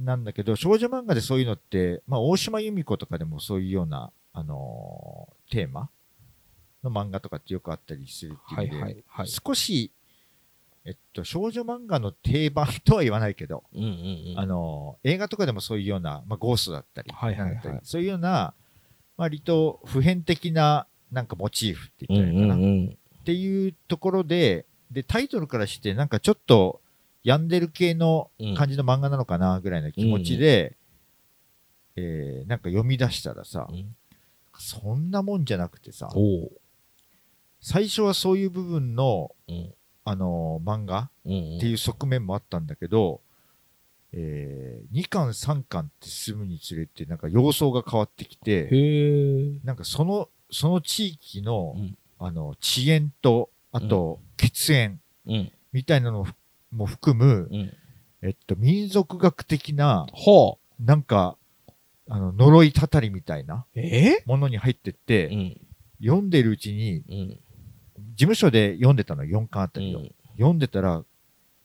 [0.00, 5.90] なんだけど、少女漫画でそういうのって、まあ、大島由美子とかでもそういうような、あのーテーマ
[6.82, 9.28] の漫画とかってよくあったりするっていうはい意味で、はいはい。
[9.28, 9.92] 少し、
[10.84, 14.34] えっと、少女漫画の定番とは言わないけど、うんうんうん。
[14.38, 18.54] あのー映画とかでもそういうような、まあ、ゴーストだったり、はいはいはいそういうような、
[19.16, 22.98] 割と普遍的な、なんかモチーフってうんう言ったらいいかな、っんうん。
[23.24, 26.80] ていうところで、で、タイトルからして、なんかちょっと、
[27.24, 30.76] 病んでる系の感じの漫画なのかな、ぐらいの気持ちで、
[31.96, 33.96] えー、なんか読み出したらさ、うん
[34.58, 36.10] そんなもんじゃなくてさ。
[37.60, 39.74] 最初はそういう部分の、うん
[40.04, 41.10] あのー漫画。
[41.24, 41.30] って
[41.66, 43.22] いう側面もあったんだけど、
[44.12, 48.68] えー、2巻3巻って進むにつれてなんか様相が変わってきて。
[49.64, 51.96] なんかその、その地域の、うん
[52.26, 56.26] あの、遅延と、あと、血縁うんみたいなの
[56.70, 57.72] も含む、うん。
[58.22, 61.36] えっと、民族学的な、ほなんか、
[62.08, 63.66] あの、呪いたたりみたいな
[64.26, 65.60] ものに入ってって、うん。
[66.04, 67.28] 読んでるうちに、うん。
[68.14, 71.04] 事務所で読んでたの4巻あったけど、うん読んでたら、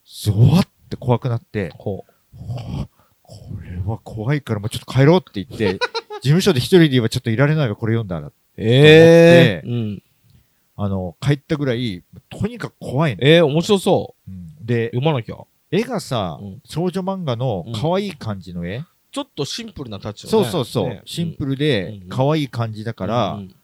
[0.06, 2.88] ゾワって怖くなって、ほはあ
[3.22, 5.80] これは怖いからもうちょっと帰ろうって言って、
[6.22, 8.28] 事務所で一人で言えばちょっといられないわ、これ読んだら。
[8.28, 8.34] う。
[8.58, 9.62] ええ。
[9.64, 10.04] とうん。
[10.80, 13.24] あの、帰ったぐらい、とにかく怖いの。
[13.24, 14.32] ええ、面白そう。
[14.32, 14.66] ん。
[14.66, 15.36] でう。、読まなきゃ。
[15.72, 16.62] 絵がさ、うん。
[16.64, 20.50] 少女漫画の可愛い感じの絵、ちょっとシンプルなタッチのそうね。
[20.52, 21.02] そうそう、ね。
[21.06, 21.58] シンプルうん。
[21.58, 22.10] でうん。
[22.10, 23.56] 可愛い感じだから、うん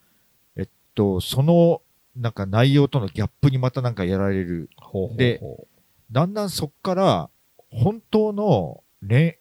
[0.58, 0.68] うん。
[0.96, 1.82] と、その、
[2.16, 4.70] なんか内容とのギャップにまたなんかやられる。
[4.78, 5.40] ほうほうで
[6.12, 7.30] だんだんそっから、
[7.70, 9.38] 本当の恋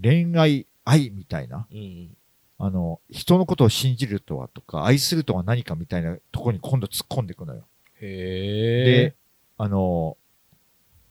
[0.00, 2.16] 恋愛、愛みたいな、うんうん。
[2.58, 7.64] あの、人のことを信じるとはとか、愛するとは何かみたいなところに今度突っ込んでいくのよ。
[8.00, 9.14] へでえ。、
[9.58, 10.16] あの、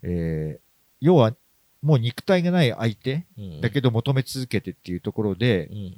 [0.02, 0.66] えー
[1.02, 1.36] 要は、
[1.82, 5.98] もう肉体がない相手うんだけど求め続けてっていうところで、うん。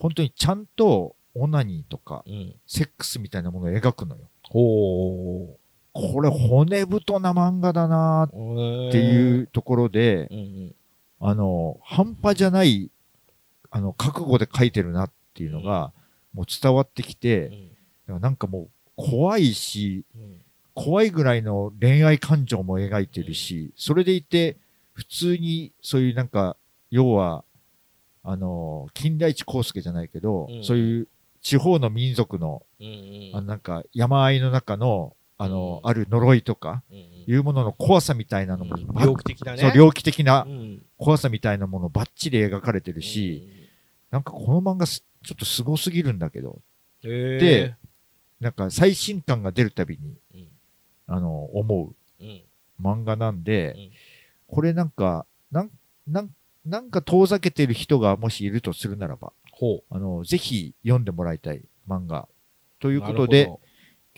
[0.00, 2.54] 本当にちゃんとオナニーとか、うん。
[2.66, 4.22] セックスみたいなものを描くのよ。
[4.42, 5.56] ほ
[5.92, 8.88] これ骨太な漫画だなう。
[8.88, 10.74] っていうところで、うんうん。
[11.20, 12.90] あの、半端じゃない、
[13.70, 15.92] あの、覚悟で書いてるなっていうのが、
[16.32, 17.70] もう伝わってきて、
[18.06, 20.40] なんかもう怖いし、うん。
[20.74, 24.56] 怖いぐらいの恋愛感情も描いてるし、それでいて、
[24.92, 26.56] 普通にそういうなんか、
[26.90, 27.44] 要は、
[28.22, 30.64] あの、金田一耕助じゃないけど、うん。
[30.64, 31.08] そういう
[31.42, 33.30] 地方の民族の、うんうん。
[33.34, 35.90] あのなんか山あいの中の、あの、うん。
[35.90, 37.04] ある呪いとか、うんうん。
[37.26, 39.58] いうものの怖さみたいなのも、ば猟奇的なね。
[39.58, 40.82] そう、猟奇的なうん。
[40.96, 43.48] 怖さみたいなものばっちり描かれてるし、、
[44.10, 46.60] なんかこの漫画すちょっとすごすぎるんだけど、
[47.02, 47.74] で、
[48.40, 50.48] なんか最新感が出るたびに、うん
[51.06, 52.42] あの、思ううん
[52.80, 53.90] 漫画なんで、うん
[54.50, 55.70] これなんか、なん、
[56.06, 56.30] なん、
[56.64, 62.26] なんか遠ざけてる人がもしいるとするならば、ほあの、ぜひ読んでもらいたい漫画。
[62.78, 62.92] とう。
[62.92, 63.50] いうことで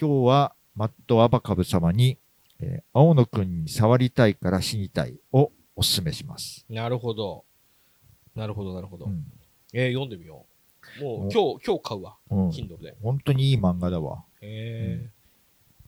[0.00, 2.16] 今日はマット・アバカブ様に、
[2.60, 6.64] えー青野くんに触りたいから死にたいをおすすめします。
[6.68, 7.44] なるほど。
[8.36, 9.06] なるほど、なるほど。
[9.06, 9.24] うん。
[9.72, 10.46] えー読んでみよ
[11.00, 11.02] う。
[11.04, 12.16] もうお今日、今日買うわ。
[12.30, 12.48] うん。
[12.50, 12.96] Kindle で。
[13.02, 14.24] 本当にいい漫画だわ。
[14.40, 15.08] え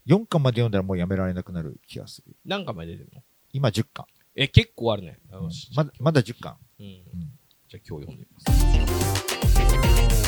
[0.06, 2.32] 4巻まで読んだらもうやめられなくなる気がする。
[2.32, 3.22] ー何巻まで出てるの？
[3.52, 4.06] 今10巻。
[4.34, 5.18] え、結構あるね。
[5.32, 6.56] うんまだ、まだ10巻。
[6.80, 6.86] うん。
[6.86, 7.02] うん
[7.68, 10.21] じゃあ今日読んでみます。